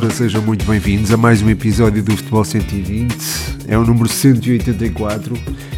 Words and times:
Ora, 0.00 0.10
sejam 0.10 0.40
muito 0.42 0.64
bem-vindos 0.64 1.12
a 1.12 1.16
mais 1.16 1.42
um 1.42 1.50
episódio 1.50 2.04
do 2.04 2.16
Futebol 2.16 2.44
120. 2.44 3.16
É 3.66 3.76
o 3.76 3.84
número 3.84 4.08
184 4.08 5.34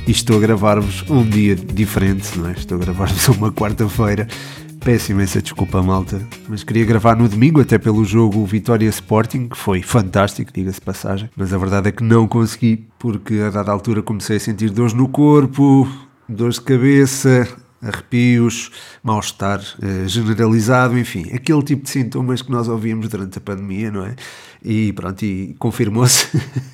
e 0.07 0.11
estou 0.11 0.37
a 0.37 0.41
gravar-vos 0.41 1.09
um 1.09 1.25
dia 1.25 1.57
diferente, 1.57 2.39
não 2.39 2.51
é? 2.51 2.53
Estou 2.53 2.77
a 2.77 2.81
gravar-vos 2.83 3.29
uma 3.29 3.51
quarta-feira. 3.51 4.29
Peço 4.85 5.13
imensa 5.13 5.41
desculpa, 5.41 5.83
malta, 5.83 6.21
mas 6.47 6.63
queria 6.63 6.85
gravar 6.85 7.17
no 7.17 7.31
domingo, 7.31 7.63
até 7.63 7.79
pelo 7.79 8.05
jogo 8.05 8.45
Vitória 8.45 8.91
Sporting, 8.91 9.49
que 9.49 9.57
foi 9.57 9.81
fantástico, 9.81 10.53
diga-se 10.53 10.83
passagem. 10.83 11.31
Mas 11.35 11.55
a 11.55 11.57
verdade 11.57 11.89
é 11.89 11.93
que 11.93 12.05
não 12.05 12.29
consegui, 12.29 12.89
porque 12.99 13.41
a 13.41 13.49
dada 13.49 13.73
altura 13.73 14.03
comecei 14.03 14.37
a 14.37 14.41
sentir 14.41 14.69
dores 14.69 14.93
no 14.93 15.09
corpo, 15.09 15.89
dores 16.29 16.57
de 16.57 16.61
cabeça, 16.61 17.49
arrepios, 17.83 18.71
mal-estar 19.03 19.61
eh, 19.83 20.07
generalizado, 20.07 20.99
enfim, 20.99 21.31
aquele 21.33 21.63
tipo 21.63 21.85
de 21.85 21.91
sintomas 21.91 22.43
que 22.43 22.51
nós 22.51 22.69
ouvíamos 22.69 23.09
durante 23.09 23.39
a 23.39 23.41
pandemia, 23.41 23.91
não 23.91 24.05
é? 24.05 24.15
E 24.63 24.93
pronto, 24.93 25.25
e 25.25 25.57
confirmou-se, 25.59 26.27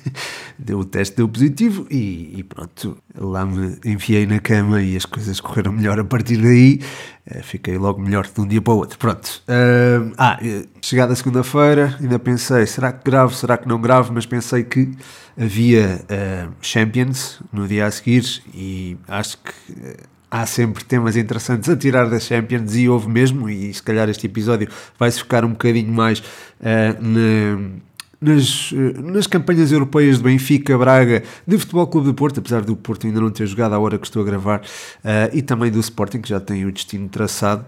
deu 0.59 0.79
o 0.79 0.85
teste, 0.85 1.15
deu 1.15 1.29
positivo 1.29 1.87
e, 1.89 2.33
e, 2.37 2.43
pronto, 2.43 2.97
lá 3.15 3.45
me 3.45 3.77
enfiei 3.85 4.25
na 4.25 4.39
cama 4.39 4.81
e 4.81 4.97
as 4.97 5.05
coisas 5.05 5.39
correram 5.39 5.71
melhor 5.71 5.97
a 5.97 6.03
partir 6.03 6.35
daí, 6.35 6.81
eh, 7.25 7.41
fiquei 7.41 7.77
logo 7.77 8.01
melhor 8.01 8.27
de 8.27 8.41
um 8.41 8.45
dia 8.45 8.61
para 8.61 8.73
o 8.73 8.77
outro, 8.77 8.99
pronto. 8.99 9.41
Uh, 9.47 10.13
ah, 10.17 10.37
chegada 10.81 11.15
segunda-feira, 11.15 11.95
ainda 12.01 12.19
pensei, 12.19 12.65
será 12.65 12.91
que 12.91 13.09
grave, 13.09 13.33
será 13.33 13.57
que 13.57 13.67
não 13.67 13.79
grave, 13.79 14.11
mas 14.11 14.25
pensei 14.25 14.65
que 14.65 14.91
havia 15.39 16.01
uh, 16.03 16.53
Champions 16.61 17.41
no 17.53 17.65
dia 17.65 17.85
a 17.85 17.91
seguir 17.91 18.41
e 18.53 18.97
acho 19.07 19.37
que 19.37 19.95
há 20.29 20.45
sempre 20.45 20.83
temas 20.83 21.15
interessantes 21.15 21.69
a 21.69 21.75
tirar 21.75 22.09
da 22.09 22.19
Champions 22.19 22.75
e 22.75 22.87
houve 22.89 23.09
mesmo, 23.09 23.49
e 23.49 23.73
se 23.73 23.81
calhar 23.81 24.09
este 24.09 24.25
episódio 24.27 24.67
vai-se 24.97 25.19
ficar 25.19 25.45
um 25.45 25.49
bocadinho 25.49 25.91
mais 25.91 26.19
uh, 26.19 26.23
na, 27.01 27.69
nas, 28.19 28.71
uh, 28.71 29.01
nas 29.01 29.27
campanhas 29.27 29.71
europeias 29.71 30.17
de 30.17 30.23
Benfica, 30.23 30.77
Braga, 30.77 31.23
de 31.45 31.57
Futebol 31.57 31.87
Clube 31.87 32.07
de 32.07 32.13
Porto, 32.13 32.39
apesar 32.39 32.61
do 32.61 32.75
Porto 32.75 33.07
ainda 33.07 33.21
não 33.21 33.29
ter 33.29 33.47
jogado 33.47 33.73
à 33.73 33.79
hora 33.79 33.97
que 33.97 34.05
estou 34.05 34.21
a 34.21 34.25
gravar, 34.25 34.59
uh, 34.59 35.33
e 35.33 35.41
também 35.41 35.71
do 35.71 35.79
Sporting, 35.79 36.21
que 36.21 36.29
já 36.29 36.39
tem 36.39 36.65
o 36.65 36.71
destino 36.71 37.07
traçado. 37.07 37.65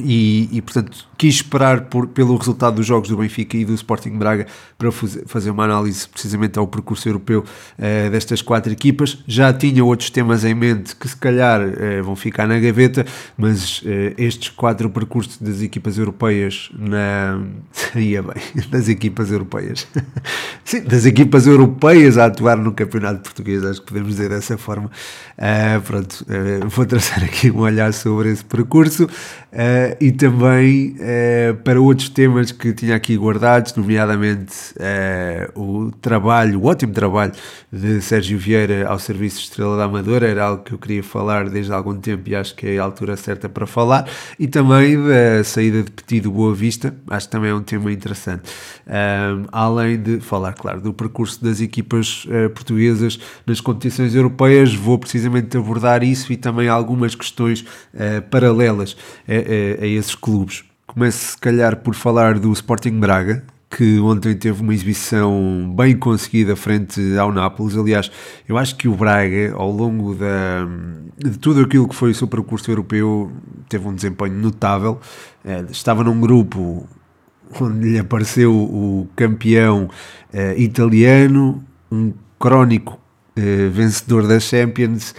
E, 0.00 0.48
e, 0.52 0.62
portanto 0.62 1.06
quis 1.16 1.36
esperar 1.36 1.82
por, 1.82 2.06
pelo 2.08 2.36
resultado 2.36 2.76
dos 2.76 2.86
jogos 2.86 3.08
do 3.08 3.16
Benfica 3.16 3.56
e 3.56 3.64
do 3.64 3.74
Sporting 3.74 4.10
Braga 4.18 4.46
para 4.76 4.90
fazer 4.92 5.50
uma 5.50 5.64
análise 5.64 6.06
precisamente 6.08 6.58
ao 6.58 6.66
percurso 6.66 7.08
europeu 7.08 7.40
uh, 7.42 8.10
destas 8.10 8.42
quatro 8.42 8.72
equipas. 8.72 9.18
Já 9.26 9.52
tinha 9.52 9.84
outros 9.84 10.10
temas 10.10 10.44
em 10.44 10.54
mente 10.54 10.94
que 10.94 11.08
se 11.08 11.16
calhar 11.16 11.60
uh, 11.60 12.02
vão 12.04 12.14
ficar 12.14 12.46
na 12.46 12.58
gaveta, 12.58 13.06
mas 13.36 13.80
uh, 13.80 14.14
estes 14.18 14.50
quatro 14.50 14.90
percursos 14.90 15.38
das 15.38 15.62
equipas 15.62 15.98
europeias 15.98 16.70
na. 16.78 17.40
Seria 17.72 18.22
bem, 18.22 18.42
das 18.70 18.88
equipas 18.88 19.30
europeias. 19.30 19.86
Sim, 20.64 20.82
das 20.82 21.06
equipas 21.06 21.46
europeias 21.46 22.18
a 22.18 22.26
atuar 22.26 22.56
no 22.56 22.72
Campeonato 22.72 23.20
Português, 23.20 23.64
acho 23.64 23.80
que 23.80 23.86
podemos 23.86 24.10
dizer 24.10 24.28
dessa 24.28 24.58
forma. 24.58 24.90
pronto, 25.84 26.26
vou 26.68 26.84
traçar 26.84 27.22
aqui 27.24 27.50
um 27.50 27.60
olhar 27.60 27.92
sobre 27.92 28.30
esse 28.30 28.44
percurso 28.44 29.08
e 30.00 30.12
também 30.12 30.96
uh, 30.96 31.54
para 31.62 31.80
outros 31.80 32.08
temas 32.08 32.50
que 32.50 32.72
tinha 32.72 32.96
aqui 32.96 33.16
guardados, 33.16 33.74
nomeadamente 33.74 34.54
uh, 34.76 35.60
o 35.60 35.90
trabalho, 35.90 36.60
o 36.60 36.66
ótimo 36.66 36.92
trabalho 36.92 37.32
de 37.72 38.00
Sérgio 38.00 38.38
Vieira 38.38 38.88
ao 38.88 38.98
serviço 38.98 39.40
Estrela 39.40 39.76
da 39.76 39.84
Amadora, 39.84 40.26
era 40.26 40.44
algo 40.44 40.62
que 40.62 40.72
eu 40.72 40.78
queria 40.78 41.02
falar 41.02 41.48
desde 41.48 41.72
há 41.72 41.76
algum 41.76 41.96
tempo 41.96 42.28
e 42.28 42.34
acho 42.34 42.54
que 42.54 42.66
é 42.66 42.78
a 42.78 42.82
altura 42.84 43.16
certa 43.16 43.48
para 43.48 43.66
falar, 43.66 44.08
e 44.38 44.46
também 44.46 44.96
da 44.96 45.44
saída 45.44 45.82
de 45.82 45.90
Petit 45.90 46.20
do 46.20 46.30
Boa 46.30 46.54
Vista, 46.54 46.94
acho 47.10 47.26
que 47.26 47.32
também 47.32 47.50
é 47.50 47.54
um 47.54 47.62
tema 47.62 47.92
interessante. 47.92 48.42
Além 49.52 50.00
de 50.00 50.20
falar, 50.20 50.54
claro, 50.54 50.80
do 50.80 50.92
percurso 50.92 51.42
das 51.44 51.60
equipas 51.60 52.24
uh, 52.26 52.50
portuguesas 52.50 53.18
nas 53.46 53.60
competições 53.60 54.14
europeias, 54.14 54.74
vou 54.74 54.98
precisamente 54.98 55.56
abordar 55.56 56.02
isso 56.02 56.32
e 56.32 56.36
também 56.36 56.68
algumas 56.68 57.14
questões 57.14 57.64
paralelas 58.30 58.96
a, 59.80 59.86
esses 59.86 60.14
clubes. 60.14 60.64
Começo, 60.86 61.32
se 61.32 61.38
calhar, 61.38 61.76
por 61.76 61.94
falar 61.94 62.38
do 62.38 62.52
Sporting 62.52 62.98
Braga, 62.98 63.44
que 63.68 63.98
ontem 64.00 64.34
teve 64.34 64.62
uma 64.62 64.72
exibição 64.72 65.74
bem 65.76 65.96
conseguida 65.96 66.56
frente 66.56 67.00
ao 67.18 67.32
Nápoles. 67.32 67.76
Aliás, 67.76 68.10
eu 68.48 68.56
acho 68.56 68.76
que 68.76 68.88
o 68.88 68.94
Braga, 68.94 69.52
ao 69.54 69.70
longo 69.70 70.14
da, 70.14 70.66
de 71.18 71.38
tudo 71.38 71.60
aquilo 71.60 71.88
que 71.88 71.94
foi 71.94 72.12
o 72.12 72.14
seu 72.14 72.28
percurso 72.28 72.70
europeu, 72.70 73.30
teve 73.68 73.86
um 73.86 73.94
desempenho 73.94 74.34
notável. 74.34 75.00
Eh, 75.44 75.64
estava 75.70 76.04
num 76.04 76.20
grupo 76.20 76.88
onde 77.60 77.90
lhe 77.90 77.98
apareceu 77.98 78.52
o 78.54 79.08
campeão 79.14 79.88
eh, 80.32 80.54
italiano, 80.58 81.62
um 81.90 82.12
crónico 82.38 82.98
eh, 83.36 83.68
vencedor 83.70 84.26
das 84.26 84.44
Champions 84.44 85.14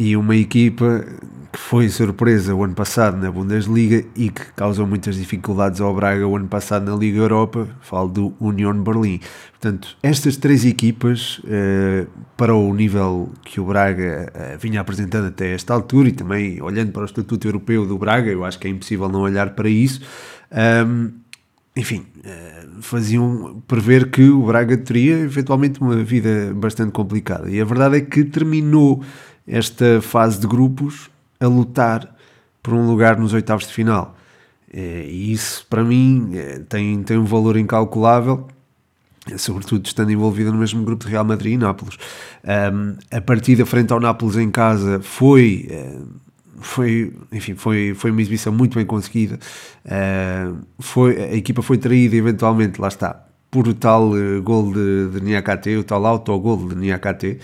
e 0.00 0.16
uma 0.16 0.34
equipa 0.34 1.04
que 1.52 1.58
foi 1.58 1.90
surpresa 1.90 2.54
o 2.54 2.64
ano 2.64 2.74
passado 2.74 3.18
na 3.18 3.30
Bundesliga 3.30 4.02
e 4.16 4.30
que 4.30 4.46
causou 4.56 4.86
muitas 4.86 5.16
dificuldades 5.16 5.78
ao 5.78 5.94
Braga 5.94 6.26
o 6.26 6.34
ano 6.34 6.48
passado 6.48 6.90
na 6.90 6.96
Liga 6.96 7.18
Europa, 7.18 7.68
falo 7.82 8.08
do 8.08 8.34
Union 8.40 8.82
Berlim. 8.82 9.20
Portanto, 9.50 9.98
estas 10.02 10.38
três 10.38 10.64
equipas, 10.64 11.42
eh, 11.46 12.06
para 12.34 12.54
o 12.54 12.72
nível 12.72 13.30
que 13.44 13.60
o 13.60 13.66
Braga 13.66 14.32
eh, 14.32 14.56
vinha 14.58 14.80
apresentando 14.80 15.26
até 15.26 15.52
esta 15.52 15.74
altura 15.74 16.08
e 16.08 16.12
também 16.12 16.62
olhando 16.62 16.92
para 16.92 17.02
o 17.02 17.04
Estatuto 17.04 17.46
Europeu 17.46 17.84
do 17.84 17.98
Braga, 17.98 18.30
eu 18.30 18.42
acho 18.42 18.58
que 18.58 18.66
é 18.66 18.70
impossível 18.70 19.06
não 19.10 19.20
olhar 19.20 19.50
para 19.50 19.68
isso. 19.68 20.00
Um, 20.86 21.10
enfim, 21.76 22.06
eh, 22.24 22.64
faziam 22.80 23.62
prever 23.68 24.10
que 24.10 24.28
o 24.28 24.42
Braga 24.46 24.76
teria 24.76 25.18
eventualmente 25.18 25.80
uma 25.80 25.96
vida 25.96 26.52
bastante 26.54 26.90
complicada. 26.90 27.50
E 27.50 27.60
a 27.60 27.64
verdade 27.64 27.98
é 27.98 28.00
que 28.00 28.24
terminou 28.24 29.04
esta 29.50 30.00
fase 30.00 30.38
de 30.38 30.46
grupos 30.46 31.10
a 31.38 31.46
lutar 31.46 32.14
por 32.62 32.74
um 32.74 32.86
lugar 32.86 33.18
nos 33.18 33.32
oitavos 33.32 33.66
de 33.66 33.72
final. 33.72 34.16
É, 34.72 35.04
e 35.08 35.32
isso, 35.32 35.66
para 35.68 35.82
mim, 35.82 36.30
é, 36.34 36.60
tem, 36.60 37.02
tem 37.02 37.18
um 37.18 37.24
valor 37.24 37.56
incalculável, 37.56 38.46
sobretudo 39.36 39.84
estando 39.86 40.12
envolvido 40.12 40.52
no 40.52 40.58
mesmo 40.58 40.84
grupo 40.84 41.04
de 41.04 41.10
Real 41.10 41.24
Madrid 41.24 41.54
e 41.54 41.56
Nápoles. 41.56 41.96
Um, 42.44 42.96
a 43.10 43.20
partida 43.20 43.66
frente 43.66 43.92
ao 43.92 44.00
Nápoles 44.00 44.36
em 44.36 44.50
casa 44.50 45.00
foi. 45.00 45.66
É, 45.70 45.96
foi, 46.62 47.14
enfim, 47.32 47.54
foi, 47.54 47.94
foi 47.94 48.10
uma 48.10 48.20
exibição 48.20 48.52
muito 48.52 48.74
bem 48.74 48.84
conseguida. 48.84 49.38
Uh, 49.86 50.58
foi, 50.78 51.16
a 51.16 51.34
equipa 51.34 51.62
foi 51.62 51.78
traída 51.78 52.14
eventualmente, 52.16 52.78
lá 52.78 52.88
está, 52.88 53.24
por 53.50 53.66
o 53.66 53.72
tal 53.72 54.10
uh, 54.10 54.42
gol 54.42 54.70
de, 54.70 55.08
de 55.08 55.20
Niakate, 55.22 55.74
o 55.76 55.82
tal 55.82 56.04
autogol 56.04 56.68
de 56.68 56.74
Niakate, 56.74 57.38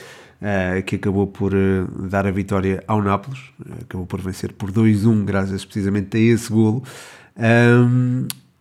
que 0.84 0.96
acabou 0.96 1.26
por 1.26 1.52
uh, 1.54 1.86
dar 2.08 2.26
a 2.26 2.30
vitória 2.30 2.82
ao 2.86 3.02
Nápoles, 3.02 3.40
acabou 3.82 4.06
por 4.06 4.20
vencer 4.20 4.52
por 4.52 4.70
2-1, 4.70 5.24
graças 5.24 5.64
precisamente 5.64 6.16
a 6.16 6.20
esse 6.20 6.52
golo. 6.52 6.82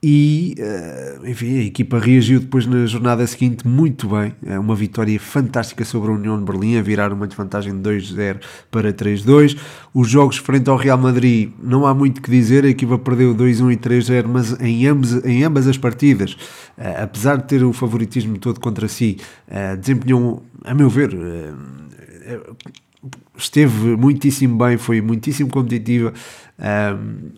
E, 0.08 0.54
uh, 0.60 1.28
enfim, 1.28 1.58
a 1.58 1.64
equipa 1.64 1.98
reagiu 1.98 2.40
depois 2.40 2.68
na 2.68 2.86
jornada 2.86 3.26
seguinte 3.26 3.68
muito 3.68 4.08
bem. 4.08 4.36
É 4.46 4.60
uma 4.60 4.76
vitória 4.76 5.20
fantástica 5.20 5.84
sobre 5.84 6.12
a 6.12 6.14
União 6.14 6.38
de 6.38 6.46
Berlim, 6.46 6.78
a 6.78 6.82
virar 6.84 7.12
uma 7.12 7.26
desvantagem 7.26 7.74
de 7.74 7.90
2-0 7.90 8.40
para 8.70 8.94
3-2. 8.94 9.58
Os 9.96 10.08
jogos 10.08 10.38
frente 10.38 10.70
ao 10.70 10.78
Real 10.78 11.00
Madrid, 11.00 11.50
não 11.60 11.88
há 11.88 11.96
muito 11.96 12.22
que 12.22 12.30
dizer, 12.30 12.66
a 12.66 12.68
equipa 12.68 13.00
perdeu 13.00 13.34
2-1 13.34 13.74
e 13.74 13.78
3-0, 13.78 14.28
mas 14.28 14.62
em, 14.62 14.86
ambos, 14.86 15.26
em 15.26 15.44
ambas 15.44 15.66
as 15.68 15.76
partidas, 15.76 16.34
uh, 16.34 17.02
apesar 17.02 17.38
de 17.38 17.48
ter 17.48 17.64
o 17.64 17.74
favoritismo 17.74 18.38
todo 18.38 18.60
contra 18.60 18.88
si, 18.88 19.18
uh, 19.48 19.76
desempenhou, 19.76 20.46
a 20.64 20.76
meu 20.76 20.88
ver, 20.88 21.18
esteve 23.36 23.96
muitíssimo 23.96 24.56
bem, 24.56 24.78
foi 24.78 25.02
muitíssimo 25.02 25.50
competitiva, 25.50 26.14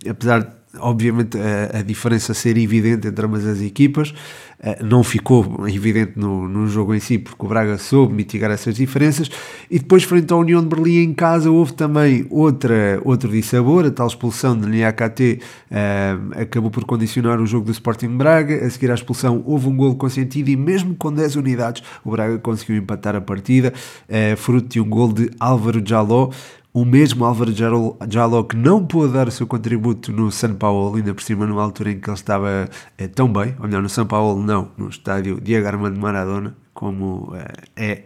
apesar 0.06 0.40
de 0.42 0.57
obviamente 0.80 1.38
a, 1.38 1.80
a, 1.80 1.82
diferença 1.82 2.34
ser 2.34 2.58
evidente 2.58 3.08
entre 3.08 3.26
ambas 3.26 3.46
as 3.46 3.62
equipas, 3.62 4.10
uh, 4.10 4.84
não 4.84 5.04
ficou 5.04 5.68
evidente 5.68 6.14
no, 6.16 6.48
no 6.48 6.68
jogo 6.68 6.94
em 6.94 7.00
si, 7.00 7.18
porque 7.18 7.46
o 7.46 7.48
Braga 7.48 7.78
soube 7.78 8.14
mitigar 8.14 8.52
essas 8.52 8.76
diferenças, 8.76 9.30
e 9.70 9.80
depois 9.80 10.04
frente 10.04 10.32
à 10.34 10.36
União 10.36 10.62
de 10.62 10.68
Berlim 10.68 11.04
em 11.04 11.14
casa 11.14 11.50
houve 11.52 11.74
também 11.74 12.26
outra, 12.30 13.02
outro 13.04 13.30
dissabor, 13.30 13.86
a 13.86 13.92
tal 13.92 14.08
expulsão 14.08 14.58
de 14.58 14.68
Niakate 14.68 15.40
uh, 15.72 16.42
acabou 16.42 16.72
por 16.72 16.86
condicionar 16.86 17.40
o 17.40 17.46
jogo 17.46 17.66
do 17.66 17.72
Sporting 17.72 18.18
Braga, 18.18 18.66
a 18.66 18.70
seguir 18.70 18.92
à 18.92 18.94
expulsão 18.94 19.44
houve 19.46 19.68
um 19.68 19.76
golo 19.76 19.96
consentido 19.96 20.50
e 20.50 20.56
mesmo 20.56 20.96
com 20.96 21.12
10 21.12 21.36
unidades 21.36 21.84
o 22.04 22.12
Braga 22.12 22.38
conseguiu 22.40 22.78
empatar 22.78 23.16
a 23.16 23.22
partida, 23.22 23.74
uh, 24.10 24.38
fruto 24.38 24.68
de 24.68 24.82
um 24.82 24.90
golo 24.90 25.14
de 25.14 25.32
Álvaro 25.40 25.82
Jaló, 25.86 26.30
o 26.74 26.86
mesmo 26.86 27.26
Álvaro 27.26 27.52
Jaló 27.54 28.44
que 28.44 28.56
não 28.56 28.86
pôde 28.86 29.14
dar 29.14 29.28
o 29.28 29.32
seu 29.32 29.48
contributo 29.48 30.12
no 30.12 30.32
São 30.32 30.54
Paulo, 30.54 30.96
ainda 30.96 31.14
por 31.14 31.24
cima 31.24 31.46
numa 31.46 31.64
altura 31.64 31.92
em 31.92 32.00
que 32.00 32.10
ele 32.10 32.16
estava 32.16 32.70
é, 32.98 33.08
tão 33.08 33.32
bem, 33.32 33.56
ou 33.60 33.66
melhor, 33.66 33.82
no 33.82 33.90
São 33.90 34.06
Paulo 34.06 34.42
não, 34.42 34.72
no 34.78 34.90
estádio 34.90 35.42
Diego 35.42 35.68
Armando 35.68 36.00
Maradona, 36.00 36.56
como 36.74 37.34
é, 37.36 37.54
é 37.76 38.04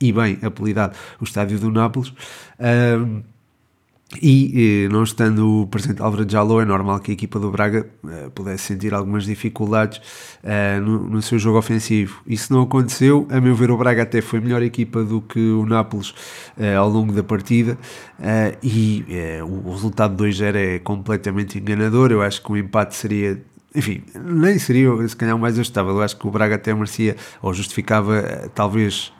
e 0.00 0.12
bem 0.12 0.38
apelidado 0.42 0.96
o 1.20 1.24
estádio 1.24 1.58
do 1.58 1.70
Nápoles. 1.70 2.12
Um, 2.58 3.22
E 4.20 4.88
não 4.90 5.04
estando 5.04 5.62
o 5.62 5.66
presente 5.68 6.02
Álvaro 6.02 6.28
Jalou, 6.28 6.60
é 6.60 6.64
normal 6.64 6.98
que 6.98 7.12
a 7.12 7.14
equipa 7.14 7.38
do 7.38 7.48
Braga 7.48 7.86
uh, 8.02 8.30
pudesse 8.32 8.64
sentir 8.64 8.92
algumas 8.92 9.24
dificuldades 9.24 9.98
uh, 10.42 10.80
no, 10.80 11.08
no, 11.08 11.22
seu 11.22 11.38
jogo 11.38 11.58
ofensivo. 11.58 12.20
Isso 12.26 12.52
não 12.52 12.62
aconteceu. 12.62 13.28
A 13.30 13.40
meu 13.40 13.54
ver, 13.54 13.70
o 13.70 13.76
Braga 13.76 14.02
até 14.02 14.20
foi 14.20 14.40
melhor 14.40 14.62
equipa 14.62 15.04
do 15.04 15.20
que 15.20 15.38
o 15.38 15.64
Nápoles 15.64 16.10
uh, 16.10 16.78
ao 16.78 16.88
longo 16.88 17.12
da 17.12 17.22
partida. 17.22 17.78
e 18.62 19.04
o 19.44 19.70
resultado 19.70 20.22
2-0 20.22 20.56
é 20.56 20.78
completamente 20.80 21.58
enganador. 21.58 22.10
Eu 22.10 22.20
acho 22.20 22.42
que 22.42 22.50
o 22.50 22.56
empate 22.56 22.96
seria 22.96 23.40
enfim, 23.72 24.02
nem 24.16 24.58
seria 24.58 24.90
se 25.06 25.14
calhar 25.14 25.38
mais 25.38 25.54
ajustável. 25.54 25.92
Eu 25.92 26.02
acho 26.02 26.16
que 26.16 26.26
o 26.26 26.30
Braga 26.32 26.56
até 26.56 26.74
merecia 26.74 27.16
ou 27.40 27.54
justificava 27.54 28.50
talvez 28.52 29.12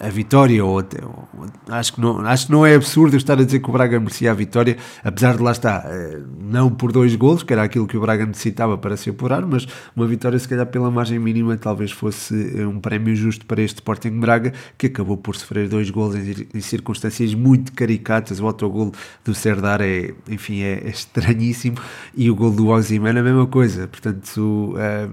a 0.00 0.08
vitória, 0.08 0.64
ou, 0.64 0.78
até, 0.78 1.04
ou, 1.04 1.28
acho, 1.68 1.94
que 1.94 2.00
não, 2.00 2.20
acho 2.20 2.46
que 2.46 2.52
não 2.52 2.64
é 2.64 2.74
absurdo 2.74 3.14
eu 3.14 3.18
estar 3.18 3.38
a 3.38 3.44
dizer 3.44 3.60
que 3.60 3.68
o 3.68 3.72
Braga 3.72 3.98
merecia 4.00 4.30
a 4.30 4.34
vitória, 4.34 4.76
apesar 5.04 5.36
de 5.36 5.42
lá 5.42 5.52
estar, 5.52 5.84
eh, 5.86 6.20
não 6.40 6.70
por 6.70 6.92
dois 6.92 7.14
golos, 7.14 7.42
que 7.42 7.52
era 7.52 7.62
aquilo 7.62 7.86
que 7.86 7.96
o 7.96 8.00
Braga 8.00 8.24
necessitava 8.24 8.78
para 8.78 8.96
se 8.96 9.10
apurar, 9.10 9.44
mas 9.46 9.66
uma 9.94 10.06
vitória 10.06 10.38
se 10.38 10.48
calhar 10.48 10.66
pela 10.66 10.90
margem 10.90 11.18
mínima 11.18 11.56
talvez 11.56 11.90
fosse 11.92 12.58
eh, 12.58 12.66
um 12.66 12.80
prémio 12.80 13.14
justo 13.14 13.44
para 13.46 13.60
este 13.60 13.76
Sporting 13.76 14.18
Braga, 14.18 14.52
que 14.78 14.86
acabou 14.86 15.16
por 15.16 15.36
sofrer 15.36 15.68
dois 15.68 15.90
golos 15.90 16.16
em, 16.16 16.48
em 16.54 16.60
circunstâncias 16.60 17.34
muito 17.34 17.72
caricatas, 17.72 18.40
o 18.40 18.46
autogol 18.46 18.92
do 19.24 19.34
Serdar 19.34 19.80
é, 19.82 20.14
enfim, 20.28 20.62
é, 20.62 20.82
é 20.84 20.90
estranhíssimo, 20.90 21.76
e 22.16 22.30
o 22.30 22.34
gol 22.34 22.50
do 22.50 22.68
Ozyman 22.68 23.16
é 23.16 23.20
a 23.20 23.22
mesma 23.22 23.46
coisa, 23.46 23.86
portanto... 23.88 24.74
Eh, 24.78 25.08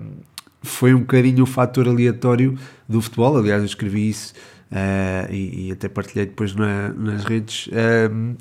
foi 0.61 0.93
um 0.93 0.99
bocadinho 0.99 1.43
o 1.43 1.45
fator 1.45 1.87
aleatório 1.87 2.57
do 2.87 3.01
futebol, 3.01 3.37
aliás 3.37 3.61
eu 3.61 3.65
escrevi 3.65 4.09
isso 4.09 4.33
uh, 4.71 5.31
e, 5.31 5.67
e, 5.67 5.71
até 5.71 5.87
partilhei 5.87 6.25
depois 6.25 6.55
na, 6.55 6.89
nas 6.89 7.23
redes. 7.23 7.67
Uh, 7.67 8.35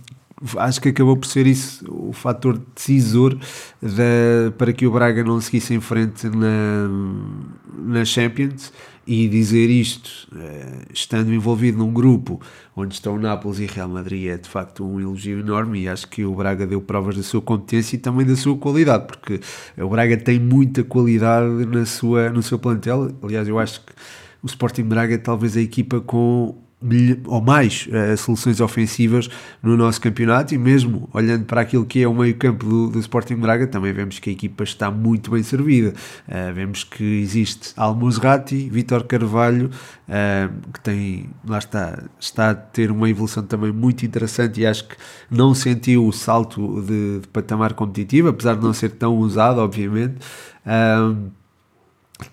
acho 0.57 0.81
que 0.81 0.91
acabou 0.91 1.17
por 1.17 1.27
ser 1.27 1.47
isso 1.47 1.85
o 1.89 2.13
fator 2.13 2.61
decisor 2.75 3.37
de, 3.83 4.51
para 4.57 4.73
que 4.73 4.87
o 4.87 4.91
Braga 4.93 5.25
não 5.25 5.41
seguisse 5.41 5.75
em 5.75 5.81
frente 5.81 6.29
na, 6.29 6.89
na 7.77 8.05
Champions 8.05 8.73
e 9.07 9.27
dizer 9.27 9.71
isto, 9.71 10.29
uh, 10.33 10.87
estando 10.93 11.33
envolvido 11.33 11.79
num 11.79 11.91
grupo 11.91 12.41
onde 12.77 12.95
estão 12.95 13.19
Nápoles 13.19 13.59
e 13.59 13.67
Real 13.67 13.89
Madrid, 13.89 14.29
é 14.29 14.37
de 14.37 14.49
facto 14.49 14.85
um 14.85 15.01
elogio 15.01 15.41
enorme 15.41 15.81
e 15.81 15.89
acho 15.89 16.07
que 16.09 16.25
o 16.25 16.35
Braga 16.35 16.67
deu 16.67 16.81
provas 16.83 17.17
da 17.17 17.23
sua 17.23 17.41
competência 17.41 17.97
e 17.97 17.99
também 17.99 18.27
da 18.27 18.37
sua 18.37 18.57
qualidade, 18.59 19.07
porque 19.07 19.41
o 19.79 19.89
Braga 19.89 20.17
tem 20.17 20.39
muita 20.39 20.85
qualidade 20.85 21.65
na 21.65 21.87
sua, 21.87 22.29
no 22.29 22.43
seu 22.43 22.59
plantel. 22.59 23.11
Aliás, 23.23 23.49
eu 23.49 23.59
acho 23.59 23.81
que 23.81 23.93
o 24.43 24.47
Sporting 24.47 24.85
Braga 24.85 25.15
é 25.15 25.19
talvez 25.19 25.57
a 25.57 25.61
equipa 25.61 26.01
com 26.01 26.57
ou 27.27 27.41
mais 27.41 27.89
uh, 27.89 28.17
soluções 28.17 28.61
ofensivas 28.61 29.29
no 29.61 29.77
nosso 29.77 30.01
campeonato 30.01 30.55
e 30.55 30.59
mesmo 30.59 31.09
olhando 31.13 31.45
para 31.45 31.61
aquilo 31.61 31.85
que 31.85 32.03
é 32.03 32.07
o 32.07 32.15
meio 32.15 32.37
campo 32.37 32.65
do, 32.65 32.89
do 32.89 33.01
Sporting 33.01 33.35
Braga 33.35 33.67
também 33.67 33.93
vemos 33.93 34.21
que 34.21 34.31
a 34.31 34.33
equipa 34.33 34.63
está 34.63 34.89
muito 34.89 35.33
bem 35.33 35.43
servida. 35.43 35.93
Uh, 36.29 36.55
vemos 36.55 36.85
que 36.85 37.03
existe 37.21 37.73
Almusrati, 37.77 38.69
Vitor 38.71 39.03
Carvalho 39.05 39.71
uh, 40.09 40.71
que 40.73 40.81
tem, 40.81 41.31
lá 41.45 41.59
está 41.59 42.05
está 42.21 42.51
a 42.51 42.55
ter 42.55 42.93
uma 42.93 43.11
evolução 43.11 43.43
também 43.43 43.73
muito 43.73 44.07
interessante 44.07 44.61
e 44.61 44.67
acho 44.67 44.87
que 44.87 44.97
não 45.29 45.55
sentiu 45.55 46.07
o 46.07 46.13
salto 46.13 46.81
de, 46.83 47.21
de 47.21 47.29
patamar 47.29 47.73
competitivo, 47.75 48.29
apesar 48.29 48.55
de 48.55 48.63
não 48.63 48.73
ser 48.73 48.91
tão 48.91 49.17
usado 49.19 49.59
obviamente 49.61 50.19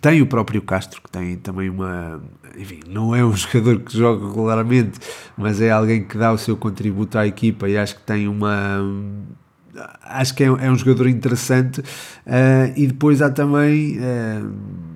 tem 0.02 0.22
o 0.22 0.28
próprio 0.28 0.62
Castro, 0.62 1.02
que 1.02 1.10
tem 1.10 1.36
também 1.38 1.70
uma. 1.70 2.22
Enfim, 2.58 2.80
não 2.88 3.16
é 3.16 3.24
um 3.24 3.34
jogador 3.38 3.80
que 3.80 3.98
joga 3.98 4.28
regularmente, 4.28 5.00
mas 5.38 5.62
é 5.62 5.72
alguém 5.72 6.04
que 6.04 6.18
dá 6.18 6.32
o 6.32 6.38
seu 6.38 6.58
contributo 6.58 7.18
à 7.18 7.28
equipa 7.28 7.70
e 7.70 7.78
acho 7.78 7.96
que 7.96 8.02
tem 8.02 8.28
uma. 8.28 8.82
Acho 10.04 10.34
que 10.34 10.44
é, 10.44 10.48
é 10.48 10.72
um 10.72 10.76
jogador 10.76 11.08
interessante. 11.08 11.82
Uh, 11.82 12.74
e 12.76 12.88
depois 12.88 13.22
há 13.22 13.30
também. 13.30 14.00
Uh, 14.00 14.95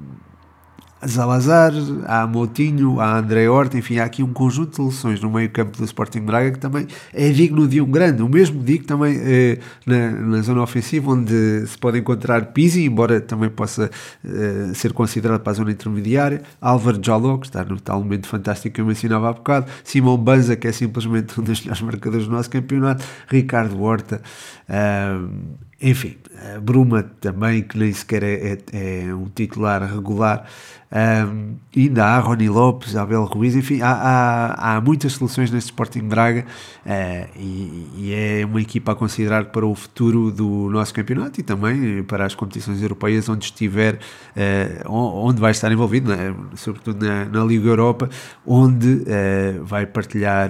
Zalazar, 1.08 1.72
há 2.06 2.28
Moutinho, 2.28 3.00
há 3.00 3.18
André 3.18 3.50
Horta, 3.50 3.78
enfim, 3.78 4.00
há 4.00 4.06
aqui 4.06 4.22
um 4.22 4.34
conjunto 4.34 4.72
de 4.72 4.76
soluções 4.76 5.22
no 5.22 5.30
meio 5.30 5.50
campo 5.50 5.78
do 5.78 5.86
Sporting 5.86 6.22
Braga 6.22 6.52
que 6.52 6.60
também 6.60 6.88
é 7.14 7.30
digno 7.30 7.68
de 7.68 7.80
um 7.80 7.90
grande. 7.90 8.22
O 8.22 8.28
mesmo 8.28 8.62
digo 8.62 8.86
também 8.86 9.18
eh, 9.22 9.60
na, 9.86 10.12
na, 10.12 10.42
zona 10.42 10.62
ofensiva, 10.62 11.12
onde 11.12 11.66
se 11.68 11.78
pode 11.78 12.00
encontrar 12.00 12.48
Pizzi, 12.48 12.84
embora 12.84 13.22
também 13.22 13.50
possa 13.50 13.90
eh, 14.26 14.72
ser 14.74 14.92
considerado 14.92 15.40
para 15.42 15.52
a 15.52 15.56
zona 15.56 15.72
intermediária, 15.72 16.42
Álvaro 16.60 17.00
Jaló, 17.02 17.38
que 17.38 17.48
está 17.48 17.64
no 17.64 17.80
tal 17.80 18.00
momento 18.00 18.28
fantástico 18.28 18.76
que 18.76 18.82
eu 18.82 18.86
mencionava 18.86 19.30
há 19.30 19.34
bocado, 19.34 19.68
Simão 19.84 20.18
Banza, 20.18 20.56
que 20.56 20.68
é 20.68 20.72
simplesmente 20.72 21.40
um 21.40 21.44
dos 21.44 21.62
melhores 21.62 21.82
marcadores 21.84 22.28
do 22.28 22.32
nosso 22.34 22.50
campeonato, 22.50 23.06
Ricardo 23.28 23.82
Horta, 23.82 24.22
uh, 24.68 25.69
enfim, 25.82 26.18
Bruma 26.62 27.04
também, 27.04 27.64
que 27.64 27.78
nem 27.78 27.92
sequer 27.92 28.24
é, 28.24 28.58
é, 28.74 29.06
é 29.08 29.14
um 29.14 29.26
titular 29.30 29.82
regular. 29.84 30.46
Um, 30.92 31.58
ainda 31.78 32.04
há 32.04 32.20
Rony 32.20 32.50
Lopes, 32.50 32.96
Abel 32.96 33.24
Ruiz, 33.26 33.56
enfim, 33.56 33.80
há, 33.80 33.92
há, 33.92 34.78
há 34.78 34.82
muitas 34.82 35.14
soluções 35.14 35.52
neste 35.52 35.68
Sporting 35.68 36.08
Braga 36.08 36.48
uh, 36.84 37.40
e, 37.40 37.88
e, 37.96 38.14
é 38.14 38.44
uma 38.44 38.60
equipa 38.60 38.94
a 38.94 38.96
considerar 38.96 39.46
para 39.46 39.68
o 39.68 39.76
futuro 39.76 40.32
do 40.32 40.68
nosso 40.72 40.92
campeonato 40.92 41.40
e 41.40 41.44
também 41.44 42.02
para 42.04 42.26
as 42.26 42.34
competições 42.34 42.82
europeias 42.82 43.30
onde 43.30 43.46
estiver, 43.46 44.00
uh, 44.36 44.92
onde 44.92 45.40
vai 45.40 45.52
estar 45.52 45.72
envolvido, 45.72 46.10
né? 46.10 46.36
sobretudo 46.56 47.06
na, 47.06 47.26
na, 47.26 47.44
Liga 47.44 47.68
Europa, 47.68 48.10
onde 48.44 48.88
uh, 48.88 49.64
vai 49.64 49.86
partilhar 49.86 50.50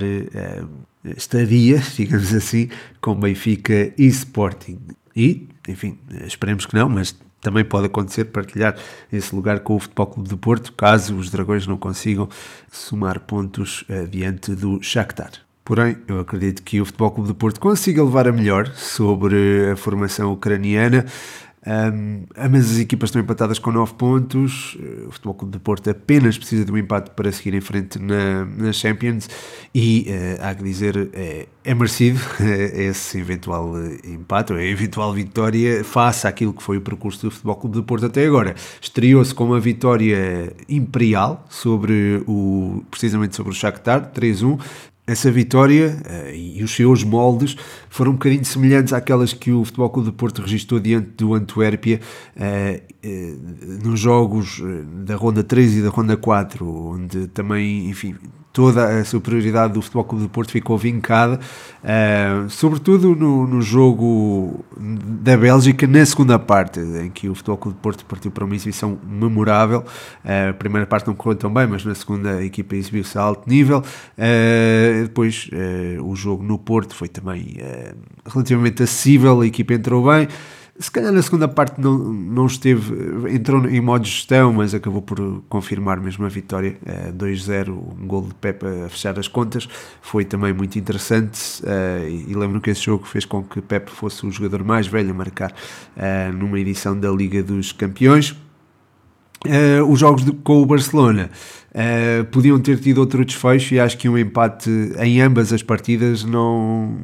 estadia, 1.03 1.83
digamos 1.95 2.33
assim, 2.33 2.69
com 3.01 3.13
Benfica 3.13 3.93
e 3.97 4.05
Sporting. 4.07 4.79
E, 5.15 5.47
enfim, 5.67 5.97
esperemos 6.25 6.65
que 6.65 6.75
não, 6.75 6.89
mas 6.89 7.15
também 7.41 7.63
pode 7.63 7.87
acontecer 7.87 8.25
partilhar 8.25 8.75
esse 9.11 9.33
lugar 9.33 9.61
com 9.61 9.75
o 9.75 9.79
Futebol 9.79 10.07
Clube 10.07 10.29
de 10.29 10.35
Porto, 10.35 10.73
caso 10.73 11.15
os 11.15 11.29
Dragões 11.29 11.65
não 11.65 11.77
consigam 11.77 12.27
somar 12.71 13.19
pontos 13.21 13.83
uh, 13.83 14.07
diante 14.07 14.53
do 14.53 14.81
Shakhtar. 14.81 15.31
Porém, 15.63 15.97
eu 16.07 16.19
acredito 16.19 16.63
que 16.63 16.81
o 16.81 16.85
Futebol 16.85 17.11
Clube 17.11 17.29
de 17.29 17.35
Porto 17.35 17.59
consiga 17.59 18.03
levar 18.03 18.27
a 18.27 18.31
melhor 18.31 18.67
sobre 18.73 19.69
a 19.71 19.75
formação 19.75 20.33
ucraniana. 20.33 21.05
Um, 21.67 22.25
ambas 22.37 22.71
as 22.71 22.79
equipas 22.79 23.09
estão 23.09 23.21
empatadas 23.21 23.59
com 23.59 23.71
9 23.71 23.93
pontos. 23.95 24.77
O 25.07 25.11
Futebol 25.11 25.33
Clube 25.33 25.53
de 25.53 25.59
Porto 25.59 25.89
apenas 25.89 26.37
precisa 26.37 26.63
de 26.63 26.71
um 26.71 26.77
empate 26.77 27.11
para 27.11 27.31
seguir 27.31 27.53
em 27.53 27.61
frente 27.61 27.99
na, 27.99 28.45
na 28.45 28.71
Champions. 28.71 29.29
E 29.73 30.07
uh, 30.07 30.43
há 30.45 30.55
que 30.55 30.63
dizer, 30.63 31.09
é, 31.13 31.47
é 31.63 31.73
merecido 31.73 32.19
esse 32.73 33.19
eventual 33.19 33.73
empate, 34.03 34.53
ou 34.53 34.59
a 34.59 34.63
eventual 34.63 35.13
vitória, 35.13 35.83
face 35.83 36.27
àquilo 36.27 36.53
que 36.53 36.63
foi 36.63 36.77
o 36.77 36.81
percurso 36.81 37.27
do 37.27 37.31
Futebol 37.31 37.55
Clube 37.55 37.77
de 37.77 37.83
Porto 37.83 38.05
até 38.05 38.25
agora. 38.25 38.55
Estreou-se 38.81 39.33
com 39.33 39.45
uma 39.45 39.59
vitória 39.59 40.53
imperial 40.67 41.45
sobre 41.49 42.23
o, 42.25 42.83
precisamente 42.89 43.35
sobre 43.35 43.51
o 43.51 43.55
Shakhtar, 43.55 44.11
3-1 44.13 44.59
essa 45.09 45.31
vitória 45.31 45.97
uh, 46.05 46.33
e 46.33 46.63
os 46.63 46.71
seus 46.75 47.03
moldes 47.03 47.55
foram 47.89 48.11
um 48.11 48.13
bocadinho 48.13 48.45
semelhantes 48.45 48.93
àquelas 48.93 49.33
que 49.33 49.51
o 49.51 49.65
Futebol 49.65 49.89
Clube 49.89 50.09
de 50.09 50.15
Porto 50.15 50.41
registrou 50.41 50.79
diante 50.79 51.09
do 51.17 51.33
Antuérpia 51.33 51.99
uh, 52.35 53.07
uh, 53.07 53.87
nos 53.87 53.99
jogos 53.99 54.61
da 55.03 55.15
Ronda 55.15 55.43
3 55.43 55.77
e 55.77 55.81
da 55.81 55.89
Ronda 55.89 56.15
4, 56.15 56.67
onde 56.67 57.27
também, 57.27 57.89
enfim, 57.89 58.15
toda 58.59 58.99
a 58.99 59.05
superioridade 59.05 59.71
do 59.71 59.81
Futebol 59.81 60.03
Clube 60.03 60.23
de 60.25 60.29
Porto 60.29 60.51
ficou 60.51 60.77
vincada, 60.77 61.39
uh, 61.81 62.49
sobretudo 62.49 63.15
no, 63.15 63.47
no, 63.47 63.61
jogo 63.61 64.65
da 64.77 65.37
Bélgica, 65.37 65.87
na 65.87 66.05
segunda 66.05 66.37
parte, 66.37 66.77
em 66.77 67.09
que 67.09 67.29
o 67.29 67.35
Futebol 67.35 67.55
Clube 67.55 67.77
de 67.77 67.81
Porto 67.81 68.03
partiu 68.03 68.29
para 68.31 68.43
uma 68.43 68.53
exibição 68.53 68.99
memorável. 69.01 69.79
Uh, 70.25 70.49
a 70.49 70.53
primeira 70.53 70.85
parte 70.85 71.07
não 71.07 71.15
correu 71.15 71.37
tão 71.37 71.53
bem, 71.53 71.67
mas 71.67 71.85
na 71.85 71.95
segunda 71.95 72.31
a 72.31 72.43
equipa 72.43 72.75
exibiu-se 72.75 73.17
a 73.17 73.21
alto 73.21 73.49
nível. 73.49 73.77
Uh, 73.79 75.03
depois 75.03 75.49
o 76.03 76.13
jogo 76.13 76.43
no 76.43 76.59
Porto 76.59 76.93
foi 76.93 77.07
também 77.07 77.55
relativamente 78.25 78.83
acessível, 78.83 79.39
a 79.39 79.47
equipa 79.47 79.73
entrou 79.73 80.05
bem 80.05 80.27
se 80.79 80.89
calhar 80.89 81.11
na 81.11 81.21
segunda 81.21 81.47
parte 81.47 81.79
não, 81.79 81.97
não 81.97 82.45
esteve, 82.45 83.35
entrou 83.35 83.67
em 83.67 83.81
modo 83.81 84.05
gestão, 84.05 84.53
mas 84.53 84.73
acabou 84.73 85.01
por 85.01 85.43
confirmar 85.49 85.99
mesmo 85.99 86.25
a 86.25 86.29
vitória, 86.29 86.77
2-0, 87.13 87.67
eh, 87.67 87.71
um 87.71 88.07
gol 88.07 88.21
de 88.21 88.33
Pepe 88.35 88.65
a 88.65 88.89
fechar 88.89 89.19
as 89.19 89.27
contas, 89.27 89.67
foi 90.01 90.23
também 90.23 90.53
muito 90.53 90.79
interessante 90.79 91.61
eh, 91.65 92.23
e 92.29 92.33
lembro 92.33 92.61
que 92.61 92.69
esse 92.69 92.81
jogo 92.81 93.05
fez 93.05 93.25
com 93.25 93.43
que 93.43 93.61
Pepe 93.61 93.91
fosse 93.91 94.25
o 94.25 94.31
jogador 94.31 94.63
mais 94.63 94.87
velho 94.87 95.11
a 95.11 95.13
marcar 95.13 95.53
eh, 95.97 96.31
numa 96.31 96.57
edição 96.57 96.97
da 96.97 97.11
Liga 97.11 97.43
dos 97.43 97.73
Campeões. 97.73 98.33
os 99.87 99.99
jogos 99.99 100.23
de, 100.23 100.31
com 100.31 100.61
o 100.61 100.65
Barcelona 100.65 101.29
podiam 102.31 102.59
ter 102.59 102.79
tido 102.79 102.99
outro 102.99 103.23
desfecho 103.23 103.73
e 103.73 103.79
acho 103.79 103.97
que 103.97 104.09
um 104.09 104.17
empate 104.17 104.69
em 104.97 105.21
ambas 105.21 105.51
as 105.53 105.63
partidas 105.63 106.23
não 106.23 106.97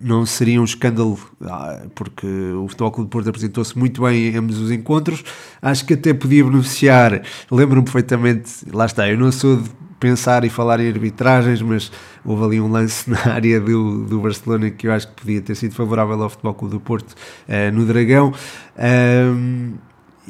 não 0.00 0.24
seria 0.26 0.60
um 0.60 0.64
escândalo, 0.64 1.18
ah, 1.42 1.86
porque 1.94 2.26
o 2.26 2.68
Futebol 2.68 2.90
Clube 2.90 3.08
de 3.08 3.12
Porto 3.12 3.28
apresentou-se 3.28 3.78
muito 3.78 4.02
bem 4.02 4.28
em 4.28 4.36
ambos 4.36 4.58
os 4.58 4.70
encontros. 4.70 5.24
Acho 5.60 5.84
que 5.84 5.94
até 5.94 6.14
podia 6.14 6.44
beneficiar. 6.44 7.22
Lembro-me 7.50 7.84
perfeitamente, 7.84 8.50
lá 8.72 8.86
está, 8.86 9.08
eu 9.08 9.18
não 9.18 9.32
sou 9.32 9.56
de 9.56 9.70
pensar 9.98 10.44
e 10.44 10.48
falar 10.48 10.80
em 10.80 10.88
arbitragens, 10.88 11.60
mas 11.60 11.90
houve 12.24 12.44
ali 12.44 12.60
um 12.60 12.70
lance 12.70 13.08
na 13.10 13.34
área 13.34 13.60
do, 13.60 14.04
do 14.04 14.20
Barcelona 14.20 14.70
que 14.70 14.86
eu 14.86 14.92
acho 14.92 15.08
que 15.08 15.14
podia 15.14 15.40
ter 15.40 15.54
sido 15.54 15.74
favorável 15.74 16.22
ao 16.22 16.30
Futebol 16.30 16.54
Clube 16.54 16.74
do 16.74 16.80
Porto 16.80 17.12
uh, 17.12 17.72
no 17.72 17.84
Dragão. 17.84 18.32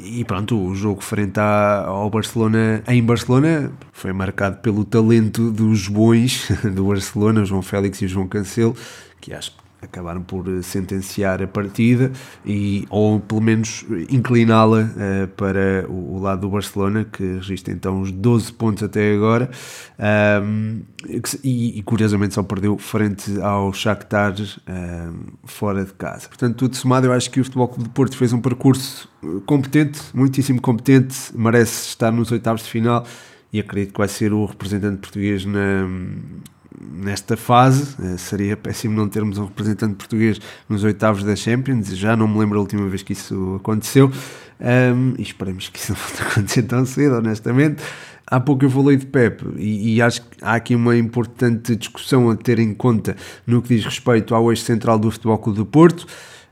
E 0.03 0.23
pronto, 0.25 0.57
o 0.57 0.75
jogo 0.75 1.01
frente 1.01 1.39
ao 1.39 2.09
Barcelona, 2.09 2.83
em 2.87 3.03
Barcelona, 3.03 3.71
foi 3.91 4.13
marcado 4.13 4.57
pelo 4.57 4.85
talento 4.85 5.51
dos 5.51 5.87
bons 5.87 6.49
do 6.73 6.85
Barcelona, 6.85 7.41
o 7.41 7.45
João 7.45 7.61
Félix 7.61 8.01
e 8.01 8.05
o 8.05 8.07
João 8.07 8.27
Cancelo, 8.27 8.75
que 9.19 9.33
acho 9.33 9.51
que 9.51 9.68
acabaram 9.81 10.21
por 10.21 10.47
eh, 10.47 10.61
sentenciar 10.61 11.41
a 11.41 11.47
partida 11.47 12.11
e 12.45 12.85
ou 12.89 13.19
pelo 13.19 13.41
menos 13.41 13.85
incliná-la 14.09 14.81
uh, 14.81 15.27
para 15.29 15.85
o, 15.87 16.15
o, 16.15 16.19
lado 16.21 16.41
do 16.41 16.49
Barcelona 16.49 17.05
que 17.05 17.23
registra 17.35 17.73
então 17.73 18.01
os 18.01 18.11
12 18.11 18.53
pontos 18.53 18.83
até 18.83 19.13
agora 19.13 19.49
um, 20.43 20.81
e, 21.43 21.79
e, 21.79 21.83
curiosamente 21.83 22.33
só 22.33 22.43
perdeu 22.43 22.77
frente 22.77 23.39
ao 23.41 23.71
Shakhtar 23.71 24.35
um, 24.39 25.13
fora 25.45 25.85
de 25.85 25.93
casa. 25.93 26.27
Portanto, 26.27 26.55
tudo 26.55 26.75
somado, 26.75 27.07
eu 27.07 27.13
acho 27.13 27.29
que 27.31 27.39
o 27.39 27.43
Futebol 27.43 27.67
Clube 27.67 27.83
de 27.85 27.89
Porto 27.93 28.17
fez 28.17 28.33
um 28.33 28.41
percurso 28.41 29.09
eh, 29.23 29.27
competente, 29.45 30.01
muitíssimo 30.13 30.61
competente, 30.61 31.15
merece 31.33 31.87
estar 31.89 32.11
nos 32.11 32.31
oitavos 32.31 32.63
de 32.63 32.69
final 32.69 33.05
e 33.51 33.59
acredito 33.59 33.93
que 33.93 33.97
vai 33.97 34.07
ser 34.07 34.33
o 34.33 34.45
representante 34.45 34.97
português 34.97 35.45
na 35.45 35.87
nesta 36.79 37.35
fase. 37.35 37.95
Eh, 38.01 38.17
seria 38.17 38.55
péssimo 38.55 38.95
não 38.95 39.07
termos 39.07 39.37
um 39.37 39.45
representante 39.45 39.95
português 39.95 40.39
nos 40.67 40.83
oitavos 40.83 41.23
da 41.23 41.35
Champions. 41.35 41.87
Já 41.89 42.15
não 42.15 42.27
me 42.27 42.39
lembro 42.39 42.57
a 42.57 42.61
última 42.61 42.87
vez 42.87 43.03
que 43.03 43.13
isso 43.13 43.55
aconteceu. 43.59 44.11
Um, 44.61 45.13
e 45.17 45.21
esperemos 45.21 45.69
que 45.69 45.79
isso 45.79 45.93
não 45.93 45.99
volte 45.99 46.21
a 46.21 46.25
acontecer 46.27 46.63
tão 46.63 46.85
cedo, 46.85 47.15
honestamente. 47.15 47.81
Há 48.27 48.39
pouco 48.39 48.63
eu 48.63 48.69
falei 48.69 48.95
de 48.95 49.07
Pep 49.07 49.43
e, 49.57 49.95
e, 49.95 50.01
acho 50.03 50.21
que 50.21 50.37
há 50.43 50.53
aqui 50.53 50.75
uma 50.75 50.95
importante 50.95 51.75
discussão 51.75 52.29
a 52.29 52.35
ter 52.35 52.59
em 52.59 52.75
conta 52.75 53.15
no 53.47 53.59
que 53.59 53.75
diz 53.75 53.83
respeito 53.83 54.35
ao 54.35 54.51
eixo 54.51 54.63
central 54.63 54.99
do 54.99 55.09
Futebol 55.09 55.39
Clube 55.39 55.57
do 55.57 55.65
Porto. 55.65 56.05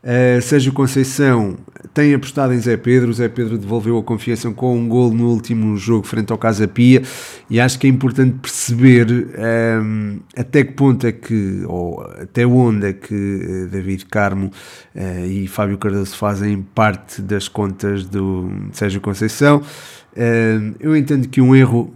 Uh, 0.07 0.41
Sérgio 0.41 0.71
Conceição 0.71 1.57
tem 1.93 2.13
apostado 2.13 2.53
em 2.53 2.59
Zé 2.59 2.77
Pedro, 2.77 3.09
o 3.09 3.13
Zé 3.13 3.27
Pedro 3.27 3.57
devolveu 3.57 3.97
a 3.97 4.03
confiança 4.03 4.49
com 4.51 4.77
um 4.77 4.87
gol 4.87 5.13
no 5.13 5.27
último 5.27 5.75
jogo 5.75 6.07
frente 6.07 6.31
ao 6.31 6.37
Casa 6.37 6.65
Pia. 6.65 7.01
E 7.49 7.59
acho 7.59 7.77
que 7.77 7.87
é 7.87 7.89
importante 7.89 8.37
perceber 8.41 9.11
um, 9.11 10.19
eh, 10.33 10.39
até 10.39 10.63
que 10.63 10.71
ponto 10.71 11.05
é 11.05 11.11
que, 11.11 11.61
ou 11.67 12.01
até 12.21 12.47
onde 12.47 12.87
é 12.87 12.93
que 12.93 13.13
uh, 13.13 13.67
David 13.67 14.05
Carmo 14.05 14.49
uh, 14.95 15.25
e 15.25 15.45
Fábio 15.45 15.77
Cardoso 15.77 16.15
fazem 16.15 16.61
parte 16.61 17.21
das 17.21 17.49
contas 17.49 18.05
do 18.05 18.49
Sérgio 18.71 19.01
Conceição. 19.01 19.61
eu 20.79 20.95
entendo 20.95 21.27
que 21.27 21.41
um 21.41 21.53
erro 21.53 21.93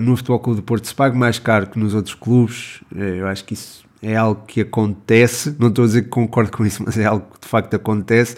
no 0.00 0.16
Futebol 0.16 0.40
Clube 0.40 0.60
de 0.60 0.66
Porto 0.66 0.86
se 0.88 0.94
paga 0.94 1.16
mais 1.16 1.38
caro 1.38 1.68
que 1.68 1.78
nos 1.78 1.94
outros 1.94 2.14
clubes, 2.14 2.80
eu 2.94 3.26
acho 3.26 3.44
que 3.44 3.54
isso 3.54 3.87
é 4.02 4.16
algo 4.16 4.42
que 4.46 4.60
acontece, 4.60 5.54
não 5.58 5.68
estou 5.68 5.84
a 5.84 5.86
dizer 5.86 6.02
que 6.02 6.08
concordo 6.08 6.52
com 6.52 6.64
isso, 6.64 6.82
mas 6.86 6.96
é 6.98 7.04
algo 7.04 7.26
que 7.32 7.40
de 7.40 7.48
facto 7.48 7.74
acontece 7.74 8.36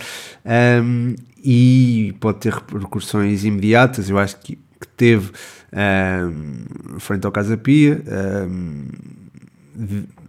um, 0.83 1.15
e 1.43 2.15
pode 2.21 2.39
ter 2.39 2.53
repercussões 2.53 3.45
imediatas. 3.45 4.11
Eu 4.11 4.19
acho 4.19 4.39
que, 4.41 4.57
que 4.57 4.89
teve 4.97 5.31
um, 5.73 6.99
frente 6.99 7.25
ao 7.27 7.33
Casa 7.33 7.57
Pia. 7.57 8.03
Um, 8.47 8.87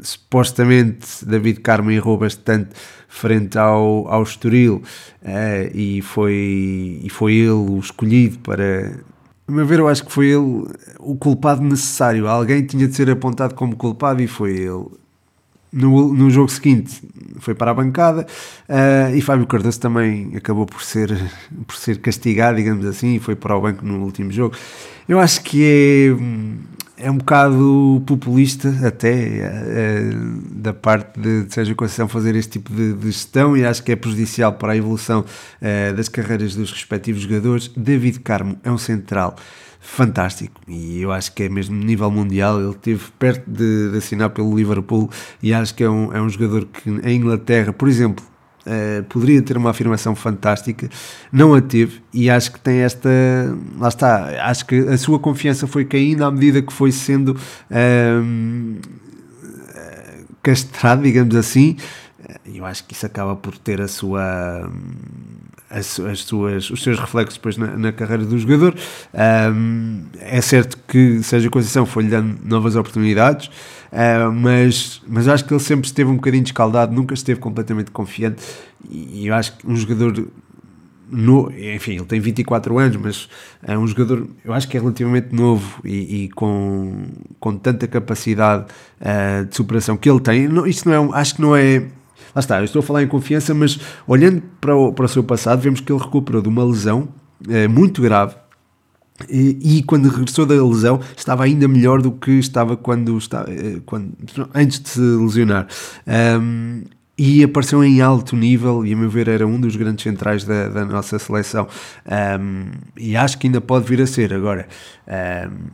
supostamente 0.02 1.26
David 1.26 1.60
Carmo 1.60 1.92
errou 1.92 2.18
bastante 2.18 2.70
frente 3.08 3.58
ao, 3.58 4.08
ao 4.08 4.24
Estoril 4.24 4.82
uh, 5.22 5.76
e, 5.76 6.02
foi, 6.02 7.02
e 7.04 7.10
foi 7.10 7.34
ele 7.34 7.52
o 7.52 7.78
escolhido 7.78 8.40
para, 8.40 9.04
a 9.48 9.52
meu 9.52 9.66
ver, 9.66 9.80
eu 9.80 9.88
acho 9.90 10.06
que 10.06 10.12
foi 10.12 10.28
ele 10.28 10.66
o 10.98 11.16
culpado 11.18 11.62
necessário. 11.62 12.26
Alguém 12.26 12.66
tinha 12.66 12.88
de 12.88 12.96
ser 12.96 13.10
apontado 13.10 13.54
como 13.54 13.76
culpado 13.76 14.22
e 14.22 14.28
foi 14.28 14.52
ele. 14.52 14.86
No, 15.72 16.14
no 16.14 16.30
jogo 16.30 16.50
seguinte 16.50 17.02
foi 17.40 17.56
para 17.56 17.72
a 17.72 17.74
bancada 17.74 18.28
uh, 18.68 19.16
e 19.16 19.22
Fábio 19.22 19.48
Cardoso 19.48 19.80
também 19.80 20.34
acabou 20.36 20.66
por 20.66 20.84
ser, 20.84 21.10
por 21.66 21.76
ser 21.76 22.00
castigado, 22.00 22.58
digamos 22.58 22.86
assim, 22.86 23.16
e 23.16 23.20
foi 23.20 23.38
para 23.38 23.56
o 23.56 23.62
banco 23.62 23.86
no 23.86 24.04
último 24.04 24.32
jogo. 24.32 24.54
Eu 25.08 25.18
acho 25.20 25.42
que 25.42 25.64
é, 25.64 26.10
é 27.02 27.10
um 27.10 27.18
bocado 27.18 28.02
populista 28.06 28.70
até 28.86 29.42
uh, 29.42 30.42
da 30.52 30.74
parte 30.74 31.20
de, 31.20 31.44
de 31.44 31.54
Sérgio 31.54 31.76
Conceição 31.76 32.08
fazer 32.08 32.36
este 32.36 32.54
tipo 32.54 32.72
de, 32.72 32.94
de, 32.94 33.08
gestão 33.08 33.58
e 33.58 33.66
acho 33.66 33.84
que 33.84 33.92
é 33.92 33.96
prejudicial 33.96 34.54
para 34.54 34.74
a 34.74 34.78
evolução 34.78 35.22
uh, 35.22 35.94
das 35.96 36.08
carreiras 36.08 36.56
dos 36.56 36.72
respectivos 36.72 37.24
jogadores. 37.24 37.72
David 37.76 38.20
Carmo 38.20 38.58
é 38.64 38.72
um 38.72 38.78
central 38.78 39.36
fantástico 39.80 40.62
e 40.68 41.02
eu 41.02 41.12
acho 41.12 41.34
que 41.34 41.44
é 41.44 41.50
mesmo 41.50 41.76
nível 41.76 42.12
mundial. 42.12 42.60
Ele 42.60 42.70
esteve 42.70 43.04
perto 43.18 43.50
de, 43.50 43.92
de 43.92 43.98
assinar 43.98 44.30
pelo 44.30 44.56
Liverpool 44.56 45.10
e 45.42 45.54
acho 45.54 45.74
que 45.74 45.84
é 45.84 45.90
um, 45.90 46.14
é 46.14 46.22
um 46.22 46.30
jogador 46.30 46.66
que 46.66 46.90
em 46.90 47.18
Inglaterra, 47.18 47.74
por 47.74 47.90
exemplo, 47.90 48.24
Uh, 48.66 49.04
poderia 49.06 49.42
ter 49.42 49.58
uma 49.58 49.72
afirmação 49.72 50.16
fantástica, 50.16 50.88
não 51.32 51.56
a 51.56 51.62
teve 51.62 52.00
e 52.14 52.30
acho 52.30 52.52
que 52.52 52.60
tem 52.60 52.80
esta. 52.80 53.10
Lá 53.80 53.88
está, 53.88 54.46
acho 54.46 54.66
que 54.68 54.76
a 54.76 54.98
sua 55.00 55.18
confiança 55.18 55.66
foi 55.66 55.84
caindo 55.84 56.24
à 56.24 56.30
medida 56.30 56.62
que 56.62 56.72
foi 56.72 56.92
sendo 56.92 57.30
uh, 57.30 58.80
castrado, 60.44 61.02
digamos 61.02 61.36
assim. 61.36 61.76
Eu 62.46 62.66
acho 62.66 62.84
que 62.86 62.94
isso 62.94 63.06
acaba 63.06 63.36
por 63.36 63.58
ter 63.58 63.82
a 63.82 63.88
sua 63.88 64.70
as, 65.72 66.00
as 66.00 66.20
suas, 66.20 66.70
os 66.70 66.84
seus 66.84 67.00
reflexos 67.00 67.38
depois 67.38 67.58
na, 67.58 67.78
na 67.78 67.92
carreira 67.92 68.26
do 68.26 68.38
jogador. 68.38 68.76
Um, 69.56 70.04
é 70.20 70.42
certo 70.42 70.78
que 70.88 71.24
Sérgio 71.24 71.50
Conceição 71.50 71.86
foi-lhe 71.86 72.10
dando 72.10 72.38
novas 72.44 72.76
oportunidades, 72.76 73.50
uh, 73.92 74.32
mas, 74.32 75.02
mas 75.08 75.28
acho 75.28 75.46
que 75.46 75.54
ele 75.54 75.60
sempre 75.60 75.88
esteve 75.88 76.10
um 76.10 76.16
bocadinho 76.16 76.44
escaldado, 76.44 76.94
nunca 76.94 77.14
esteve 77.14 77.40
completamente 77.40 77.92
confiante. 77.92 78.42
E 78.90 79.28
eu 79.28 79.34
acho 79.34 79.58
que 79.58 79.68
um 79.68 79.76
jogador. 79.76 80.28
No, 81.10 81.52
enfim, 81.52 81.96
ele 81.96 82.06
tem 82.06 82.22
24 82.22 82.78
anos, 82.80 82.96
mas 82.96 83.30
é 83.64 83.78
um 83.78 83.86
jogador, 83.86 84.30
eu 84.46 84.54
acho 84.54 84.66
que 84.66 84.78
é 84.78 84.80
relativamente 84.80 85.36
novo 85.36 85.82
e, 85.84 86.24
e 86.24 86.30
com, 86.30 87.10
com 87.38 87.58
tanta 87.58 87.86
capacidade 87.86 88.68
uh, 89.02 89.46
de 89.46 89.54
superação 89.54 89.98
que 89.98 90.10
ele 90.10 90.22
tem. 90.22 90.48
Não, 90.48 90.66
isto 90.66 90.88
não 90.90 91.14
é, 91.14 91.20
acho 91.20 91.36
que 91.36 91.42
não 91.42 91.54
é 91.54 91.86
Lá 92.34 92.40
está, 92.40 92.60
eu 92.60 92.64
estou 92.64 92.80
a 92.80 92.84
falar 92.84 93.04
em 93.04 93.08
confiança, 93.08 93.54
mas 93.54 93.78
olhando 94.08 94.42
para 94.62 94.74
o, 94.74 94.94
para 94.94 95.04
o 95.04 95.08
seu 95.10 95.22
passado, 95.22 95.60
vemos 95.60 95.82
que 95.82 95.92
ele 95.92 96.02
recuperou 96.02 96.42
de 96.42 96.48
uma 96.48 96.64
lesão 96.64 97.10
muito 97.70 98.02
grave. 98.02 98.36
E, 99.30 99.78
e, 99.78 99.84
quando 99.84 100.10
regressou 100.10 100.46
da 100.46 100.56
lesão 100.56 101.00
estava 101.16 101.44
ainda 101.44 101.68
melhor 101.68 102.02
do 102.02 102.12
que 102.12 102.32
estava 102.32 102.76
quando, 102.78 103.18
eh, 103.18 103.82
quando 103.86 104.14
antes 104.54 104.80
de 104.80 104.90
se 104.90 105.00
lesionar. 105.00 105.68
Um, 106.42 106.84
e 107.18 107.44
apareceu 107.44 107.84
em 107.84 108.02
alto 108.02 108.36
nível 108.36 108.86
e 108.86 108.94
a 108.94 108.98
meu 108.98 109.10
ver 109.10 109.28
era 109.28 109.46
um 109.46 109.60
dos 109.60 109.76
grandes 109.76 110.04
centrais 110.04 110.44
da, 110.44 110.70
da 110.70 110.86
nossa 110.86 111.20
seleção 111.20 111.68
um, 112.40 112.72
e 112.98 113.16
acho 113.16 113.38
que 113.38 113.46
ainda 113.46 113.62
pode 113.62 113.86
vir 113.86 114.02
a 114.02 114.08
ser 114.08 114.34
agora 114.34 114.68
um, 115.52 115.70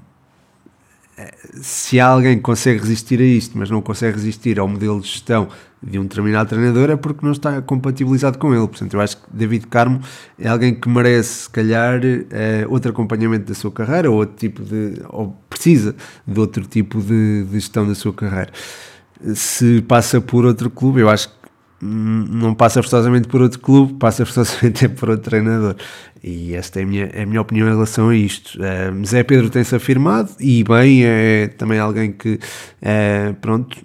se 1.61 1.99
alguém 1.99 2.39
consegue 2.39 2.79
resistir 2.79 3.19
a 3.19 3.23
isto, 3.23 3.57
mas 3.57 3.69
não 3.69 3.81
consegue 3.81 4.17
resistir 4.17 4.59
ao 4.59 4.67
modelo 4.67 5.01
de 5.01 5.07
gestão 5.07 5.47
de 5.81 5.99
um 5.99 6.03
determinado 6.03 6.49
treinador, 6.49 6.89
é 6.89 6.95
porque 6.95 7.25
não 7.25 7.31
está 7.31 7.61
compatibilizado 7.61 8.37
com 8.37 8.53
ele. 8.53 8.67
Portanto, 8.67 8.93
eu 8.93 9.01
acho 9.01 9.17
que 9.17 9.23
David 9.31 9.67
Carmo 9.67 10.01
é 10.39 10.47
alguém 10.47 10.73
que 10.73 10.89
merece, 10.89 11.43
se 11.43 11.49
calhar, 11.49 12.01
é, 12.03 12.65
outro 12.67 12.91
acompanhamento 12.91 13.45
da 13.45 13.53
sua 13.53 13.71
carreira, 13.71 14.09
ou 14.09 14.17
outro 14.17 14.35
tipo 14.35 14.63
de. 14.63 15.01
ou 15.09 15.35
precisa 15.49 15.95
de 16.25 16.39
outro 16.39 16.63
tipo 16.65 16.99
de, 17.01 17.43
de 17.43 17.53
gestão 17.53 17.87
da 17.87 17.95
sua 17.95 18.13
carreira. 18.13 18.51
Se 19.33 19.81
passa 19.81 20.21
por 20.21 20.45
outro 20.45 20.69
clube, 20.69 21.01
eu 21.01 21.09
acho 21.09 21.29
que 21.29 21.37
não 21.79 22.55
passa 22.55 22.81
forçosamente 22.81 23.27
por 23.27 23.41
outro 23.41 23.59
clube, 23.59 23.93
passa 23.93 24.25
forçosamente 24.25 24.87
por 24.89 25.09
outro 25.09 25.29
treinador. 25.29 25.75
E 26.23 26.55
esta 26.55 26.79
é 26.79 26.83
a 26.83 26.85
minha, 26.85 27.09
é 27.13 27.23
a 27.23 27.25
minha 27.25 27.41
opinião 27.41 27.67
em 27.67 27.71
relação 27.71 28.09
a 28.09 28.15
isto. 28.15 28.59
Uh, 28.59 29.05
Zé 29.05 29.23
Pedro 29.23 29.49
tem-se 29.49 29.75
afirmado 29.75 30.31
e 30.39 30.63
bem, 30.63 31.05
é 31.05 31.47
também 31.47 31.79
alguém 31.79 32.11
que, 32.11 32.35
uh, 32.35 33.33
pronto, 33.39 33.77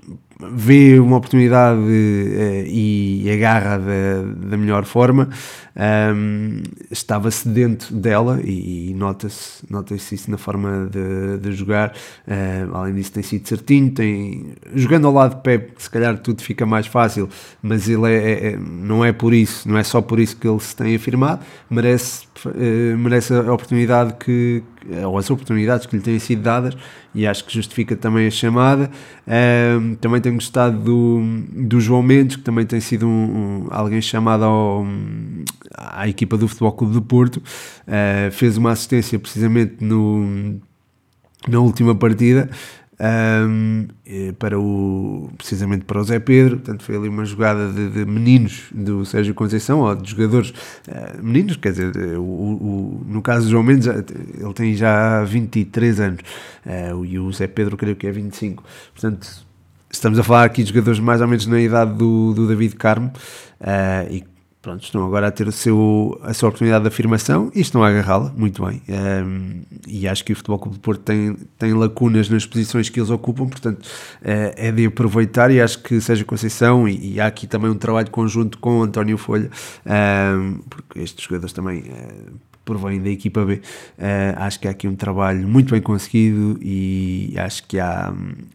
vê 0.51 0.99
uma 0.99 1.17
oportunidade 1.17 1.81
uh, 1.81 2.65
e 2.67 3.31
agarra 3.33 3.79
da, 3.79 4.49
da 4.49 4.57
melhor 4.57 4.85
forma, 4.85 5.29
um, 5.75 6.63
estava 6.91 7.31
sedento 7.31 7.95
dela 7.95 8.41
e, 8.45 8.91
e 8.91 8.95
nota-se 8.95 9.65
nota 9.71 9.95
isso 9.95 10.31
na 10.31 10.37
forma 10.37 10.89
de, 10.91 11.39
de 11.39 11.53
jogar. 11.53 11.95
Uh, 12.27 12.75
além 12.75 12.95
disso, 12.95 13.13
tem 13.13 13.23
sido 13.23 13.49
certinho. 13.49 13.91
Tem, 13.91 14.55
jogando 14.75 15.07
ao 15.07 15.13
lado 15.13 15.37
de 15.37 15.43
Pep, 15.43 15.73
se 15.79 15.89
calhar 15.89 16.19
tudo 16.19 16.43
fica 16.43 16.67
mais 16.67 16.87
fácil, 16.87 17.29
mas 17.63 17.89
ele 17.89 18.07
é, 18.07 18.17
é, 18.17 18.47
é 18.49 18.57
não 18.57 19.05
é 19.05 19.13
por 19.13 19.33
isso, 19.33 19.69
não 19.69 19.79
é 19.79 19.83
só 19.83 20.03
por 20.03 20.21
isso 20.21 20.37
que 20.37 20.47
ele 20.47 20.61
se 20.61 20.77
tem 20.77 20.95
afirmado. 20.95 21.43
Merece, 21.71 22.27
uh, 22.47 22.99
merece 22.99 23.33
a 23.35 23.53
oportunidade 23.53 24.15
que, 24.15 24.63
ou 25.05 25.17
as 25.17 25.31
oportunidades 25.31 25.87
que 25.87 25.97
lhe 25.97 26.03
têm 26.03 26.19
sido 26.19 26.43
dadas 26.43 26.77
e 27.15 27.27
acho 27.27 27.45
que 27.45 27.55
justifica 27.55 27.95
também 27.97 28.27
a 28.27 28.31
chamada. 28.31 28.91
Um, 29.27 29.95
também 29.97 30.21
tenho 30.21 30.35
gostado 30.35 30.79
do, 30.79 31.21
do 31.51 31.81
João 31.81 32.03
Mendes, 32.03 32.37
que 32.37 32.43
também 32.43 32.65
tem 32.65 32.81
sido 32.81 33.07
um, 33.07 33.11
um, 33.11 33.67
alguém 33.71 34.01
chamado 34.01 34.45
ao, 34.45 34.87
à 35.77 36.09
equipa 36.09 36.37
do 36.37 36.49
Futebol 36.49 36.73
Clube 36.73 36.93
do 36.95 37.03
Porto. 37.03 37.37
Uh, 37.39 38.31
fez 38.33 38.57
uma 38.57 38.73
assistência 38.73 39.19
precisamente 39.19 39.83
no 39.85 40.61
na 41.49 41.59
última 41.59 41.93
partida 41.93 42.49
um, 43.03 43.89
para 44.39 44.59
o, 44.59 45.31
precisamente 45.37 45.85
para 45.85 46.01
o 46.01 46.05
Zé 46.05 46.21
Pedro, 46.21 46.59
portanto 46.59 46.85
foi 46.85 46.97
ali 46.97 47.09
uma 47.09 47.25
jogada 47.25 47.73
de, 47.73 47.91
de 47.91 48.05
meninos 48.05 48.67
do 48.73 49.05
Sérgio 49.05 49.35
Conceição, 49.35 49.81
ou 49.81 49.95
de 49.97 50.09
jogadores 50.09 50.51
uh, 50.51 51.23
meninos, 51.23 51.57
quer 51.57 51.73
dizer, 51.73 51.97
o, 52.17 52.23
o, 52.23 53.03
no 53.07 53.21
caso 53.21 53.47
do 53.47 53.51
João 53.51 53.65
Mendes, 53.65 53.89
ele 53.89 54.53
tem 54.55 54.75
já 54.75 55.25
23 55.25 56.01
anos, 56.01 56.21
uh, 56.65 57.05
e 57.05 57.19
o 57.19 57.33
Zé 57.33 57.49
Pedro 57.49 57.77
creio 57.77 57.97
que 57.97 58.07
é 58.07 58.13
25, 58.13 58.63
portanto 58.93 59.47
estamos 59.91 60.19
a 60.19 60.23
falar 60.23 60.45
aqui 60.45 60.63
de 60.63 60.69
jogadores 60.69 61.01
mais 61.01 61.21
ou 61.21 61.27
menos 61.27 61.45
na 61.47 61.61
idade 61.61 61.95
do, 61.95 62.33
do 62.35 62.47
David 62.47 62.77
Carmo, 62.77 63.13
uh, 63.61 64.13
e 64.13 64.25
pronto, 64.63 64.85
estão 64.85 65.05
agora 65.05 65.27
a 65.27 65.31
ter 65.31 65.49
o 65.49 65.53
seu, 65.53 66.19
a 66.23 66.33
sua 66.33 66.49
oportunidade 66.49 66.83
de 66.83 66.89
afirmação 66.89 67.51
e 67.53 67.61
estão 67.61 67.83
a 67.83 67.89
agarrá-la 67.89 68.33
muito 68.37 68.65
bem. 68.65 68.81
Um, 68.89 69.63
e 69.89 70.07
acho 70.07 70.25
que 70.25 70.33
o 70.33 70.37
Futebol 70.37 70.61
Clube 70.61 70.79
do 70.79 70.81
Porto 70.81 71.01
tem, 71.01 71.37
tem 71.59 71.75
lacunas 71.75 72.29
nas 72.29 72.47
posições 72.47 72.89
que 72.89 73.01
eles 73.01 73.11
ocupam, 73.11 73.49
portanto 73.49 73.85
uh, 73.85 74.55
é 74.57 74.71
de 74.71 74.87
aproveitar. 74.87 75.51
E 75.51 75.61
acho 75.61 75.81
que 75.81 76.01
seja 76.01 76.25
Conceição, 76.25 76.89
e, 76.89 77.15
e, 77.15 77.21
há 77.21 77.27
aqui 77.27 77.49
também 77.49 77.69
um 77.69 77.75
trabalho 77.75 78.11
conjunto 78.11 78.57
com 78.59 78.83
António 78.83 79.19
Folha, 79.19 79.51
um, 79.85 80.59
porque 80.71 81.01
estes 81.01 81.25
jogadores 81.25 81.53
também. 81.53 81.81
Uh, 81.81 82.53
provém 82.65 83.03
da 83.03 83.11
equipa 83.11 83.45
B. 83.45 83.55
Uh, 83.55 83.61
acho 84.37 84.61
que 84.61 84.69
há 84.69 84.71
aqui 84.71 84.87
um 84.87 84.95
trabalho 84.95 85.49
muito 85.49 85.73
bem 85.73 85.83
conseguido 85.83 86.61
e 86.63 87.35
acho 87.37 87.67
que 87.67 87.81
há, 87.81 88.15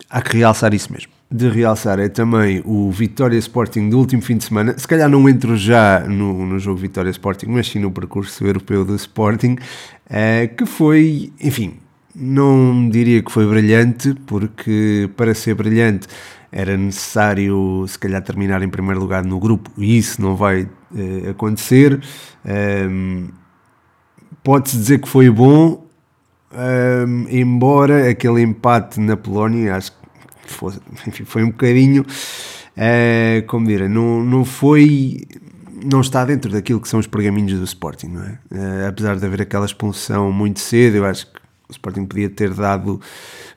há 0.10 0.22
que 0.22 0.38
realçar 0.38 0.74
isso 0.74 0.94
mesmo 0.94 1.17
de 1.30 1.50
realçar 1.50 2.00
é 2.00 2.08
também 2.08 2.62
o 2.66 2.90
Vitória 2.90 3.38
Sporting 3.38 3.90
do 3.90 4.00
último 4.00 4.22
fim 4.22 4.38
de 4.38 4.46
semana. 4.46 4.78
Se 4.78 4.88
calhar 4.88 5.10
não 5.10 5.28
entro 5.28 5.58
já 5.58 6.00
no, 6.00 6.46
no 6.46 6.58
jogo 6.58 6.78
Vitória 6.78 7.10
Sporting, 7.10 7.48
mas 7.48 7.68
sim 7.68 7.80
no 7.80 7.92
percurso 7.92 8.46
europeu 8.46 8.86
do 8.86 8.96
Sporting, 8.96 9.58
é, 10.10 10.48
que 10.48 10.66
foi, 10.66 11.34
enfim, 11.42 11.76
não 12.16 12.90
diria 12.90 13.22
que 13.22 13.32
foi 13.32 13.46
brilhante, 13.46 14.14
porque 14.26 15.10
para 15.18 15.34
ser 15.34 15.54
brilhante 15.56 16.08
era 16.50 16.78
necessário, 16.78 17.86
se 17.88 18.00
calhar, 18.00 18.22
terminar 18.22 18.62
em 18.64 18.70
primeiro 18.70 19.00
lugar 19.02 19.26
no 19.26 19.38
grupo, 19.38 19.70
e 19.78 19.98
isso 19.98 20.22
não 20.22 20.34
vai 20.36 20.68
é, 20.96 21.30
acontecer. 21.30 22.02
É, 22.46 22.88
Pode-se 24.44 24.78
dizer 24.78 25.00
que 25.00 25.10
foi 25.10 25.30
bom, 25.30 25.86
embora 27.30 28.10
aquele 28.10 28.42
empate 28.42 28.98
na 28.98 29.18
Polónia, 29.18 29.76
acho 29.76 29.92
que 29.92 30.07
foi, 30.52 30.74
enfim, 31.08 31.26
foi 31.26 31.44
um 31.44 31.52
bocadinho, 31.52 32.04
uh, 32.04 33.46
como 33.48 33.68
direi, 33.68 33.88
não, 33.88 34.24
não 34.24 34.46
foi, 34.46 35.26
não 35.84 36.02
está 36.02 36.26
dentro 36.26 36.52
daquilo 36.52 36.82
que 36.82 36.88
são 36.88 37.00
os 37.00 37.08
pergaminhos 37.08 37.60
do 37.60 37.66
Sporting, 37.66 38.08
não 38.08 38.24
é? 38.24 38.40
Uh, 38.52 38.88
apesar 38.90 39.18
de 39.18 39.26
haver 39.26 39.42
aquela 39.42 39.66
expulsão 39.66 40.32
muito 40.32 40.60
cedo, 40.60 40.98
eu 40.98 41.06
acho 41.06 41.28
que 41.28 41.48
o 41.70 41.72
Sporting 41.72 42.06
podia 42.06 42.30
ter 42.30 42.54
dado 42.54 43.00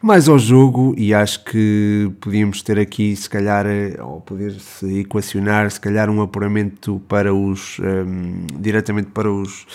mais 0.02 0.28
ao 0.28 0.38
jogo 0.38 0.94
e 0.97 1.14
acho 1.14 1.44
que 1.44 2.11
podíamos 2.20 2.62
ter 2.62 2.78
aqui, 2.78 3.14
se 3.14 3.30
calhar, 3.30 3.66
eh, 3.66 3.97
ou 4.00 4.20
poder-se 4.20 5.00
equacionar, 5.00 5.70
se 5.70 5.78
calhar, 5.78 6.11
um 6.11 6.20
apuramento 6.20 7.00
para 7.06 7.32
os, 7.32 7.78
um, 7.78 7.85
ehm, 7.85 8.47
diretamente 8.59 9.11
para 9.11 9.30
os 9.30 9.66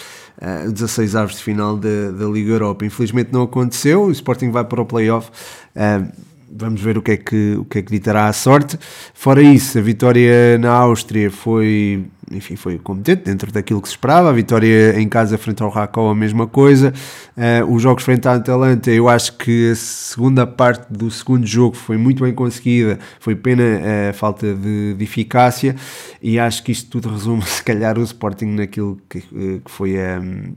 uh, 0.41 0.71
16 0.71 1.15
aves 1.15 1.37
de 1.37 1.43
final 1.43 1.77
da, 1.77 2.11
da 2.11 2.25
Liga 2.25 2.51
Europa. 2.51 2.85
Infelizmente 2.85 3.31
não 3.31 3.43
aconteceu, 3.43 4.03
o 4.03 4.11
Sporting 4.11 4.51
vai 4.51 4.65
para 4.65 4.81
o 4.81 4.85
playoff. 4.85 5.29
Uh, 5.75 6.34
vamos 6.57 6.81
ver 6.81 6.97
o 6.97 7.01
que 7.01 7.11
é 7.11 7.17
que, 7.17 7.55
o 7.59 7.65
que, 7.65 7.79
é 7.79 7.81
que 7.81 7.91
ditará 7.91 8.27
a 8.27 8.33
sorte. 8.33 8.79
Fora 9.13 9.41
isso, 9.41 9.77
a 9.77 9.81
vitória 9.81 10.57
na 10.57 10.71
Áustria 10.71 11.29
foi, 11.29 12.05
enfim, 12.31 12.55
foi 12.55 12.77
competente 12.77 13.23
dentro 13.25 13.51
daquilo 13.51 13.81
que 13.81 13.87
se 13.87 13.93
esperava. 13.93 14.29
A 14.29 14.33
vitória 14.33 14.99
em 14.99 15.07
casa 15.09 15.37
frente 15.37 15.61
ao 15.61 15.69
Rakow, 15.69 16.09
a 16.09 16.15
mesma 16.15 16.47
coisa. 16.47 16.93
Uh, 17.35 17.73
os 17.73 17.81
jogos 17.81 18.03
frente 18.03 18.27
à 18.27 18.35
Atalanta, 18.35 18.89
eu 18.89 19.09
acho 19.09 19.37
que 19.37 19.71
a 19.71 19.75
segunda 19.75 20.47
parte 20.47 20.91
do 20.91 21.11
segundo 21.11 21.45
jogo 21.45 21.75
foi 21.75 21.97
muito 21.97 22.23
bem 22.23 22.33
conseguida. 22.33 22.97
Foi 23.19 23.35
pena 23.35 23.63
a 24.09 24.13
falta 24.13 24.53
de, 24.53 24.93
de 24.93 25.03
eficácia 25.03 25.75
e 26.21 26.39
acho 26.39 26.63
que 26.63 26.71
isto 26.71 26.89
tudo 26.89 27.09
resume, 27.09 27.43
se 27.45 27.63
calhar, 27.63 27.97
o 27.97 28.03
Sporting 28.03 28.55
naquilo 28.55 28.97
que, 29.09 29.21
que 29.21 29.71
foi 29.71 29.99
a. 29.99 30.19
Um, 30.19 30.53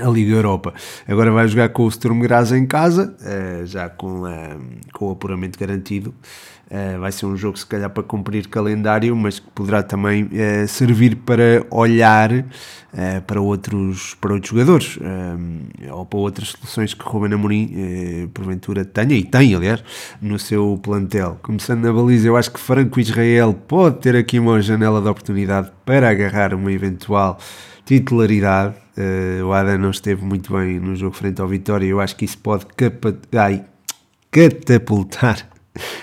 a 0.00 0.08
Liga 0.08 0.34
Europa. 0.34 0.74
Agora 1.06 1.30
vai 1.30 1.48
jogar 1.48 1.68
com 1.70 1.84
o 1.84 1.90
Sturm 1.90 2.20
Graz 2.20 2.52
em 2.52 2.66
casa, 2.66 3.14
uh, 3.20 3.66
já 3.66 3.88
com, 3.88 4.22
uh, 4.22 4.60
com 4.92 5.08
o 5.08 5.12
apuramento 5.12 5.58
garantido. 5.58 6.14
Uh, 6.68 6.98
vai 6.98 7.12
ser 7.12 7.26
um 7.26 7.36
jogo, 7.36 7.56
se 7.56 7.64
calhar, 7.64 7.88
para 7.88 8.02
cumprir 8.02 8.48
calendário, 8.48 9.14
mas 9.14 9.38
que 9.38 9.48
poderá 9.54 9.82
também 9.84 10.28
servir 10.66 11.14
para 11.16 11.64
olhar 11.70 12.44
para, 13.24 13.40
outros, 13.40 14.14
para 14.14 14.32
outros 14.32 14.50
jogadores 14.50 14.98
ou 15.92 16.04
para 16.04 16.18
outras 16.18 16.48
soluções 16.48 16.92
que 16.92 17.04
Ruben 17.04 17.34
Amorim, 17.34 18.28
porventura, 18.34 18.84
tenha 18.84 19.14
e 19.14 19.22
tem, 19.22 19.54
aliás, 19.54 19.84
no 20.20 20.40
seu 20.40 20.80
plantel. 20.82 21.38
Começando 21.40 21.84
na 21.84 21.92
baliza, 21.92 22.26
eu 22.26 22.36
acho 22.36 22.50
que 22.50 22.58
Franco 22.58 22.98
Israel 22.98 23.54
pode 23.68 24.00
ter 24.00 24.16
aqui 24.16 24.40
uma 24.40 24.60
janela 24.60 25.00
de 25.00 25.08
oportunidade 25.08 25.70
para 25.84 26.10
agarrar 26.10 26.52
uma 26.52 26.72
eventual 26.72 27.38
titularidade. 27.86 28.74
Uh, 28.98 29.46
o 29.46 29.52
Adam 29.52 29.78
não 29.78 29.90
esteve 29.90 30.24
muito 30.24 30.52
bem 30.52 30.78
no 30.80 30.94
jogo 30.96 31.16
frente 31.16 31.40
ao 31.40 31.48
Vitória. 31.48 31.86
Eu 31.86 32.00
acho 32.00 32.16
que 32.16 32.24
isso 32.24 32.36
pode 32.38 32.66
ai, 33.32 33.64
catapultar 34.30 35.48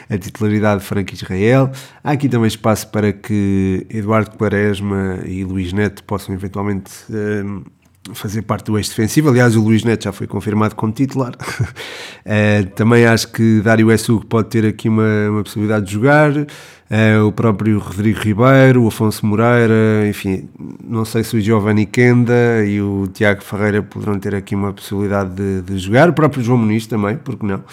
a 0.09 0.17
titularidade 0.17 0.81
de 0.81 0.87
Frank 0.87 1.13
Israel. 1.13 1.71
Há 2.03 2.11
aqui 2.11 2.29
também 2.29 2.47
espaço 2.47 2.87
para 2.87 3.11
que 3.11 3.85
Eduardo 3.89 4.31
Quaresma 4.37 5.19
e 5.25 5.43
Luís 5.43 5.73
Neto 5.73 6.03
possam 6.05 6.33
eventualmente 6.33 6.91
uh, 7.09 7.63
fazer 8.11 8.41
parte 8.41 8.65
do 8.65 8.77
eixo 8.77 8.89
defensivo. 8.89 9.29
Aliás, 9.29 9.55
o 9.55 9.61
Luís 9.61 9.83
Neto 9.83 10.03
já 10.03 10.11
foi 10.11 10.27
confirmado 10.27 10.75
como 10.75 10.91
titular. 10.91 11.33
uh, 11.33 12.69
também 12.75 13.05
acho 13.05 13.31
que 13.31 13.61
Dário 13.61 13.91
Essugo 13.91 14.25
pode 14.25 14.49
ter 14.49 14.65
aqui 14.65 14.89
uma, 14.89 15.29
uma 15.29 15.43
possibilidade 15.43 15.85
de 15.85 15.93
jogar. 15.93 16.31
Uh, 16.35 17.25
o 17.25 17.31
próprio 17.31 17.79
Rodrigo 17.79 18.19
Ribeiro, 18.19 18.83
o 18.83 18.87
Afonso 18.87 19.25
Moreira, 19.25 20.07
enfim, 20.07 20.49
não 20.83 21.05
sei 21.05 21.23
se 21.23 21.35
o 21.37 21.41
Giovanni 21.41 21.85
Kenda 21.85 22.63
e 22.65 22.81
o 22.81 23.07
Tiago 23.07 23.41
Ferreira 23.41 23.81
poderão 23.81 24.19
ter 24.19 24.35
aqui 24.35 24.53
uma 24.53 24.73
possibilidade 24.73 25.33
de, 25.33 25.61
de 25.61 25.79
jogar. 25.79 26.09
O 26.09 26.13
próprio 26.13 26.43
João 26.43 26.57
Muniz 26.57 26.85
também, 26.85 27.17
porque 27.17 27.45
não? 27.45 27.63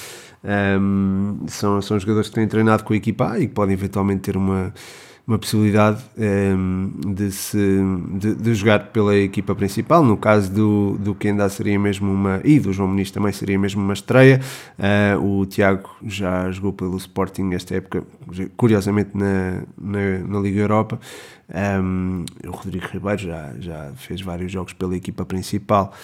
Um, 0.43 1.37
ehm, 1.43 1.47
são, 1.49 1.83
são 1.83 1.99
jogadores 1.99 2.31
que 2.31 2.35
têm 2.37 2.49
treinado 2.49 2.83
com 2.85 2.95
a 2.95 2.97
equipa 2.97 3.38
e 3.38 3.47
que 3.47 3.53
podem 3.53 3.75
eventualmente 3.75 4.23
ter 4.23 4.37
uma 4.38 4.73
uma 5.31 5.38
possibilidade 5.38 6.03
um, 6.19 6.93
ehm, 7.05 7.14
de, 7.14 7.31
se, 7.31 7.79
de, 8.19 8.35
de, 8.35 8.53
jogar 8.53 8.87
pela 8.87 9.14
equipa 9.14 9.55
principal. 9.55 10.05
No 10.05 10.16
caso 10.16 10.53
do, 10.53 10.99
do 10.99 11.14
Kenda 11.14 11.49
seria 11.49 11.79
mesmo 11.79 12.12
uma. 12.12 12.40
e 12.43 12.59
do 12.59 12.73
João 12.73 12.88
Muniz 12.88 13.12
também 13.12 13.33
seria 13.33 13.57
mesmo 13.57 13.81
uma 13.81 13.93
estreia. 13.93 14.40
Uh, 14.77 15.40
o 15.40 15.47
Tiago 15.47 15.88
já 16.05 16.51
jogou 16.51 16.73
pelo 16.73 16.97
Sporting 16.97 17.43
nesta 17.43 17.77
época, 17.77 18.03
curiosamente 18.57 19.11
na, 19.14 19.62
na, 19.81 20.19
na 20.27 20.40
Liga 20.40 20.61
Europa. 20.61 20.99
Um, 21.49 22.25
ehm, 22.43 22.49
o 22.49 22.51
Rodrigo 22.51 22.87
Ribeiro 22.88 23.23
já, 23.23 23.53
já 23.61 23.93
fez 23.95 24.21
vários 24.21 24.51
jogos 24.51 24.73
pela 24.73 24.97
equipa 24.97 25.25
principal. 25.25 25.95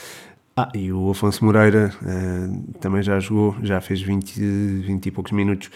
Ah, 0.59 0.71
e 0.73 0.91
o 0.91 1.11
Afonso 1.11 1.45
Moreira 1.45 1.93
uh, 2.01 2.73
também 2.81 3.03
já 3.03 3.21
jogou, 3.21 3.57
já 3.63 3.79
fez 3.79 4.01
20, 4.01 4.41
20 4.41 5.05
e 5.05 5.11
poucos 5.11 5.33
minutos 5.33 5.69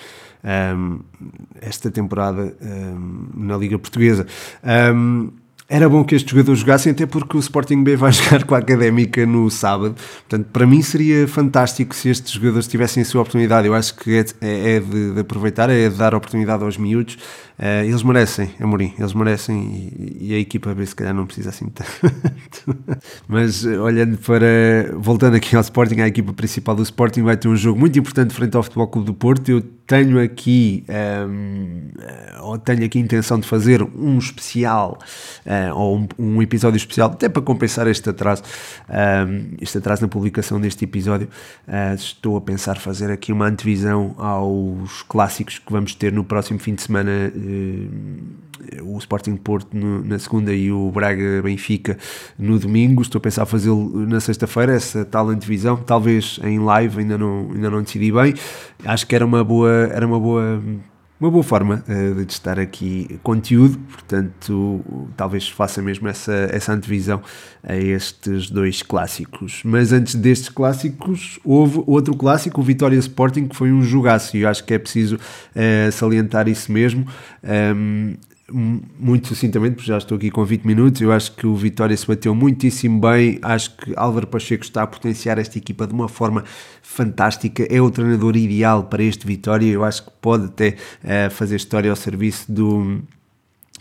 um, 0.45 1.01
esta 1.61 1.91
temporada 1.91 2.55
um, 2.61 3.29
na 3.35 3.57
Liga 3.57 3.79
Portuguesa. 3.79 4.27
Um, 4.95 5.31
era 5.73 5.89
bom 5.89 6.03
que 6.03 6.17
estes 6.17 6.29
jogadores 6.29 6.59
jogassem, 6.59 6.91
até 6.91 7.07
porque 7.07 7.37
o 7.37 7.39
Sporting 7.39 7.85
B 7.85 7.95
vai 7.95 8.11
jogar 8.13 8.43
com 8.43 8.57
a 8.57 8.59
Académica 8.59 9.25
no 9.25 9.49
sábado. 9.49 9.95
Portanto, 10.29 10.49
para 10.53 10.67
mim 10.67 10.83
seria 10.83 11.29
fantástico 11.29 11.95
se 11.95 12.09
estes 12.09 12.33
jogadores 12.33 12.67
tivessem 12.67 13.03
a 13.03 13.07
sua 13.07 13.21
oportunidade. 13.21 13.69
Eu 13.69 13.75
acho 13.75 13.95
que 13.95 14.17
é, 14.17 14.25
é, 14.41 14.77
é 14.77 14.81
de, 14.81 15.13
de, 15.13 15.21
aproveitar, 15.21 15.71
é 15.71 15.89
de 15.89 15.95
dar 15.95 16.13
oportunidade 16.13 16.65
aos 16.65 16.77
miúdos. 16.77 17.17
Uh, 17.61 17.85
eles 17.85 18.03
merecem, 18.03 18.51
Amorim, 18.59 18.95
eles 18.99 19.13
merecem 19.13 19.93
e, 19.99 20.31
e, 20.31 20.35
a 20.35 20.39
equipa 20.39 20.75
B 20.75 20.87
se 20.87 20.97
calhar 20.97 21.13
não 21.13 21.27
precisa 21.27 21.51
assim 21.51 21.67
tanto. 21.69 21.93
Mas 23.29 23.67
olhando 23.67 24.17
para, 24.17 24.47
voltando 24.97 25.37
aqui 25.37 25.55
ao 25.55 25.61
Sporting, 25.61 26.01
a 26.01 26.09
equipa 26.09 26.33
principal 26.33 26.75
do 26.75 26.83
Sporting 26.83 27.23
vai 27.23 27.37
ter 27.37 27.49
um 27.49 27.57
jogo 27.57 27.79
muito 27.79 27.99
importante 27.99 28.33
frente 28.33 28.57
ao 28.57 28.63
Futebol 28.63 28.89
Clube 28.89 29.07
do 29.09 29.13
Porto. 29.13 29.47
Eu 29.51 29.61
tenho 29.61 30.23
aqui, 30.23 30.85
um, 31.29 31.91
ou 32.43 32.57
tenho 32.57 32.85
aqui 32.85 32.97
a 32.97 33.01
intenção 33.01 33.39
de 33.39 33.47
fazer 33.47 33.83
um 33.83 34.17
especial, 34.19 34.97
ou 35.75 35.99
um, 35.99 36.09
um, 36.17 36.43
episódio 36.43 36.77
especial, 36.77 37.11
até 37.11 37.29
para 37.29 37.43
compensar 37.43 37.89
este 37.89 38.09
atraso, 38.09 38.45
um, 38.89 39.57
este 39.61 39.77
atraso 39.79 40.03
na 40.03 40.09
publicação 40.09 40.61
deste 40.61 40.85
episódio. 40.85 41.29
Uh, 41.67 41.95
estou 41.95 42.37
a 42.37 42.41
pensar 42.41 42.79
fazer 42.79 43.11
aqui 43.11 43.33
uma 43.33 43.47
antevisão 43.47 44.15
aos 44.17 45.03
clássicos 45.03 45.59
que 45.59 45.73
vamos 45.73 45.93
ter 45.95 46.13
no 46.13 46.23
próximo 46.23 46.61
fim 46.61 46.75
de 46.75 46.83
semana 46.83 47.11
eh, 47.11 47.50
o 48.83 48.99
Sporting 48.99 49.37
Porto 49.37 49.77
no, 49.77 50.05
na 50.05 50.19
segunda 50.19 50.53
e 50.53 50.71
o 50.71 50.91
Braga 50.91 51.43
Benfica 51.43 51.97
no 52.39 52.59
domingo. 52.59 53.03
Estou 53.03 53.19
a 53.19 53.23
pensar 53.23 53.47
fazê-lo 53.47 54.07
na 54.07 54.21
sexta-feira, 54.21 54.75
essa 54.75 55.05
tal 55.05 55.29
antevisão, 55.29 55.77
talvez 55.77 56.39
em 56.43 56.59
live, 56.59 57.01
ainda 57.01 57.17
não, 57.17 57.51
ainda 57.53 57.71
não 57.71 57.83
decidi 57.83 58.13
bem. 58.13 58.35
Acho 58.85 59.07
que 59.07 59.15
era 59.15 59.25
uma 59.25 59.43
boa, 59.43 59.89
era 59.93 60.07
uma 60.07 60.19
boa 60.19 60.63
uma 61.21 61.31
boa 61.31 61.45
forma 61.45 61.85
uh, 61.87 62.15
de 62.15 62.25
testar 62.25 62.59
aqui 62.59 63.21
conteúdo, 63.23 63.79
portanto, 63.79 64.81
talvez 65.17 65.49
faça 65.49 65.83
mesmo 65.83 66.09
essa, 66.09 66.33
essa 66.51 66.73
antevisão 66.73 67.21
a 67.63 67.77
estes 67.77 68.49
dois 68.49 68.83
clássicos. 68.83 69.61
Mas 69.65 69.93
antes 69.93 70.15
destes 70.15 70.49
clássicos, 70.49 71.39
houve 71.45 71.83
outro 71.87 72.17
clássico, 72.17 72.61
o 72.61 72.65
Vitória 72.65 72.97
Sporting, 72.97 73.49
que 73.49 73.55
foi 73.57 73.71
um 73.71 73.83
jogaço, 73.83 74.37
e 74.37 74.41
eu 74.41 74.49
acho 74.49 74.65
que 74.65 74.73
é 74.73 74.79
preciso 74.79 75.17
uh, 75.17 75.93
salientar 75.93 76.49
isso 76.49 76.73
mesmo. 76.73 77.07
Um, 77.45 78.15
muito 78.53 79.29
sucintamente, 79.29 79.77
porque 79.77 79.89
já 79.89 79.99
estou 79.99 80.17
aqui 80.17 80.31
com 80.31 80.45
20 80.45 80.65
minutos, 80.65 81.01
eu 81.01 81.13
acho 81.13 81.33
que 81.37 81.47
o 81.47 81.55
Vitória 81.55 81.97
se 81.97 82.07
bateu 82.07 82.35
muitíssimo 82.35 83.01
bem, 83.01 83.39
acho 83.43 83.77
que 83.77 83.93
Álvaro 83.97 84.27
Pacheco 84.27 84.65
está 84.65 84.83
a 84.83 84.87
potenciar 84.87 85.39
esta 85.39 85.59
equipa 85.59 85.87
de 85.87 85.93
uma 85.93 86.09
forma 86.09 86.45
fantástica, 86.83 87.67
é 87.71 87.81
o 87.81 87.91
treinador 87.91 88.37
ideal 88.37 88.85
para 88.85 89.03
este 89.03 89.27
Vitória, 89.27 89.71
eu 89.71 89.85
acho 89.85 90.05
que 90.05 90.11
pode 90.21 90.47
até 90.47 90.77
uh, 91.05 91.31
fazer 91.31 91.57
história 91.57 91.91
ao 91.91 91.97
serviço 91.97 92.51
do 92.51 93.03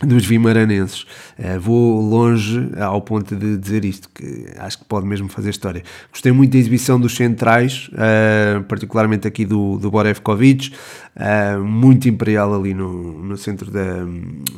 dos 0.06 0.24
vimaranenses. 0.24 1.02
Uh, 1.38 1.60
vou 1.60 2.00
longe 2.00 2.70
ao 2.78 3.00
ponto 3.02 3.36
de 3.36 3.56
dizer 3.56 3.84
isto, 3.84 4.08
que 4.14 4.46
acho 4.58 4.78
que 4.78 4.84
pode 4.84 5.06
mesmo 5.06 5.28
fazer 5.28 5.50
história. 5.50 5.82
Gostei 6.10 6.32
muito 6.32 6.52
da 6.52 6.58
exibição 6.58 6.98
dos 6.98 7.14
centrais, 7.14 7.90
uh, 7.92 8.62
particularmente 8.64 9.28
aqui 9.28 9.44
do, 9.44 9.76
do 9.78 9.90
Borevkovic, 9.90 10.72
uh, 11.16 11.62
muito 11.62 12.08
imperial 12.08 12.54
ali 12.54 12.72
no, 12.72 13.22
no 13.22 13.36
centro 13.36 13.70
da, 13.70 14.06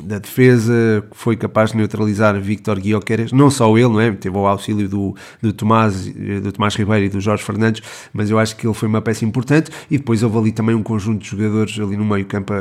da 0.03 0.19
defesa, 0.19 1.05
foi 1.11 1.35
capaz 1.35 1.71
de 1.71 1.77
neutralizar 1.77 2.39
Victor 2.39 2.79
Guioqueres, 2.79 3.31
não 3.31 3.49
só 3.49 3.77
ele, 3.77 3.89
não 3.89 4.01
é? 4.01 4.11
teve 4.11 4.37
o 4.37 4.47
auxílio 4.47 4.87
do, 4.87 5.15
do, 5.41 5.51
Tomás, 5.51 6.05
do 6.05 6.51
Tomás 6.51 6.75
Ribeiro 6.75 7.05
e 7.05 7.09
do 7.09 7.19
Jorge 7.19 7.43
Fernandes, 7.43 7.81
mas 8.13 8.29
eu 8.29 8.39
acho 8.39 8.55
que 8.55 8.65
ele 8.65 8.73
foi 8.73 8.87
uma 8.87 9.01
peça 9.01 9.25
importante, 9.25 9.71
e 9.89 9.97
depois 9.97 10.23
houve 10.23 10.37
ali 10.37 10.51
também 10.51 10.75
um 10.75 10.83
conjunto 10.83 11.21
de 11.21 11.29
jogadores 11.29 11.77
ali 11.79 11.97
no 11.97 12.05
meio 12.05 12.25
campo 12.25 12.53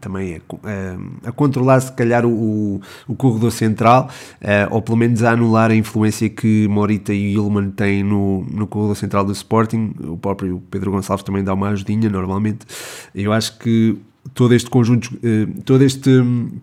também 0.00 0.40
a, 0.64 1.28
a 1.28 1.32
controlar 1.32 1.81
se 1.82 1.92
calhar 1.92 2.24
o, 2.24 2.80
o 3.06 3.14
corredor 3.14 3.52
central, 3.52 4.08
uh, 4.40 4.74
ou 4.74 4.82
pelo 4.82 4.96
menos 4.96 5.22
a 5.22 5.32
anular 5.32 5.70
a 5.70 5.74
influência 5.74 6.28
que 6.28 6.66
Morita 6.68 7.12
e 7.12 7.34
Ilman 7.34 7.70
têm 7.70 8.02
no, 8.02 8.44
no 8.50 8.66
corredor 8.66 8.96
central 8.96 9.24
do 9.24 9.32
Sporting. 9.32 9.94
O 10.04 10.16
próprio 10.16 10.62
Pedro 10.70 10.90
Gonçalves 10.90 11.24
também 11.24 11.44
dá 11.44 11.52
uma 11.54 11.68
ajudinha 11.68 12.08
normalmente. 12.08 12.66
Eu 13.14 13.32
acho 13.32 13.58
que 13.58 13.98
todo 14.34 14.54
este 14.54 14.70
conjunto, 14.70 15.06
uh, 15.14 15.62
todo, 15.62 15.82
este, 15.82 16.10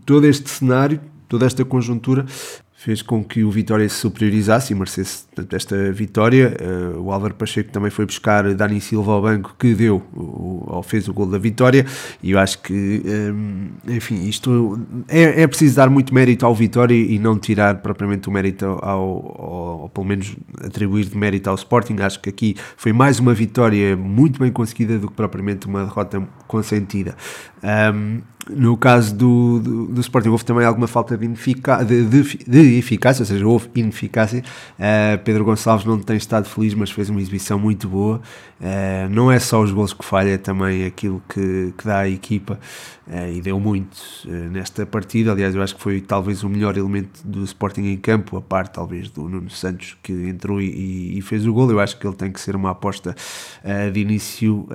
todo 0.06 0.26
este 0.26 0.50
cenário, 0.50 1.00
toda 1.28 1.46
esta 1.46 1.64
conjuntura 1.64 2.26
fez 2.80 3.02
com 3.02 3.22
que 3.22 3.44
o 3.44 3.52
Vitória 3.52 3.90
se 3.90 3.96
superiorizasse 3.96 4.72
e 4.72 4.76
merecesse 4.76 5.26
esta 5.52 5.92
vitória. 5.92 6.56
Uh, 6.62 7.02
o 7.02 7.12
Álvaro 7.12 7.34
Pacheco 7.34 7.70
também 7.72 7.92
foi 7.92 8.06
buscar 8.06 8.54
Dani 8.54 8.80
Silva 8.80 9.12
ao 9.12 9.22
banco, 9.22 9.54
que 9.60 9.76
deu, 9.76 10.02
ou 10.16 10.82
fez 10.82 11.10
o 11.10 11.14
gol 11.14 11.26
da 11.26 11.38
vitória, 11.38 11.86
e 12.24 12.32
eu 12.32 12.40
acho 12.40 12.62
que, 12.62 13.04
eh, 13.06 13.94
enfim, 13.96 14.24
isto 14.30 14.80
é, 15.10 15.42
é 15.42 15.48
preciso 15.48 15.76
dar 15.76 15.90
muito 15.90 16.14
mérito 16.14 16.46
ao 16.46 16.56
Vitória 16.56 16.96
e 16.96 17.20
não 17.20 17.38
tirar 17.38 17.82
propriamente 17.82 18.30
o 18.30 18.32
mérito 18.32 18.66
ao, 18.66 18.82
ao, 18.82 19.92
pelo 19.94 20.08
menos 20.08 20.38
atribuir 20.64 21.06
de 21.06 21.18
mérito 21.18 21.50
ao 21.50 21.56
Sporting. 21.56 21.98
Acho 22.00 22.22
que 22.22 22.30
aqui 22.30 22.56
foi 22.78 22.94
mais 22.94 23.20
uma 23.20 23.34
vitória 23.34 23.98
muito 23.98 24.40
bem 24.40 24.54
conseguida 24.54 24.98
do 24.98 25.10
que 25.10 25.14
propriamente 25.16 25.68
uma 25.68 25.84
derrota 25.84 26.26
consentida. 26.48 27.16
Um, 27.62 28.22
no 28.50 28.76
caso 28.76 29.16
do, 29.16 29.60
do, 29.60 29.86
do, 29.88 30.02
Sporting 30.02 30.30
houve 30.30 30.44
também 30.44 30.66
alguma 30.66 30.88
falta 30.88 31.18
de, 31.18 31.28
de, 31.28 32.06
de, 32.06 32.38
de 32.48 32.78
eficácia, 32.78 33.22
ou 33.22 33.26
seja, 33.26 33.48
houve 33.48 33.70
ineficácia. 33.76 34.44
Uh, 34.78 35.18
Pedro 35.24 35.46
Gonçalves 35.46 35.86
não 35.86 36.00
tem 36.00 36.18
estado 36.18 36.48
feliz, 36.48 36.74
mas 36.74 36.90
fez 36.90 37.10
uma 37.10 37.22
exibição 37.22 37.60
muito 37.60 37.88
boa. 37.88 38.22
Uh, 38.60 39.10
não 39.10 39.32
é 39.32 39.40
só 39.40 39.62
os 39.62 39.72
gols 39.72 39.94
que 39.94 40.04
falha, 40.04 40.32
é 40.32 40.38
também 40.38 40.86
aquilo 40.86 41.22
que, 41.30 41.74
que 41.78 41.86
dá 41.86 42.00
à 42.00 42.10
equipa 42.10 42.60
uh, 43.08 43.32
e 43.32 43.42
deu 43.42 43.60
muito 43.60 43.98
nesta 44.52 44.86
partida. 44.86 45.32
Aliás, 45.32 45.54
eu 45.54 45.62
acho 45.62 45.76
que 45.76 45.82
foi 45.82 46.02
talvez 46.02 46.44
o 46.44 46.50
melhor 46.50 46.78
elemento 46.78 47.26
do 47.26 47.44
Sporting 47.44 47.84
em 47.84 47.98
campo, 47.98 48.38
a 48.38 48.42
parte 48.42 48.74
talvez 48.74 49.10
do 49.10 49.30
Nuno 49.30 49.50
Santos 49.50 49.96
que 50.02 50.12
entrou 50.12 50.60
e, 50.60 51.18
e 51.18 51.22
fez 51.22 51.46
o 51.46 51.54
gol. 51.54 51.70
Eu 51.70 51.80
acho 51.80 51.98
que 52.00 52.08
ele 52.08 52.16
tem 52.16 52.32
que 52.32 52.42
ser 52.42 52.56
uma 52.56 52.72
aposta 52.72 53.16
de 53.94 54.00
início 54.00 54.68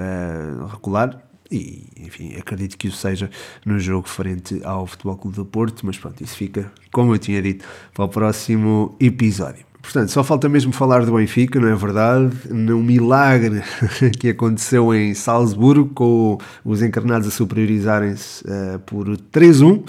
regular 0.70 1.23
e 1.54 2.04
enfim, 2.04 2.34
acredito 2.36 2.76
que 2.76 2.88
isso 2.88 2.96
seja 2.96 3.30
no 3.64 3.78
jogo 3.78 4.08
frente 4.08 4.60
ao 4.64 4.86
Futebol 4.86 5.16
Clube 5.16 5.36
do 5.36 5.44
Porto, 5.44 5.86
mas 5.86 5.96
pronto, 5.96 6.22
isso 6.22 6.36
fica, 6.36 6.72
como 6.92 7.14
eu 7.14 7.18
tinha 7.18 7.40
dito, 7.40 7.64
para 7.92 8.04
o 8.04 8.08
próximo 8.08 8.96
episódio. 9.00 9.64
Portanto, 9.84 10.08
só 10.08 10.24
falta 10.24 10.48
mesmo 10.48 10.72
falar 10.72 11.04
do 11.04 11.14
Benfica, 11.14 11.60
não 11.60 11.68
é 11.68 11.74
verdade? 11.76 12.34
Num 12.48 12.82
milagre 12.82 13.62
que 14.18 14.30
aconteceu 14.30 14.94
em 14.94 15.12
Salzburgo, 15.12 15.90
com 15.94 16.38
os 16.64 16.80
encarnados 16.80 17.28
a 17.28 17.30
superiorizarem-se 17.30 18.42
uh, 18.44 18.78
por 18.86 19.06
3-1. 19.06 19.76
Uh, 19.76 19.84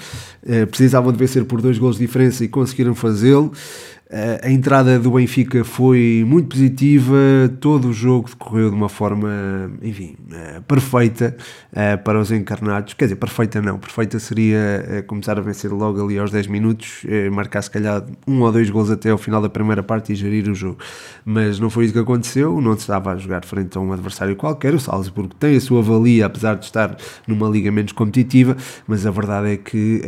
eh, 0.45 0.65
precisavam 0.65 1.13
de 1.13 1.17
vencer 1.17 1.45
por 1.45 1.61
dois 1.61 1.77
gols 1.77 1.95
de 1.97 2.05
diferença 2.05 2.43
e 2.43 2.49
conseguiram 2.49 2.93
fazê-lo. 2.93 3.53
A 4.43 4.49
entrada 4.49 4.97
do 4.97 5.11
Benfica 5.11 5.65
foi 5.65 6.23
muito 6.25 6.47
positiva, 6.47 7.17
todo 7.59 7.89
o 7.89 7.93
jogo 7.93 8.29
decorreu 8.29 8.69
de 8.69 8.75
uma 8.77 8.87
forma, 8.87 9.69
enfim, 9.81 10.15
eh, 10.31 10.61
perfeita 10.65 11.35
eh, 11.73 11.97
para 11.97 12.17
os 12.17 12.31
encarnados. 12.31 12.93
Quer 12.93 13.05
dizer, 13.05 13.17
perfeita 13.17 13.61
não, 13.61 13.77
perfeita 13.77 14.17
seria 14.17 14.85
eh, 14.87 15.01
começar 15.01 15.37
a 15.37 15.41
vencer 15.41 15.69
logo 15.69 16.01
ali 16.01 16.17
aos 16.17 16.31
10 16.31 16.47
minutos, 16.47 17.05
marcar 17.29 17.61
se 17.61 17.69
calhar 17.69 18.05
um 18.25 18.41
ou 18.41 18.53
dois 18.53 18.69
gols 18.69 18.89
até 18.89 19.09
ao 19.09 19.17
final 19.17 19.41
da 19.41 19.49
primeira 19.49 19.83
parte 19.83 20.13
e 20.13 20.15
gerir 20.15 20.47
o 20.47 20.55
jogo. 20.55 20.77
Mas 21.25 21.59
não 21.59 21.69
foi 21.69 21.83
isso 21.83 21.93
que 21.93 21.99
aconteceu, 21.99 22.61
não 22.61 22.71
se 22.71 22.83
estava 22.83 23.11
a 23.11 23.17
jogar 23.17 23.43
frente 23.43 23.77
a 23.77 23.81
um 23.81 23.91
adversário 23.91 24.33
qualquer. 24.37 24.73
O 24.73 24.79
Salzburgo 24.79 25.35
tem 25.35 25.57
a 25.57 25.59
sua 25.59 25.81
valia, 25.81 26.27
apesar 26.27 26.55
de 26.55 26.63
estar 26.63 26.95
numa 27.27 27.49
liga 27.49 27.69
menos 27.69 27.91
competitiva, 27.91 28.55
mas 28.87 29.05
a 29.05 29.11
verdade 29.11 29.51
é 29.51 29.57
que 29.57 30.03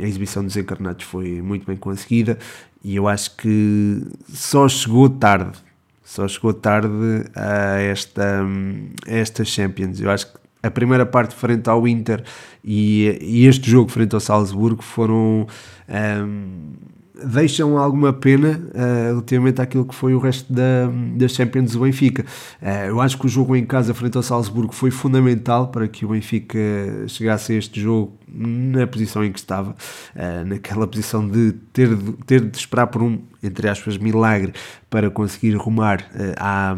a 0.00 0.06
exibição 0.06 0.42
dos 0.42 0.56
encarnados 0.56 1.04
foi 1.04 1.42
muito 1.42 1.66
bem 1.66 1.76
conseguida 1.76 2.38
e 2.84 2.96
eu 2.96 3.06
acho 3.08 3.36
que 3.36 4.02
só 4.28 4.68
chegou 4.68 5.08
tarde, 5.08 5.58
só 6.04 6.26
chegou 6.26 6.52
tarde 6.52 7.24
a 7.34 7.78
esta, 7.80 8.42
a 9.06 9.10
esta 9.10 9.44
Champions. 9.44 10.00
Eu 10.00 10.10
acho 10.10 10.32
que 10.32 10.38
a 10.62 10.70
primeira 10.70 11.04
parte 11.06 11.34
frente 11.34 11.68
ao 11.68 11.86
Inter 11.86 12.22
e, 12.64 13.18
e 13.20 13.46
este 13.46 13.70
jogo 13.70 13.90
frente 13.90 14.14
ao 14.14 14.20
Salzburgo 14.20 14.82
foram. 14.82 15.46
Um, 15.88 16.72
deixam 17.14 17.76
alguma 17.76 18.12
pena 18.12 18.60
uh, 18.74 19.06
relativamente 19.08 19.60
àquilo 19.60 19.84
que 19.84 19.94
foi 19.94 20.14
o 20.14 20.18
resto 20.18 20.52
da, 20.52 20.88
da 21.16 21.28
Champions 21.28 21.72
do 21.72 21.80
Benfica. 21.80 22.24
Uh, 22.60 22.86
eu 22.88 23.00
acho 23.00 23.18
que 23.18 23.26
o 23.26 23.28
jogo 23.28 23.54
em 23.54 23.64
casa 23.64 23.92
frente 23.92 24.16
ao 24.16 24.22
Salzburgo 24.22 24.72
foi 24.72 24.90
fundamental 24.90 25.68
para 25.68 25.86
que 25.88 26.04
o 26.04 26.08
Benfica 26.08 26.58
chegasse 27.08 27.52
a 27.52 27.56
este 27.56 27.80
jogo 27.80 28.16
na 28.26 28.86
posição 28.86 29.22
em 29.24 29.30
que 29.30 29.38
estava, 29.38 29.70
uh, 29.70 30.44
naquela 30.46 30.86
posição 30.86 31.28
de 31.28 31.52
ter, 31.72 31.88
ter 32.26 32.40
de 32.40 32.56
esperar 32.56 32.86
por 32.86 33.02
um, 33.02 33.18
entre 33.42 33.68
aspas, 33.68 33.98
milagre 33.98 34.52
para 34.88 35.10
conseguir 35.10 35.54
rumar 35.56 36.06
à, 36.38 36.74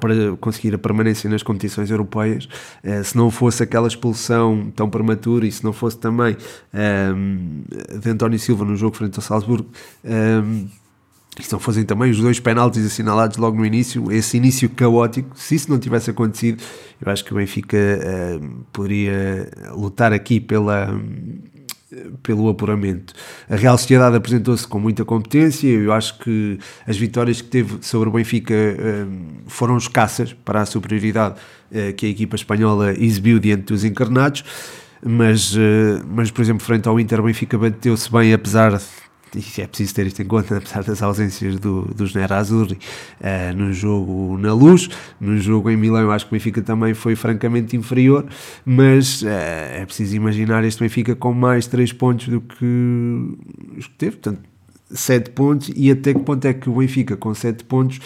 para 0.00 0.36
conseguir 0.40 0.74
a 0.74 0.78
permanência 0.78 1.28
nas 1.30 1.42
competições 1.42 1.90
europeias, 1.90 2.48
eh, 2.82 3.02
se 3.02 3.16
não 3.16 3.30
fosse 3.30 3.62
aquela 3.62 3.88
expulsão 3.88 4.72
tão 4.74 4.90
prematura 4.90 5.46
e 5.46 5.52
se 5.52 5.64
não 5.64 5.72
fosse 5.72 5.98
também 5.98 6.36
ehm, 6.74 7.62
de 8.00 8.10
António 8.10 8.38
Silva 8.38 8.64
no 8.64 8.76
jogo 8.76 8.96
frente 8.96 9.16
ao 9.16 9.22
Salzburgo, 9.22 9.68
ehm, 10.04 10.66
e 11.38 11.42
se 11.42 11.52
não 11.52 11.60
fossem 11.60 11.84
também 11.84 12.10
os 12.10 12.18
dois 12.18 12.40
penaltis 12.40 12.84
assinalados 12.84 13.36
logo 13.36 13.56
no 13.56 13.64
início, 13.64 14.10
esse 14.10 14.36
início 14.36 14.68
caótico, 14.70 15.30
se 15.38 15.54
isso 15.54 15.70
não 15.70 15.78
tivesse 15.78 16.10
acontecido, 16.10 16.62
eu 17.00 17.12
acho 17.12 17.24
que 17.24 17.32
o 17.32 17.36
Benfica 17.36 17.76
uh, 17.76 18.64
poderia 18.72 19.48
lutar 19.72 20.12
aqui 20.12 20.40
pela, 20.40 20.92
pelo 22.22 22.48
apuramento. 22.48 23.14
A 23.48 23.56
Real 23.56 23.76
Sociedade 23.78 24.16
apresentou-se 24.16 24.66
com 24.66 24.78
muita 24.78 25.04
competência, 25.04 25.68
eu 25.68 25.92
acho 25.92 26.18
que 26.18 26.58
as 26.86 26.96
vitórias 26.96 27.40
que 27.40 27.48
teve 27.48 27.78
sobre 27.80 28.08
o 28.08 28.12
Benfica 28.12 28.54
hum, 28.54 29.38
foram 29.46 29.76
escassas 29.76 30.32
para 30.44 30.60
a 30.60 30.66
superioridade 30.66 31.36
eh, 31.72 31.92
que 31.92 32.06
a 32.06 32.08
equipa 32.08 32.36
espanhola 32.36 32.92
exibiu 32.92 33.38
diante 33.38 33.64
dos 33.64 33.84
encarnados, 33.84 34.44
mas, 35.02 35.54
eh, 35.56 36.02
mas 36.06 36.30
por 36.30 36.42
exemplo, 36.42 36.64
frente 36.64 36.88
ao 36.88 37.00
Inter, 37.00 37.20
o 37.20 37.22
Benfica 37.22 37.56
bateu-se 37.56 38.10
bem, 38.12 38.32
apesar 38.34 38.76
de 38.76 38.84
é 39.58 39.66
preciso 39.66 39.94
ter 39.94 40.06
isto 40.06 40.22
em 40.22 40.26
conta, 40.26 40.56
apesar 40.58 40.82
das 40.84 41.02
ausências 41.02 41.58
do, 41.58 41.82
do 41.82 42.04
Nerazzurri 42.14 42.78
uh, 43.20 43.56
no 43.56 43.72
jogo 43.72 44.38
na 44.38 44.52
luz, 44.52 44.88
no 45.20 45.38
jogo 45.38 45.70
em 45.70 45.76
Milão 45.76 46.00
eu 46.00 46.12
acho 46.12 46.26
que 46.26 46.32
o 46.32 46.34
Benfica 46.34 46.62
também 46.62 46.94
foi 46.94 47.14
francamente 47.14 47.76
inferior, 47.76 48.26
mas 48.64 49.22
uh, 49.22 49.28
é 49.28 49.84
preciso 49.84 50.16
imaginar 50.16 50.64
este 50.64 50.80
Benfica 50.80 51.14
com 51.14 51.32
mais 51.32 51.66
3 51.66 51.92
pontos 51.92 52.28
do 52.28 52.40
que 52.40 53.36
os 53.76 53.86
que 53.86 53.94
teve, 53.96 54.16
portanto 54.16 54.40
7 54.90 55.30
pontos, 55.30 55.70
e 55.76 55.90
até 55.90 56.14
que 56.14 56.20
ponto 56.20 56.44
é 56.46 56.54
que 56.54 56.70
o 56.70 56.76
Benfica 56.76 57.16
com 57.16 57.34
7 57.34 57.64
pontos, 57.64 58.00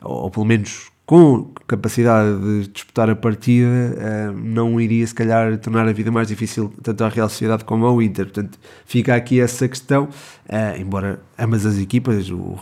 ou, 0.00 0.24
ou 0.24 0.30
pelo 0.30 0.46
menos 0.46 0.93
com 1.06 1.50
capacidade 1.66 2.38
de 2.40 2.68
disputar 2.68 3.10
a 3.10 3.16
partida, 3.16 3.66
uh, 3.66 4.32
não 4.32 4.80
iria 4.80 5.06
se 5.06 5.14
calhar 5.14 5.56
tornar 5.58 5.86
a 5.86 5.92
vida 5.92 6.10
mais 6.10 6.28
difícil 6.28 6.72
tanto 6.82 7.04
à 7.04 7.08
Real 7.08 7.28
Sociedade 7.28 7.64
como 7.64 7.84
ao 7.84 8.00
Inter. 8.00 8.24
Portanto, 8.24 8.58
fica 8.86 9.14
aqui 9.14 9.38
essa 9.38 9.68
questão, 9.68 10.04
uh, 10.04 10.80
embora 10.80 11.20
ambas 11.38 11.66
as 11.66 11.78
equipas, 11.78 12.30
o, 12.30 12.36
uh, 12.36 12.58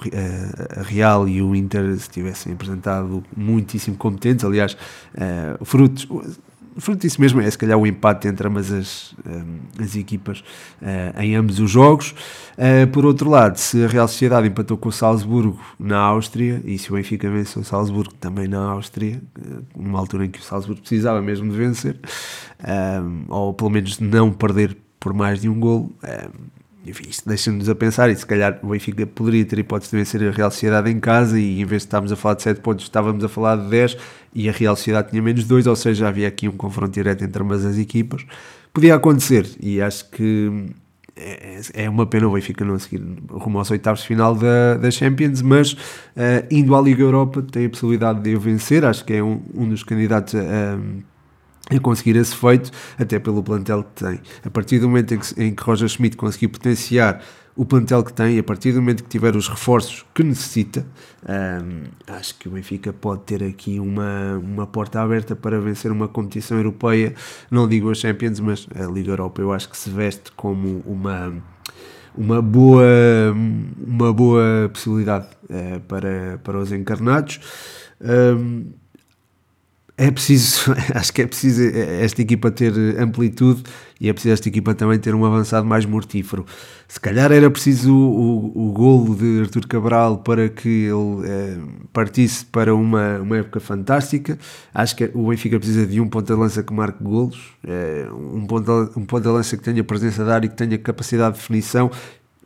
a 0.77 0.83
Real 0.83 1.29
e 1.29 1.41
o 1.41 1.55
Inter, 1.55 1.97
se 1.97 2.11
tivessem 2.11 2.53
apresentado 2.53 3.23
muitíssimo 3.37 3.97
competentes, 3.97 4.45
aliás, 4.45 4.77
frutos 5.65 6.09
fruto 6.77 7.01
disso 7.01 7.21
mesmo, 7.21 7.41
é 7.41 7.51
se 7.51 7.59
calhar 7.59 7.79
o 7.79 7.87
empate 7.87 8.29
entre 8.29 8.47
ambas 8.47 8.73
as, 8.73 9.15
as 9.79 9.97
equipas 9.97 10.41
uh, 10.81 11.21
em 11.21 11.35
ambos 11.35 11.59
os 11.59 11.71
jogos. 11.71 12.15
Uh, 12.57 12.87
por 12.93 13.05
outro 13.05 13.29
lado, 13.29 13.57
se 13.57 13.85
a 13.85 13.89
Real 13.89 14.09
Sociedade 14.09 14.49
empatou 14.49 14.77
com 14.77 14.89
o 14.89 14.93
Salzburgo 14.93 15.61
na 15.79 15.99
Áustria 15.99 16.61
e 16.65 16.79
se 16.79 16.91
o 16.91 16.95
Benfica 16.95 17.31
venceu 17.31 17.63
o 17.63 17.65
Salzburgo 17.65 18.15
também 18.15 18.49
na 18.49 18.61
Áustria, 18.61 19.21
numa 19.77 19.99
altura 19.99 20.27
em 20.27 20.31
que 20.31 20.41
o 20.41 20.43
Salzburgo 20.43 20.81
precisava 20.81 21.21
mesmo 21.21 21.51
de 21.51 21.57
vencer, 21.57 21.99
ou 23.29 23.53
pelo 23.55 23.71
menos 23.71 23.99
não 23.99 24.31
perder 24.31 24.77
por 24.99 25.13
mais 25.13 25.41
de 25.41 25.49
um 25.49 25.59
gol, 25.59 25.93
enfim, 26.85 27.09
deixa-nos 27.25 27.69
a 27.69 27.75
pensar 27.75 28.11
e 28.11 28.17
se 28.17 28.27
calhar 28.27 28.59
o 28.63 28.69
Benfica 28.69 29.07
poderia 29.07 29.45
ter 29.45 29.59
hipótese 29.59 29.93
de 29.93 29.99
vencer 29.99 30.23
a 30.29 30.31
Real 30.33 30.51
Sociedade 30.51 30.91
em 30.91 30.99
casa 30.99 31.39
e 31.39 31.61
em 31.61 31.65
vez 31.65 31.83
de 31.83 31.87
estarmos 31.87 32.11
a 32.11 32.17
falar 32.17 32.35
de 32.35 32.43
7 32.43 32.61
pontos 32.61 32.85
estávamos 32.85 33.23
a 33.23 33.29
falar 33.29 33.57
de 33.57 33.69
10 33.69 33.97
e 34.35 34.49
a 34.49 34.53
Real 34.53 34.75
Sociedade 34.75 35.11
tinha 35.11 35.23
menos 35.23 35.45
2, 35.45 35.67
ou 35.67 35.77
seja, 35.77 36.09
havia 36.09 36.27
aqui 36.27 36.49
um 36.49 36.57
confronto 36.57 36.91
direto 36.91 37.23
entre 37.23 37.43
ambas 37.43 37.65
as 37.65 37.79
equipas. 37.79 38.25
Podia 38.73 38.97
acontecer 38.97 39.49
e 39.61 39.81
acho 39.81 40.11
que 40.11 40.71
é, 41.15 41.61
é 41.75 41.91
uma 41.91 42.07
pena 42.07 42.27
o 42.27 42.33
Benfica 42.33 42.65
não 42.65 42.79
seguir 42.79 43.03
rumo 43.31 43.59
aos 43.59 43.71
oitavos 43.71 44.01
de 44.01 44.09
final 44.09 44.35
da, 44.35 44.77
da 44.77 44.91
Champions, 44.91 45.41
mas 45.41 45.73
uh, 45.73 45.77
indo 46.51 46.75
à 46.75 46.81
Liga 46.81 47.03
Europa 47.03 47.43
tem 47.43 47.67
a 47.67 47.71
possibilidade 47.71 48.21
de 48.21 48.31
eu 48.31 48.41
vencer, 48.41 48.85
acho 48.85 49.05
que 49.05 49.13
é 49.13 49.23
um, 49.23 49.41
um 49.55 49.69
dos 49.69 49.85
candidatos 49.85 50.35
a 50.35 50.79
a 51.77 51.81
conseguir 51.81 52.17
esse 52.17 52.35
feito, 52.35 52.71
até 52.99 53.19
pelo 53.19 53.43
plantel 53.43 53.85
que 53.85 54.05
tem. 54.05 54.21
A 54.45 54.51
partir 54.51 54.79
do 54.79 54.89
momento 54.89 55.15
em 55.15 55.19
que, 55.19 55.43
em 55.43 55.55
que 55.55 55.63
Roger 55.63 55.89
Schmidt 55.89 56.17
conseguir 56.17 56.49
potenciar 56.49 57.23
o 57.55 57.67
plantel 57.67 58.03
que 58.03 58.13
tem, 58.13 58.39
a 58.39 58.43
partir 58.43 58.73
do 58.73 58.81
momento 58.81 59.03
que 59.05 59.11
tiver 59.11 59.37
os 59.37 59.47
reforços 59.47 60.07
que 60.15 60.23
necessita, 60.23 60.87
hum, 61.23 61.83
acho 62.07 62.39
que 62.39 62.49
o 62.49 62.53
Benfica 62.53 62.93
pode 62.93 63.23
ter 63.23 63.43
aqui 63.45 63.79
uma, 63.79 64.39
uma 64.39 64.67
porta 64.67 65.01
aberta 65.01 65.37
para 65.37 65.61
vencer 65.61 65.93
uma 65.93 66.09
competição 66.09 66.57
europeia. 66.57 67.15
Não 67.51 67.69
digo 67.69 67.91
a 67.91 67.95
Champions, 67.95 68.41
mas 68.41 68.67
a 68.75 68.85
Liga 68.87 69.13
Europa 69.13 69.43
eu 69.43 69.53
acho 69.53 69.69
que 69.69 69.77
se 69.77 69.91
veste 69.91 70.33
como 70.33 70.83
uma 70.87 71.33
uma 72.15 72.43
boa 72.43 72.85
uma 73.79 74.13
boa 74.13 74.71
possibilidade 74.71 75.27
uh, 75.45 75.81
para, 75.81 76.39
para 76.43 76.59
os 76.59 76.73
encarnados. 76.73 77.41
Um, 78.01 78.73
é 79.97 80.11
preciso, 80.11 80.75
acho 80.95 81.13
que 81.13 81.23
é 81.23 81.27
preciso 81.27 81.63
esta 81.63 82.23
equipa 82.23 82.51
ter 82.51 82.73
amplitude 82.99 83.63
e 84.01 84.09
é 84.09 84.13
preciso 84.13 84.33
esta 84.33 84.49
equipa 84.49 84.75
também 84.75 84.99
ter 84.99 85.15
um 85.15 85.25
avançado 85.25 85.67
mais 85.67 85.85
mortífero. 85.85 86.45
Se 86.89 86.99
calhar 86.99 87.31
era 87.31 87.51
preciso 87.51 87.95
o, 87.95 88.53
o, 88.55 88.69
o 88.69 88.73
golo 88.73 89.15
de 89.15 89.43
Artur 89.43 89.67
Cabral 89.67 90.19
para 90.19 90.49
que 90.49 90.87
ele 90.87 91.29
é, 91.29 91.57
partisse 91.93 92.45
para 92.47 92.75
uma, 92.75 93.19
uma 93.19 93.39
época 93.39 93.61
fantástica. 93.61 94.39
Acho 94.75 94.97
que 94.97 95.11
o 95.15 95.29
Benfica 95.29 95.59
precisa 95.59 95.87
de 95.87 96.01
um 96.01 96.09
ponta 96.09 96.35
de 96.35 96.41
lança 96.41 96.63
que 96.63 96.73
marque 96.73 97.03
golos, 97.03 97.53
é, 97.65 98.09
um 98.13 98.47
ponta, 98.47 98.73
um 98.97 99.05
ponta 99.05 99.29
que 99.43 99.63
tenha 99.63 99.85
presença 99.85 100.25
de 100.25 100.31
área 100.31 100.47
e 100.47 100.49
que 100.49 100.57
tenha 100.57 100.79
capacidade 100.79 101.35
de 101.35 101.41
definição. 101.41 101.91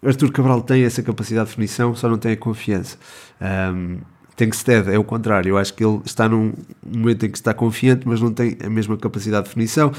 Artur 0.04 0.30
Cabral 0.30 0.62
tem 0.62 0.84
essa 0.84 1.02
capacidade 1.02 1.46
de 1.46 1.50
definição, 1.52 1.94
só 1.94 2.08
não 2.08 2.18
tem 2.18 2.32
a 2.32 2.36
confiança. 2.36 2.98
Um, 3.40 3.98
Tenkstead 4.36 4.90
é 4.92 4.98
o 4.98 5.04
contrário, 5.04 5.50
eu 5.50 5.58
acho 5.58 5.72
que 5.72 5.82
ele 5.82 6.00
está 6.04 6.28
num 6.28 6.52
momento 6.84 7.24
em 7.24 7.30
que 7.30 7.38
está 7.38 7.54
confiante, 7.54 8.06
mas 8.06 8.20
não 8.20 8.30
tem 8.30 8.56
a 8.62 8.68
mesma 8.68 8.96
capacidade 8.96 9.44
de 9.44 9.48
definição, 9.48 9.90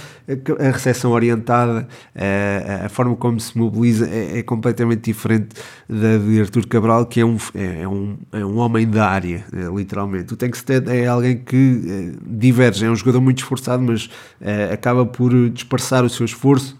a, 0.60 0.71
recepção 0.71 1.12
orientada, 1.12 1.88
a, 2.15 2.86
a, 2.86 2.89
forma 2.89 3.15
como 3.15 3.39
se 3.39 3.58
mobiliza 3.58 4.08
é, 4.08 4.38
é, 4.38 4.43
completamente 4.43 5.02
diferente 5.02 5.50
da 5.89 6.17
de 6.17 6.39
Artur 6.39 6.67
Cabral, 6.67 7.08
que 7.08 7.19
é 7.19 7.26
um, 7.26 7.38
é, 7.56 7.82
é 7.82 7.88
um, 7.88 8.17
é 8.32 8.45
um 8.45 8.58
homem 8.58 8.88
da 8.88 9.08
área, 9.08 9.43
é, 9.52 9.76
literalmente. 9.76 10.34
O 10.34 10.38
Tenkstead 10.38 10.88
é 10.88 11.08
alguém 11.08 11.38
que 11.39 11.82
é, 11.88 12.17
diverge, 12.28 12.86
é 12.86 12.91
um 12.91 12.95
jogador 12.95 13.21
muito 13.21 13.39
esforçado, 13.39 13.82
mas 13.82 14.08
acaba 14.71 15.06
por 15.06 15.50
dispersar 15.50 16.06
o 16.06 16.10
seu 16.10 16.26
esforço 16.26 16.78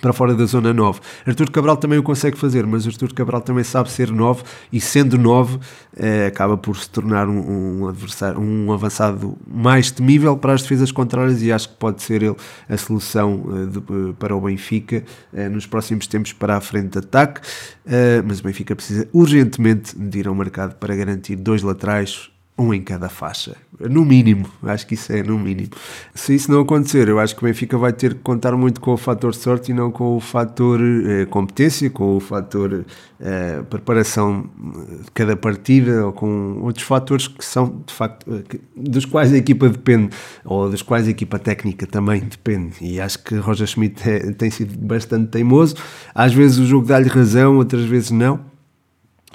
para 0.00 0.12
fora 0.12 0.34
da 0.34 0.44
zona 0.44 0.72
9. 0.72 1.00
Artur 1.26 1.50
Cabral 1.50 1.76
também 1.76 1.98
o 1.98 2.02
consegue 2.02 2.36
fazer, 2.36 2.66
mas 2.66 2.86
Artur 2.86 3.12
Cabral 3.14 3.40
também 3.40 3.64
sabe 3.64 3.90
ser 3.90 4.10
9 4.10 4.42
e 4.72 4.80
sendo 4.80 5.16
9 5.16 5.58
eh, 5.96 6.26
acaba 6.26 6.56
por 6.56 6.76
se 6.76 6.88
tornar 6.90 7.28
um, 7.28 7.82
um, 7.82 7.88
adversário, 7.88 8.40
um 8.40 8.72
avançado 8.72 9.36
mais 9.46 9.90
temível 9.90 10.36
para 10.36 10.52
as 10.52 10.62
defesas 10.62 10.90
contrárias 10.90 11.42
e 11.42 11.52
acho 11.52 11.68
que 11.68 11.76
pode 11.76 12.02
ser 12.02 12.22
ele 12.22 12.36
a 12.68 12.76
solução 12.76 13.44
eh, 13.48 13.66
de, 13.66 13.78
eh, 13.78 14.14
para 14.18 14.34
o 14.34 14.40
Benfica 14.40 15.04
eh, 15.32 15.48
nos 15.48 15.66
próximos 15.66 16.06
tempos 16.06 16.32
para 16.32 16.56
a 16.56 16.60
frente 16.60 16.92
de 16.92 16.98
ataque, 16.98 17.40
eh, 17.86 18.22
mas 18.26 18.40
o 18.40 18.42
Benfica 18.42 18.74
precisa 18.74 19.08
urgentemente 19.12 19.96
de 19.96 20.18
ir 20.18 20.28
ao 20.28 20.34
mercado 20.34 20.74
para 20.76 20.94
garantir 20.94 21.36
dois 21.36 21.62
laterais 21.62 22.33
um 22.56 22.72
em 22.72 22.80
cada 22.80 23.08
faixa. 23.08 23.56
No 23.80 24.04
mínimo, 24.04 24.48
acho 24.62 24.86
que 24.86 24.94
isso 24.94 25.12
é 25.12 25.22
no 25.24 25.36
mínimo. 25.36 25.70
Se 26.14 26.34
isso 26.34 26.50
não 26.52 26.60
acontecer, 26.60 27.08
eu 27.08 27.18
acho 27.18 27.34
que 27.34 27.42
o 27.42 27.46
Benfica 27.46 27.76
vai 27.76 27.92
ter 27.92 28.14
que 28.14 28.20
contar 28.20 28.56
muito 28.56 28.80
com 28.80 28.92
o 28.92 28.96
fator 28.96 29.34
sorte 29.34 29.72
e 29.72 29.74
não 29.74 29.90
com 29.90 30.16
o 30.16 30.20
fator 30.20 30.80
eh, 30.80 31.26
competência, 31.26 31.90
com 31.90 32.16
o 32.16 32.20
fator 32.20 32.84
eh, 33.20 33.62
preparação 33.68 34.48
de 35.04 35.10
cada 35.12 35.36
partida 35.36 36.06
ou 36.06 36.12
com 36.12 36.60
outros 36.62 36.86
fatores 36.86 37.26
que 37.26 37.44
são, 37.44 37.82
de 37.84 37.92
facto, 37.92 38.24
eh, 38.32 38.58
dos 38.76 39.04
quais 39.04 39.32
a 39.32 39.36
equipa 39.36 39.68
depende 39.68 40.10
ou 40.44 40.70
dos 40.70 40.82
quais 40.82 41.08
a 41.08 41.10
equipa 41.10 41.40
técnica 41.40 41.88
também 41.88 42.20
depende. 42.20 42.76
E 42.80 43.00
acho 43.00 43.18
que 43.24 43.34
Roger 43.34 43.66
Schmidt 43.66 44.08
é, 44.08 44.32
tem 44.32 44.50
sido 44.50 44.78
bastante 44.78 45.30
teimoso. 45.30 45.74
Às 46.14 46.32
vezes 46.32 46.58
o 46.58 46.64
jogo 46.64 46.86
dá-lhe 46.86 47.08
razão, 47.08 47.56
outras 47.56 47.84
vezes 47.84 48.12
não 48.12 48.53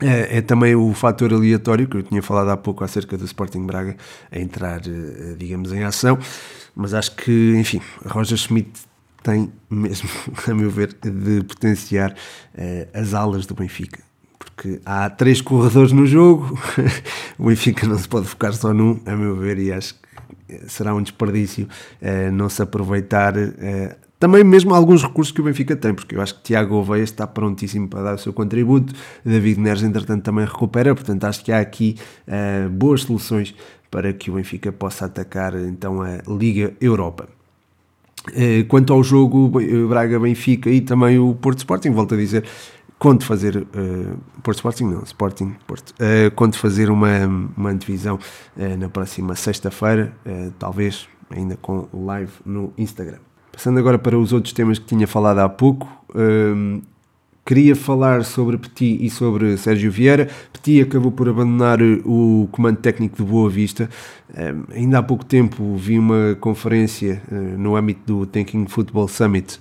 é, 0.01 0.37
é, 0.37 0.41
também 0.41 0.75
o 0.75 0.93
fator 0.93 1.33
aleatório 1.33 1.87
que 1.87 1.97
eu 1.97 2.03
tinha 2.03 2.21
falado 2.21 2.49
há 2.49 2.57
pouco 2.57 2.83
acerca 2.83 3.17
do 3.17 3.25
Sporting 3.25 3.65
Braga 3.65 3.97
a 4.31 4.39
entrar, 4.39 4.81
eh, 4.87 5.35
digamos, 5.37 5.73
em 5.73 5.83
ação, 5.83 6.17
mas 6.73 6.93
acho 6.93 7.15
que, 7.15 7.55
enfim, 7.57 7.81
Roger 8.05 8.37
Schmidt 8.37 8.71
tem 9.21 9.51
mesmo, 9.69 10.09
a 10.47 10.53
meu 10.53 10.69
ver, 10.69 10.93
de 10.93 11.43
potenciar 11.43 12.11
uh, 12.11 12.87
as 12.93 13.13
alas 13.13 13.45
do 13.45 13.53
Benfica. 13.53 14.01
Porque 14.37 14.79
há 14.85 15.09
três 15.09 15.41
corredores 15.41 15.91
no 15.91 16.05
jogo, 16.05 16.57
o 17.37 17.47
Benfica 17.47 17.85
não 17.85 17.97
se 17.97 18.07
pode 18.07 18.27
focar 18.27 18.53
só 18.53 18.73
num, 18.73 19.01
a 19.05 19.15
meu 19.15 19.35
ver, 19.35 19.59
e 19.59 19.73
acho 19.73 19.95
que 19.95 20.69
será 20.69 20.95
um 20.95 21.01
desperdício 21.01 21.67
uh, 22.01 22.31
não 22.31 22.47
se 22.47 22.61
aproveitar 22.61 23.33
também 24.19 24.43
mesmo 24.43 24.73
alguns 24.73 25.01
recursos 25.01 25.31
que 25.31 25.39
o 25.39 25.43
Benfica 25.43 25.75
tem, 25.75 25.93
porque 25.93 26.15
eu 26.15 26.21
acho 26.21 26.35
que 26.35 26.43
Tiago 26.43 26.75
Oveia 26.75 27.03
está 27.03 27.25
prontíssimo 27.25 27.87
para 27.87 28.03
dar 28.03 28.15
o 28.15 28.17
seu 28.17 28.33
contributo, 28.33 28.93
David 29.23 29.59
Neres 29.59 29.81
entretanto 29.81 30.23
também 30.23 30.45
recupera, 30.45 30.93
portanto 30.93 31.23
acho 31.23 31.43
que 31.43 31.51
há 31.51 31.59
aqui 31.59 31.95
uh, 32.27 32.69
boas 32.69 33.03
soluções 33.03 33.55
para 33.89 34.11
que 34.11 34.29
o 34.29 34.35
Benfica 34.35 34.71
possa 34.71 35.05
atacar 35.05 35.55
então 35.55 36.01
a 36.01 36.21
Liga 36.27 36.73
Europa. 36.81 37.29
Uh, 38.27 38.65
quanto 38.67 38.91
ao 38.91 39.01
jogo 39.01 39.49
Braga-Benfica 39.87 40.69
e 40.69 40.81
também 40.81 41.17
o 41.17 41.33
Porto 41.33 41.59
Sporting, 41.59 41.91
volto 41.91 42.13
a 42.13 42.17
dizer, 42.17 42.43
conto 42.99 43.25
fazer 43.25 43.55
uh, 43.55 44.19
Porto 44.43 44.57
Sporting 44.57 44.83
não, 44.83 45.03
Sporting 45.03 45.55
Porto, 45.65 45.95
uh, 45.97 46.53
fazer 46.53 46.91
uma, 46.91 47.25
uma 47.55 47.73
divisão 47.73 48.19
uh, 48.57 48.77
na 48.77 48.89
próxima 48.89 49.35
sexta-feira, 49.35 50.13
talvez 50.59 51.07
ainda 51.29 51.55
com 51.55 51.87
live 51.93 52.33
no 52.45 52.73
Instagram. 52.77 53.19
Passando 53.59 53.77
agora 53.77 53.99
para 53.99 54.17
os 54.17 54.31
outros 54.31 54.53
temas 54.53 54.79
que 54.79 54.85
tinha 54.85 55.05
falado 55.05 55.39
há 55.39 55.49
pouco, 55.49 55.85
um, 56.15 56.81
queria 57.45 57.75
falar 57.75 58.23
sobre 58.23 58.57
Petit 58.57 59.05
e 59.05 59.09
sobre 59.09 59.57
Sérgio 59.57 59.91
Vieira. 59.91 60.29
Petit 60.53 60.81
acabou 60.81 61.11
por 61.11 61.27
abandonar 61.27 61.79
o 62.05 62.47
comando 62.53 62.77
técnico 62.77 63.17
de 63.17 63.29
Boa 63.29 63.49
Vista. 63.49 63.89
Um, 64.33 64.63
ainda 64.73 64.99
há 64.99 65.03
pouco 65.03 65.25
tempo 65.25 65.75
vi 65.75 65.99
uma 65.99 66.37
conferência 66.39 67.21
uh, 67.29 67.35
no 67.35 67.75
âmbito 67.75 67.99
do 68.05 68.25
Thinking 68.25 68.65
Football 68.65 69.09
Summit 69.09 69.59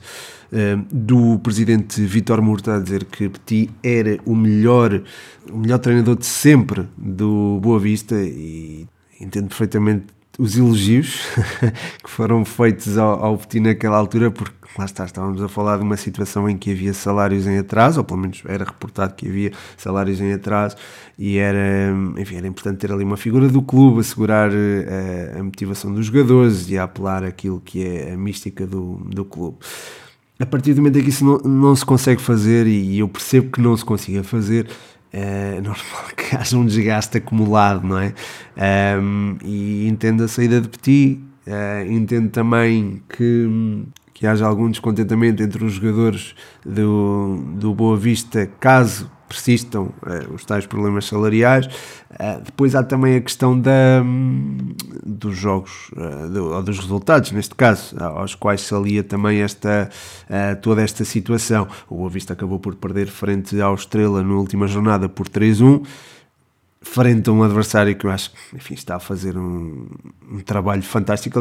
uh, 0.52 0.80
do 0.92 1.40
presidente 1.40 2.00
Vitor 2.00 2.40
Murta 2.40 2.76
a 2.76 2.78
dizer 2.78 3.04
que 3.04 3.28
Petit 3.28 3.68
era 3.82 4.16
o 4.24 4.36
melhor, 4.36 5.02
o 5.50 5.58
melhor 5.58 5.80
treinador 5.80 6.14
de 6.14 6.26
sempre 6.26 6.86
do 6.96 7.58
Boa 7.60 7.80
Vista 7.80 8.14
e 8.14 8.86
entendo 9.20 9.48
perfeitamente 9.48 10.17
os 10.38 10.56
elogios 10.56 11.22
que 12.02 12.08
foram 12.08 12.44
feitos 12.44 12.96
ao, 12.96 13.24
ao 13.24 13.36
Petit 13.36 13.60
naquela 13.60 13.96
altura, 13.96 14.30
porque 14.30 14.54
lá 14.78 14.84
está, 14.84 15.04
estávamos 15.04 15.42
a 15.42 15.48
falar 15.48 15.78
de 15.78 15.82
uma 15.82 15.96
situação 15.96 16.48
em 16.48 16.56
que 16.56 16.70
havia 16.70 16.94
salários 16.94 17.46
em 17.46 17.58
atraso, 17.58 17.98
ou 17.98 18.04
pelo 18.04 18.20
menos 18.20 18.40
era 18.46 18.64
reportado 18.64 19.14
que 19.14 19.26
havia 19.26 19.52
salários 19.76 20.20
em 20.20 20.32
atraso, 20.32 20.76
e 21.18 21.38
era, 21.38 21.92
enfim, 22.16 22.36
era 22.36 22.46
importante 22.46 22.78
ter 22.78 22.92
ali 22.92 23.02
uma 23.02 23.16
figura 23.16 23.48
do 23.48 23.60
clube, 23.60 23.98
assegurar 24.00 24.50
a, 24.50 24.54
eh, 24.54 25.36
a 25.40 25.42
motivação 25.42 25.92
dos 25.92 26.06
jogadores 26.06 26.70
e 26.70 26.78
a 26.78 26.84
apelar 26.84 27.24
aquilo 27.24 27.60
que 27.60 27.84
é 27.84 28.12
a 28.12 28.16
mística 28.16 28.64
do, 28.64 28.94
do 29.06 29.24
clube. 29.24 29.58
A 30.38 30.46
partir 30.46 30.72
do 30.72 30.76
momento 30.76 31.00
em 31.00 31.02
que 31.02 31.08
isso 31.08 31.24
não, 31.24 31.38
não 31.38 31.74
se 31.74 31.84
consegue 31.84 32.22
fazer, 32.22 32.68
e 32.68 33.00
eu 33.00 33.08
percebo 33.08 33.50
que 33.50 33.60
não 33.60 33.76
se 33.76 33.84
consiga 33.84 34.22
fazer, 34.22 34.68
é 35.12 35.60
normal 35.60 36.04
que 36.16 36.36
haja 36.36 36.56
um 36.56 36.66
desgaste 36.66 37.18
acumulado, 37.18 37.86
não 37.86 37.98
é? 37.98 38.14
Um, 39.00 39.36
e 39.42 39.86
entendo 39.88 40.24
a 40.24 40.28
saída 40.28 40.60
de 40.60 40.68
Petit, 40.68 41.20
uh, 41.46 41.90
entendo 41.90 42.30
também 42.30 43.02
que, 43.08 43.86
que 44.12 44.26
haja 44.26 44.46
algum 44.46 44.70
descontentamento 44.70 45.42
entre 45.42 45.64
os 45.64 45.74
jogadores 45.74 46.34
do, 46.64 47.42
do 47.54 47.74
Boa 47.74 47.96
Vista, 47.96 48.50
caso 48.60 49.10
persistam 49.28 49.92
uh, 50.02 50.34
os 50.34 50.44
tais 50.44 50.66
problemas 50.66 51.06
salariais. 51.06 51.66
Uh, 51.66 52.42
depois 52.44 52.74
há 52.74 52.82
também 52.82 53.16
a 53.16 53.20
questão 53.20 53.58
da, 53.58 54.02
um, 54.02 54.74
dos 55.04 55.36
jogos, 55.36 55.90
uh, 55.92 56.28
do, 56.28 56.54
ou 56.54 56.62
dos 56.62 56.78
resultados, 56.78 57.30
neste 57.32 57.54
caso, 57.54 57.94
aos 58.02 58.34
quais 58.34 58.62
se 58.62 58.74
alia 58.74 59.04
também 59.04 59.40
esta, 59.40 59.90
toda 60.62 60.82
esta 60.82 61.04
situação. 61.04 61.68
O 61.88 61.96
Boa 61.96 62.10
Vista 62.10 62.32
acabou 62.32 62.58
por 62.58 62.74
perder 62.74 63.08
frente 63.08 63.60
ao 63.60 63.74
Estrela 63.74 64.22
na 64.22 64.34
última 64.34 64.66
jornada 64.66 65.08
por 65.08 65.28
3-1 65.28 65.82
frente 66.80 67.28
a 67.28 67.32
um 67.32 67.42
adversário 67.42 67.94
que 67.96 68.06
eu 68.06 68.10
acho 68.10 68.30
que 68.30 68.56
enfim, 68.56 68.74
está 68.74 68.96
a 68.96 69.00
fazer 69.00 69.36
um, 69.36 69.88
um, 70.30 70.38
trabalho 70.40 70.82
fantástico. 70.82 71.40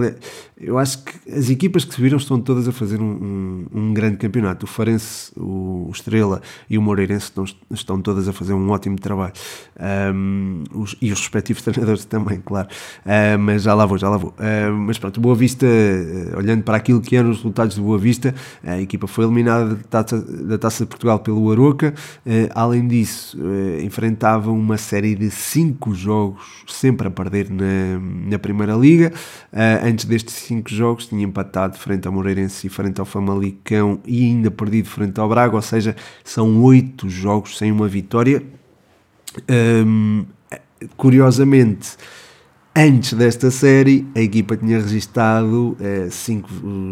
Eu 0.60 0.78
acho 0.78 1.04
que 1.04 1.32
as 1.32 1.50
equipas 1.50 1.86
que 1.86 1.93
subiram 1.93 2.17
estão 2.17 2.39
todas 2.39 2.67
a 2.67 2.71
fazer 2.71 3.00
um, 3.00 3.06
um, 3.06 3.65
um 3.71 3.93
grande 3.93 4.17
campeonato. 4.17 4.65
O 4.65 4.67
Farense, 4.67 5.32
o 5.38 5.89
Estrela 5.93 6.41
e 6.69 6.78
o 6.78 6.82
Moreirense 6.82 7.26
estão, 7.26 7.45
estão 7.71 8.02
todas 8.02 8.28
a 8.28 8.34
fazer 8.34 8.54
um 8.54 8.69
ótimo 8.69 8.97
trabalho. 8.97 9.34
Os, 10.73 10.95
e 11.02 11.12
os 11.12 11.19
respectivos 11.19 11.62
treinadores 11.63 12.06
também, 12.06 12.41
claro. 12.43 12.67
Uh, 13.06 13.38
mas 13.39 13.63
já 13.63 13.73
lá 13.73 13.86
vou, 13.86 13.97
já 13.97 14.10
lá 14.10 14.17
vou. 14.17 14.32
Uh, 14.32 14.73
mas 14.73 14.97
pronto, 14.97 15.21
Boa 15.21 15.36
Vista, 15.36 15.65
uh, 15.65 16.38
olhando 16.38 16.63
para 16.63 16.78
aquilo 16.78 17.00
que 17.00 17.15
eram 17.15 17.30
os 17.30 17.38
resultados 17.38 17.76
de 17.76 17.82
Boa 17.82 17.97
Vista, 17.97 18.34
a 18.63 18.82
equipa 18.82 19.08
foi 19.08 19.26
eliminada 19.26 19.76
da 19.76 19.84
Taça, 19.84 20.19
da 20.19 20.58
taça 20.58 20.84
de 20.84 20.89
Portugal 20.89 21.19
pelo 21.19 21.52
Aroca. 21.52 21.93
além 22.54 22.88
disso, 22.88 23.38
enfrentava 23.84 24.52
uma 24.52 24.78
série 24.78 25.15
de 25.15 25.28
cinco 25.38 25.93
jogos 25.93 26.43
sempre 26.67 27.08
a 27.08 27.12
perder 27.12 27.50
na, 27.50 28.00
na 28.30 28.39
Primeira 28.39 28.73
Liga. 28.76 29.13
Uh, 29.54 29.88
antes 29.88 30.06
destes 30.06 30.36
cinco 30.36 30.69
jogos 30.69 31.08
tinha 31.08 31.23
empatado 31.23 31.78
frente 31.78 32.08
ao 32.08 32.13
Moreirense 32.13 32.67
e 32.67 32.69
frente 32.69 33.00
ao 33.00 33.06
Famalicão 33.06 34.00
e 34.06 34.26
ainda 34.26 34.52
perdido 34.52 34.88
frente 34.89 35.19
ao 35.19 35.30
Braga, 35.30 35.56
ou 35.56 35.62
seja, 35.62 35.95
são 36.23 36.62
oito 36.63 37.10
jogos 37.10 37.58
sem 37.58 37.71
uma 37.71 37.88
vitória. 37.88 38.43
Um, 39.50 40.26
curiosamente, 40.95 41.97
Antes 42.80 43.13
desta 43.13 43.50
série, 43.50 44.06
a 44.13 44.22
equipa 44.22 44.56
tinha 44.56 44.78
registado 44.78 45.76
eh, 45.82 46.10
cinco 46.12 46.48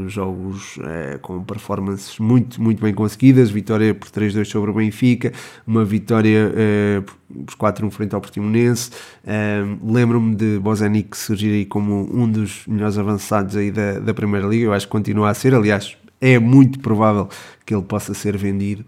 jogos 0.07 0.79
eh, 0.83 1.19
com 1.21 1.43
performances 1.43 2.17
muito, 2.17 2.59
muito 2.59 2.81
bem 2.81 2.91
conseguidas. 2.91 3.51
Vitória 3.51 3.93
por 3.93 4.09
3-2 4.09 4.45
sobre 4.45 4.71
o 4.71 4.73
Benfica, 4.73 5.31
uma 5.67 5.85
vitória 5.85 6.51
eh, 6.55 7.03
por 7.45 7.71
4-1 7.71 7.91
frente 7.91 8.15
ao 8.15 8.21
Portimonense. 8.21 8.89
Eh, 9.27 9.63
lembro-me 9.83 10.33
de 10.33 10.57
Bozanic 10.57 11.15
surgir 11.15 11.51
aí 11.51 11.65
como 11.65 12.09
um 12.11 12.27
dos 12.27 12.65
melhores 12.65 12.97
avançados 12.97 13.55
aí 13.55 13.69
da, 13.69 13.99
da 13.99 14.11
Primeira 14.11 14.47
Liga. 14.47 14.65
Eu 14.65 14.73
acho 14.73 14.87
que 14.87 14.91
continua 14.91 15.29
a 15.29 15.35
ser, 15.35 15.53
aliás, 15.53 15.95
é 16.19 16.39
muito 16.39 16.79
provável 16.79 17.29
que 17.63 17.75
ele 17.75 17.83
possa 17.83 18.15
ser 18.15 18.35
vendido 18.37 18.83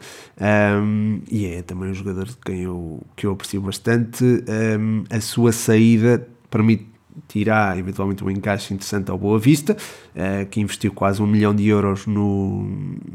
um, 0.82 1.20
e 1.30 1.46
é 1.46 1.62
também 1.62 1.92
um 1.92 1.94
jogador 1.94 2.26
de 2.26 2.38
quem 2.44 2.64
eu, 2.64 3.04
que 3.16 3.28
eu 3.28 3.34
aprecio 3.34 3.62
bastante. 3.62 4.24
Um, 4.26 5.04
a 5.12 5.22
sua 5.22 5.52
saída 5.52 6.28
permitirá 6.50 7.78
eventualmente 7.78 8.24
um 8.24 8.30
encaixe 8.30 8.74
interessante 8.74 9.12
ao 9.12 9.18
Boa 9.18 9.40
Vista, 9.40 9.76
uh, 9.76 10.46
que 10.48 10.60
investiu 10.60 10.92
quase 10.94 11.22
um 11.22 11.28
milhão 11.28 11.54
de 11.54 11.68
euros 11.68 12.06
no, 12.06 12.64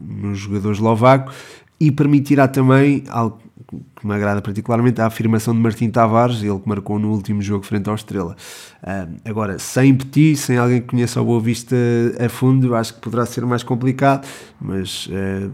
no 0.00 0.34
jogador 0.34 0.72
eslovaco, 0.72 1.32
e 1.80 1.90
permitirá 1.90 2.46
também 2.46 3.02
algo 3.08 3.40
que 3.96 4.06
me 4.06 4.14
agrada 4.14 4.42
particularmente 4.42 5.00
a 5.00 5.06
afirmação 5.06 5.54
de 5.54 5.60
Martim 5.60 5.90
Tavares, 5.90 6.42
ele 6.42 6.58
que 6.58 6.68
marcou 6.68 6.98
no 6.98 7.10
último 7.10 7.40
jogo 7.40 7.64
frente 7.64 7.88
ao 7.88 7.94
Estrela. 7.94 8.36
Uh, 8.82 9.16
agora, 9.24 9.58
sem 9.58 9.94
Petit, 9.94 10.36
sem 10.36 10.58
alguém 10.58 10.80
que 10.80 10.88
conheça 10.88 11.20
o 11.20 11.24
Boa 11.24 11.40
Vista 11.40 11.76
a 12.24 12.28
fundo, 12.28 12.74
acho 12.74 12.94
que 12.94 13.00
poderá 13.00 13.24
ser 13.26 13.44
mais 13.46 13.62
complicado, 13.62 14.26
mas 14.60 15.06
uh, 15.06 15.50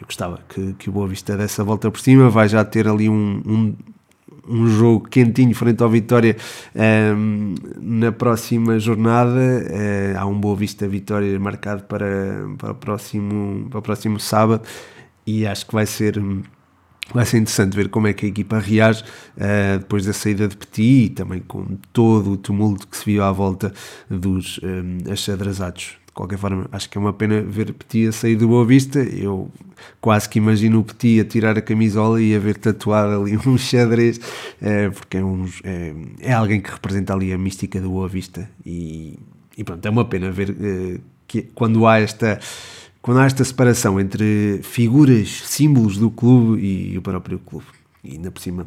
eu 0.00 0.06
gostava 0.06 0.40
que, 0.48 0.74
que 0.74 0.88
o 0.88 0.92
Boa 0.92 1.06
Vista 1.06 1.36
dessa 1.36 1.62
volta 1.62 1.90
por 1.90 2.00
cima, 2.00 2.28
vai 2.28 2.48
já 2.48 2.64
ter 2.64 2.88
ali 2.88 3.08
um, 3.08 3.42
um 3.46 3.74
um 4.48 4.66
jogo 4.68 5.08
quentinho 5.08 5.54
frente 5.54 5.82
ao 5.82 5.88
Vitória 5.88 6.36
um, 6.74 6.80
ehm, 6.80 7.54
na 7.80 8.12
próxima 8.12 8.78
jornada. 8.78 9.30
Uh, 9.30 10.18
há 10.18 10.26
um 10.26 10.38
Boa 10.38 10.56
Vista 10.56 10.88
Vitória 10.88 11.38
marcado 11.38 11.84
para, 11.84 12.46
para, 12.58 12.72
o 12.72 12.74
próximo, 12.74 13.68
para 13.68 13.78
o 13.78 13.82
próximo 13.82 14.20
sábado 14.20 14.62
e 15.26 15.46
acho 15.46 15.66
que 15.66 15.74
vai 15.74 15.86
ser. 15.86 16.20
Vai 17.12 17.26
ser 17.26 17.38
interessante 17.38 17.74
ver 17.74 17.88
como 17.88 18.06
é 18.06 18.12
que 18.12 18.24
a 18.24 18.28
equipa 18.28 18.60
reage 18.60 19.02
uh, 19.02 19.80
depois 19.80 20.06
da 20.06 20.12
saída 20.12 20.46
de 20.46 20.56
Petit 20.56 21.06
e 21.06 21.08
também 21.08 21.40
com 21.40 21.76
todo 21.92 22.30
o 22.30 22.36
tumulto 22.36 22.86
que 22.86 22.96
se 22.96 23.04
viu 23.04 23.24
à 23.24 23.32
volta 23.32 23.72
dos 24.08 24.60
um, 24.62 24.68
ehm, 24.68 25.12
achadrezados 25.12 25.99
de 26.10 26.14
qualquer 26.14 26.38
forma, 26.38 26.66
acho 26.72 26.90
que 26.90 26.98
é 26.98 27.00
uma 27.00 27.12
pena 27.12 27.40
ver 27.40 27.72
Petit 27.72 28.08
a 28.08 28.12
sair 28.12 28.34
do 28.34 28.48
Boa 28.48 28.66
Vista. 28.66 28.98
Eu 28.98 29.48
quase 30.00 30.28
que 30.28 30.38
imagino 30.38 30.80
o 30.80 30.84
Petit 30.84 31.20
a 31.20 31.24
tirar 31.24 31.56
a 31.56 31.62
camisola 31.62 32.20
e 32.20 32.34
a 32.34 32.38
ver 32.38 32.56
tatuado 32.56 33.22
ali 33.22 33.36
um 33.46 33.56
xadrez, 33.56 34.20
é, 34.60 34.90
porque 34.90 35.18
é, 35.18 35.24
um, 35.24 35.48
é, 35.62 35.94
é, 36.20 36.32
alguém 36.32 36.60
que 36.60 36.70
representa 36.70 37.14
ali 37.14 37.32
a 37.32 37.38
mística 37.38 37.80
do 37.80 37.90
Boa 37.90 38.08
Vista. 38.08 38.50
E, 38.66 39.18
e 39.56 39.62
pronto, 39.62 39.86
é 39.86 39.90
uma 39.90 40.04
pena 40.04 40.32
ver 40.32 40.50
é, 40.60 41.00
que 41.26 41.42
quando 41.42 41.86
há 41.86 42.00
esta. 42.00 42.40
Quando 43.02 43.20
há 43.20 43.24
esta 43.24 43.42
separação 43.42 43.98
entre 43.98 44.60
figuras, 44.62 45.42
símbolos 45.46 45.96
do 45.96 46.10
clube 46.10 46.62
e 46.62 46.98
o 46.98 47.00
próprio 47.00 47.38
clube, 47.38 47.64
e 48.04 48.12
ainda 48.12 48.30
por 48.30 48.42
cima 48.42 48.66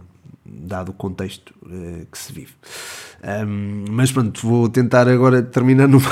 dado 0.62 0.90
o 0.90 0.94
contexto 0.94 1.54
uh, 1.64 2.06
que 2.12 2.18
se 2.18 2.32
vive. 2.32 2.54
Um, 3.24 3.86
mas 3.90 4.12
pronto, 4.12 4.46
vou 4.46 4.68
tentar 4.68 5.08
agora 5.08 5.42
terminar 5.42 5.88
numa 5.90 6.04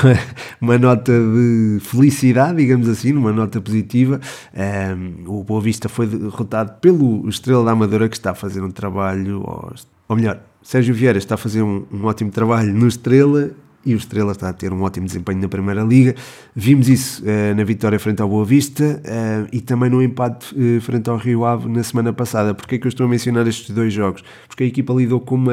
uma 0.60 0.78
nota 0.78 1.12
de 1.12 1.78
felicidade, 1.80 2.56
digamos 2.56 2.88
assim, 2.88 3.12
numa 3.12 3.32
nota 3.32 3.60
positiva. 3.60 4.20
Um, 4.54 5.38
o 5.38 5.44
Boa 5.44 5.60
Vista 5.60 5.88
foi 5.88 6.06
derrotado 6.06 6.72
pelo 6.80 7.28
Estrela 7.28 7.64
da 7.64 7.72
Amadora, 7.72 8.08
que 8.08 8.16
está 8.16 8.30
a 8.30 8.34
fazer 8.34 8.62
um 8.62 8.70
trabalho, 8.70 9.40
ou, 9.40 9.72
ou 10.08 10.16
melhor, 10.16 10.40
Sérgio 10.62 10.94
Vieira 10.94 11.18
está 11.18 11.34
a 11.34 11.38
fazer 11.38 11.62
um, 11.62 11.84
um 11.92 12.04
ótimo 12.04 12.30
trabalho 12.30 12.72
no 12.72 12.86
Estrela 12.86 13.50
e 13.84 13.94
o 13.94 13.96
Estrela 13.96 14.32
está 14.32 14.48
a 14.48 14.52
ter 14.52 14.72
um 14.72 14.82
ótimo 14.82 15.06
desempenho 15.06 15.40
na 15.40 15.48
Primeira 15.48 15.82
Liga. 15.82 16.14
Vimos 16.54 16.88
isso 16.88 17.22
uh, 17.22 17.54
na 17.54 17.64
vitória 17.64 17.98
frente 17.98 18.22
ao 18.22 18.28
Boa 18.28 18.44
Vista 18.44 19.02
uh, 19.04 19.48
e 19.52 19.60
também 19.60 19.90
no 19.90 20.02
empate 20.02 20.54
uh, 20.54 20.80
frente 20.80 21.10
ao 21.10 21.16
Rio 21.16 21.44
Ave 21.44 21.68
na 21.68 21.82
semana 21.82 22.12
passada. 22.12 22.54
Porquê 22.54 22.76
é 22.76 22.78
que 22.78 22.86
eu 22.86 22.88
estou 22.88 23.06
a 23.06 23.08
mencionar 23.08 23.46
estes 23.46 23.74
dois 23.74 23.92
jogos? 23.92 24.22
Porque 24.46 24.64
a 24.64 24.66
equipa 24.66 24.92
lidou 24.92 25.20
com 25.20 25.34
uma, 25.34 25.52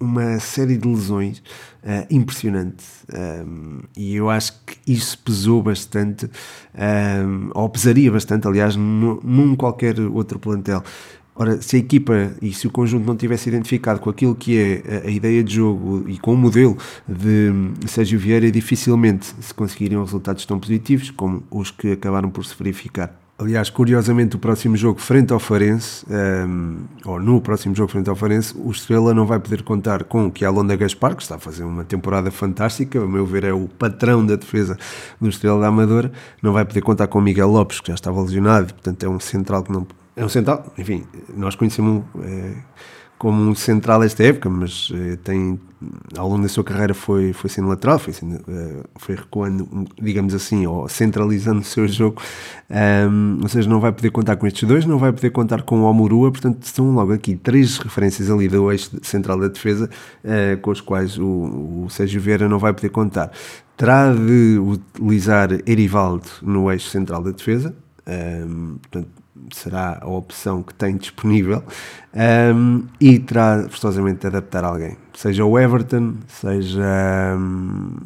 uma 0.00 0.38
série 0.40 0.76
de 0.76 0.88
lesões 0.88 1.42
impressionante 2.10 2.82
e 3.94 4.14
eu 4.16 4.30
acho 4.30 4.54
que 4.64 4.78
isso 4.90 5.18
pesou 5.18 5.62
bastante, 5.62 6.30
ou 7.54 7.68
pesaria 7.68 8.10
bastante, 8.10 8.48
aliás, 8.48 8.74
num 8.74 9.54
qualquer 9.54 10.00
outro 10.00 10.38
plantel. 10.38 10.82
Ora, 11.36 11.60
se 11.60 11.74
a 11.74 11.78
equipa 11.80 12.32
e 12.40 12.52
se 12.52 12.66
o 12.66 12.70
conjunto 12.70 13.04
não 13.04 13.16
tivesse 13.16 13.48
identificado 13.48 13.98
com 13.98 14.08
aquilo 14.08 14.36
que 14.36 14.56
é 14.56 15.02
a, 15.04 15.10
ideia 15.10 15.42
de 15.42 15.54
jogo 15.54 16.04
e 16.08 16.16
com 16.16 16.32
o 16.32 16.36
modelo 16.36 16.78
de 17.08 17.50
Sérgio 17.88 18.18
Vieira, 18.20 18.48
dificilmente 18.52 19.34
se 19.40 19.52
conseguiriam 19.52 20.04
resultados 20.04 20.46
tão 20.46 20.60
positivos 20.60 21.10
como 21.10 21.42
os 21.50 21.72
que 21.72 21.92
acabaram 21.92 22.30
por 22.30 22.44
se 22.44 22.54
verificar. 22.56 23.20
Aliás, 23.36 23.68
curiosamente, 23.68 24.36
o 24.36 24.38
próximo 24.38 24.76
jogo 24.76 25.00
frente 25.00 25.32
ao 25.32 25.40
Farense, 25.40 26.06
um, 26.08 26.76
ou 27.04 27.18
no 27.18 27.40
próximo 27.40 27.74
jogo 27.74 27.90
frente 27.90 28.08
ao 28.08 28.14
Farense, 28.14 28.54
o 28.56 28.70
Estrela 28.70 29.12
não 29.12 29.26
vai 29.26 29.40
poder 29.40 29.64
contar 29.64 30.04
com 30.04 30.28
o 30.28 30.30
que 30.30 30.44
é 30.44 30.46
a 30.46 30.52
Londa 30.52 30.76
Gaspar, 30.76 31.16
que 31.16 31.22
está 31.22 31.34
a 31.34 31.38
fazer 31.40 31.64
uma 31.64 31.82
temporada 31.82 32.30
fantástica, 32.30 33.02
a 33.02 33.06
meu 33.08 33.26
ver 33.26 33.42
é 33.42 33.52
o 33.52 33.66
patrão 33.66 34.24
da 34.24 34.36
defesa 34.36 34.78
do 35.20 35.28
Estrela 35.28 35.60
da 35.60 35.66
Amadora, 35.66 36.12
não 36.40 36.52
vai 36.52 36.64
poder 36.64 36.82
contar 36.82 37.08
com 37.08 37.18
o 37.18 37.22
Miguel 37.22 37.48
Lopes, 37.48 37.80
que 37.80 37.88
já 37.88 37.94
estava 37.94 38.22
lesionado, 38.22 38.72
portanto 38.72 39.02
é 39.02 39.08
um 39.08 39.18
central 39.18 39.64
que 39.64 39.72
não 39.72 39.84
é 40.16 40.24
um 40.24 40.28
central, 40.28 40.72
enfim, 40.78 41.04
nós 41.36 41.56
conhecemos 41.56 42.04
é, 42.22 42.54
como 43.18 43.42
um 43.42 43.54
central 43.54 44.02
esta 44.02 44.22
época, 44.22 44.48
mas 44.48 44.92
é, 44.94 45.16
tem, 45.16 45.58
ao 46.16 46.28
longo 46.28 46.42
da 46.42 46.48
sua 46.48 46.62
carreira 46.62 46.94
foi, 46.94 47.32
foi 47.32 47.50
sendo 47.50 47.68
lateral, 47.68 47.98
foi, 47.98 48.12
sendo, 48.12 48.36
é, 48.48 48.84
foi 48.96 49.16
recuando, 49.16 49.86
digamos 50.00 50.34
assim, 50.34 50.66
ou 50.66 50.88
centralizando 50.88 51.60
o 51.60 51.64
seu 51.64 51.88
jogo, 51.88 52.22
ou 53.42 53.48
seja, 53.48 53.68
não 53.68 53.80
vai 53.80 53.92
poder 53.92 54.10
contar 54.10 54.36
com 54.36 54.46
estes 54.46 54.68
dois, 54.68 54.84
não 54.84 54.98
vai 54.98 55.12
poder 55.12 55.30
contar 55.30 55.62
com 55.62 55.80
o 55.80 55.84
Omurua, 55.84 56.30
portanto 56.30 56.64
são 56.64 56.94
logo 56.94 57.12
aqui 57.12 57.34
três 57.34 57.78
referências 57.78 58.30
ali 58.30 58.46
do 58.46 58.70
eixo 58.70 58.90
central 59.02 59.38
da 59.38 59.48
defesa, 59.48 59.90
com 60.62 60.70
os 60.70 60.80
quais 60.80 61.18
o, 61.18 61.84
o 61.84 61.86
Sérgio 61.90 62.20
Vieira 62.20 62.48
não 62.48 62.58
vai 62.58 62.72
poder 62.72 62.90
contar. 62.90 63.32
Terá 63.76 64.12
de 64.14 64.58
utilizar 64.58 65.50
Erivaldo 65.66 66.28
no 66.42 66.70
eixo 66.70 66.88
central 66.90 67.22
da 67.22 67.32
defesa, 67.32 67.74
portanto, 68.82 69.23
será 69.52 69.98
a 70.00 70.08
opção 70.08 70.62
que 70.62 70.74
tem 70.74 70.96
disponível 70.96 71.62
um, 72.54 72.84
e 73.00 73.18
terá 73.18 73.66
forçosamente 73.68 74.20
de 74.20 74.26
adaptar 74.28 74.64
alguém, 74.64 74.96
seja 75.14 75.44
o 75.44 75.58
Everton, 75.58 76.14
seja, 76.28 77.36
um, 77.36 77.96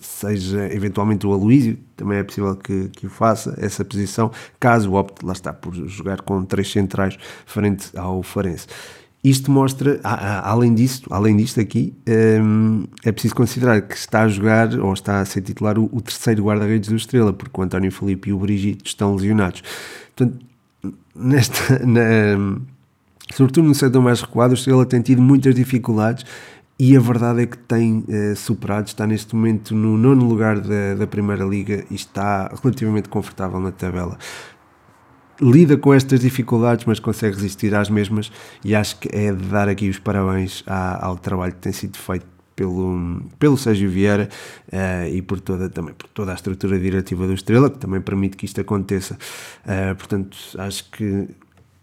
seja 0.00 0.72
eventualmente 0.72 1.26
o 1.26 1.32
Aloísio, 1.32 1.78
também 1.96 2.18
é 2.18 2.22
possível 2.22 2.56
que, 2.56 2.88
que 2.88 3.06
o 3.06 3.10
faça, 3.10 3.54
essa 3.58 3.84
posição, 3.84 4.30
caso 4.58 4.94
opte, 4.94 5.24
lá 5.24 5.32
está, 5.32 5.52
por 5.52 5.74
jogar 5.74 6.22
com 6.22 6.44
três 6.44 6.70
centrais 6.70 7.18
frente 7.46 7.96
ao 7.96 8.22
Farense. 8.22 8.66
Isto 9.22 9.50
mostra, 9.50 10.00
além 10.02 10.74
disto, 10.74 11.08
além 11.10 11.34
disto 11.34 11.58
aqui, 11.58 11.94
é 13.02 13.10
preciso 13.10 13.34
considerar 13.34 13.80
que 13.80 13.96
está 13.96 14.24
a 14.24 14.28
jogar 14.28 14.78
ou 14.78 14.92
está 14.92 15.20
a 15.20 15.24
ser 15.24 15.40
titular 15.40 15.78
o 15.78 16.00
terceiro 16.02 16.44
guarda-redes 16.44 16.90
do 16.90 16.96
Estrela, 16.96 17.32
porque 17.32 17.58
o 17.58 17.64
António 17.64 17.90
Felipe 17.90 18.28
e 18.28 18.32
o 18.34 18.38
Brigitte 18.38 18.86
estão 18.86 19.14
lesionados. 19.14 19.62
Portanto, 20.14 20.44
na, 21.84 22.60
sobretudo 23.32 23.68
no 23.68 23.74
setor 23.74 24.02
mais 24.02 24.20
recuado, 24.20 24.52
o 24.52 24.54
Estrela 24.54 24.84
tem 24.84 25.00
tido 25.00 25.22
muitas 25.22 25.54
dificuldades 25.54 26.24
e 26.78 26.96
a 26.96 27.00
verdade 27.00 27.42
é 27.42 27.46
que 27.46 27.56
tem 27.56 28.04
eh, 28.08 28.34
superado, 28.34 28.88
está 28.88 29.06
neste 29.06 29.34
momento 29.34 29.74
no 29.74 29.96
nono 29.96 30.26
lugar 30.26 30.58
da, 30.58 30.94
da 30.96 31.06
Primeira 31.06 31.44
Liga 31.44 31.84
e 31.88 31.94
está 31.94 32.52
relativamente 32.62 33.08
confortável 33.08 33.60
na 33.60 33.70
tabela. 33.70 34.18
Lida 35.40 35.76
com 35.76 35.94
estas 35.94 36.20
dificuldades, 36.20 36.84
mas 36.84 36.98
consegue 36.98 37.36
resistir 37.36 37.74
às 37.74 37.88
mesmas, 37.88 38.30
e 38.64 38.74
acho 38.74 38.98
que 38.98 39.08
é 39.12 39.32
de 39.32 39.44
dar 39.46 39.68
aqui 39.68 39.88
os 39.88 39.98
parabéns 39.98 40.62
à, 40.66 41.06
ao 41.06 41.16
trabalho 41.16 41.52
que 41.52 41.60
tem 41.60 41.72
sido 41.72 41.96
feito 41.96 42.33
pelo, 42.54 43.20
pelo 43.38 43.56
Sérgio 43.56 43.90
Vieira 43.90 44.28
uh, 44.72 45.08
e 45.12 45.22
por 45.22 45.40
toda, 45.40 45.68
também 45.68 45.94
por 45.94 46.08
toda 46.08 46.32
a 46.32 46.34
estrutura 46.34 46.78
diretiva 46.78 47.26
do 47.26 47.34
Estrela, 47.34 47.70
que 47.70 47.78
também 47.78 48.00
permite 48.00 48.36
que 48.36 48.44
isto 48.44 48.60
aconteça. 48.60 49.18
Uh, 49.64 49.94
portanto, 49.96 50.36
acho 50.58 50.90
que 50.90 51.28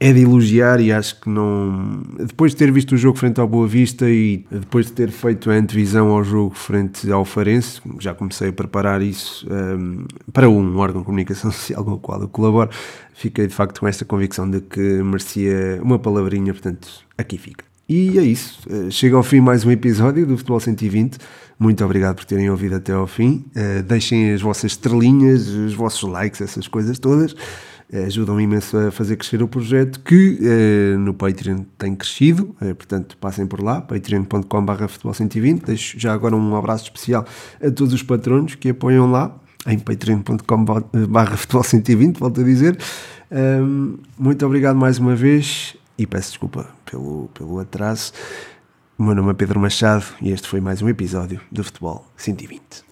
é 0.01 0.11
de 0.11 0.21
elogiar 0.21 0.81
e 0.81 0.91
acho 0.91 1.21
que 1.21 1.29
não. 1.29 2.01
Depois 2.17 2.53
de 2.53 2.57
ter 2.57 2.71
visto 2.71 2.93
o 2.93 2.97
jogo 2.97 3.19
frente 3.19 3.39
ao 3.39 3.47
Boa 3.47 3.67
Vista 3.67 4.09
e 4.09 4.43
depois 4.49 4.87
de 4.87 4.93
ter 4.93 5.11
feito 5.11 5.51
a 5.51 5.53
antevisão 5.53 6.09
ao 6.09 6.23
jogo 6.23 6.55
frente 6.55 7.11
ao 7.11 7.23
Farense, 7.23 7.79
já 7.99 8.11
comecei 8.11 8.49
a 8.49 8.53
preparar 8.53 9.03
isso 9.03 9.47
um, 9.47 10.05
para 10.33 10.49
um 10.49 10.75
órgão 10.79 11.01
de 11.01 11.05
comunicação 11.05 11.51
social 11.53 11.85
com 11.85 11.91
o 11.91 11.99
qual 11.99 12.19
eu 12.19 12.27
colaboro, 12.27 12.71
fiquei 13.13 13.45
de 13.45 13.53
facto 13.53 13.79
com 13.79 13.87
esta 13.87 14.03
convicção 14.03 14.49
de 14.49 14.61
que 14.61 14.79
merecia 14.79 15.79
uma 15.83 15.99
palavrinha, 15.99 16.51
portanto, 16.51 16.89
aqui 17.15 17.37
fica. 17.37 17.70
E 17.93 18.17
é 18.17 18.23
isso. 18.23 18.57
Eh, 18.69 18.89
chega 18.89 19.17
ao 19.17 19.21
fim 19.21 19.41
mais 19.41 19.65
um 19.65 19.69
episódio 19.69 20.25
do 20.25 20.37
Futebol 20.37 20.61
120. 20.61 21.17
Muito 21.59 21.83
obrigado 21.83 22.15
por 22.15 22.23
terem 22.23 22.49
ouvido 22.49 22.75
até 22.75 22.93
ao 22.93 23.05
fim. 23.05 23.43
Uh, 23.53 23.83
deixem 23.83 24.31
as 24.31 24.41
vossas 24.41 24.71
estrelinhas, 24.71 25.49
os 25.49 25.73
vossos 25.73 26.09
likes, 26.09 26.39
essas 26.39 26.69
coisas 26.69 26.97
todas. 26.97 27.35
Eh, 27.91 28.05
ajudam 28.05 28.39
imenso 28.39 28.77
a 28.77 28.91
fazer 28.91 29.17
crescer 29.17 29.43
o 29.43 29.47
projeto 29.49 29.99
que 29.99 30.39
eh, 30.41 30.95
no 30.97 31.13
Patreon 31.13 31.65
tem 31.77 31.93
crescido, 31.93 32.55
eh, 32.61 32.73
portanto 32.73 33.17
passem 33.17 33.45
por 33.45 33.61
lá, 33.61 33.81
patreon.com.br 33.81 34.87
futebol 34.87 35.13
120, 35.13 35.65
deixo 35.65 35.99
já 35.99 36.13
agora 36.13 36.33
um 36.33 36.55
abraço 36.55 36.85
especial 36.85 37.25
a 37.61 37.69
todos 37.69 37.93
os 37.93 38.01
patronos 38.01 38.55
que 38.55 38.69
apoiam 38.69 39.11
lá, 39.11 39.35
em 39.67 39.77
patreon.com.br 39.77 41.35
futebol 41.35 41.63
120, 41.63 42.17
volto 42.17 42.39
a 42.39 42.43
dizer. 42.45 42.77
Um, 43.29 43.97
muito 44.17 44.45
obrigado 44.45 44.77
mais 44.77 44.97
uma 44.97 45.13
vez 45.13 45.75
e 46.01 46.07
peço 46.07 46.29
desculpa 46.29 46.67
pelo, 46.83 47.29
pelo 47.31 47.59
atraso. 47.59 48.11
O 48.97 49.03
meu 49.03 49.13
nome 49.13 49.29
é 49.29 49.33
Pedro 49.35 49.59
Machado 49.59 50.03
e 50.19 50.31
este 50.31 50.47
foi 50.47 50.59
mais 50.59 50.81
um 50.81 50.89
episódio 50.89 51.39
do 51.51 51.63
Futebol 51.63 52.07
120. 52.17 52.83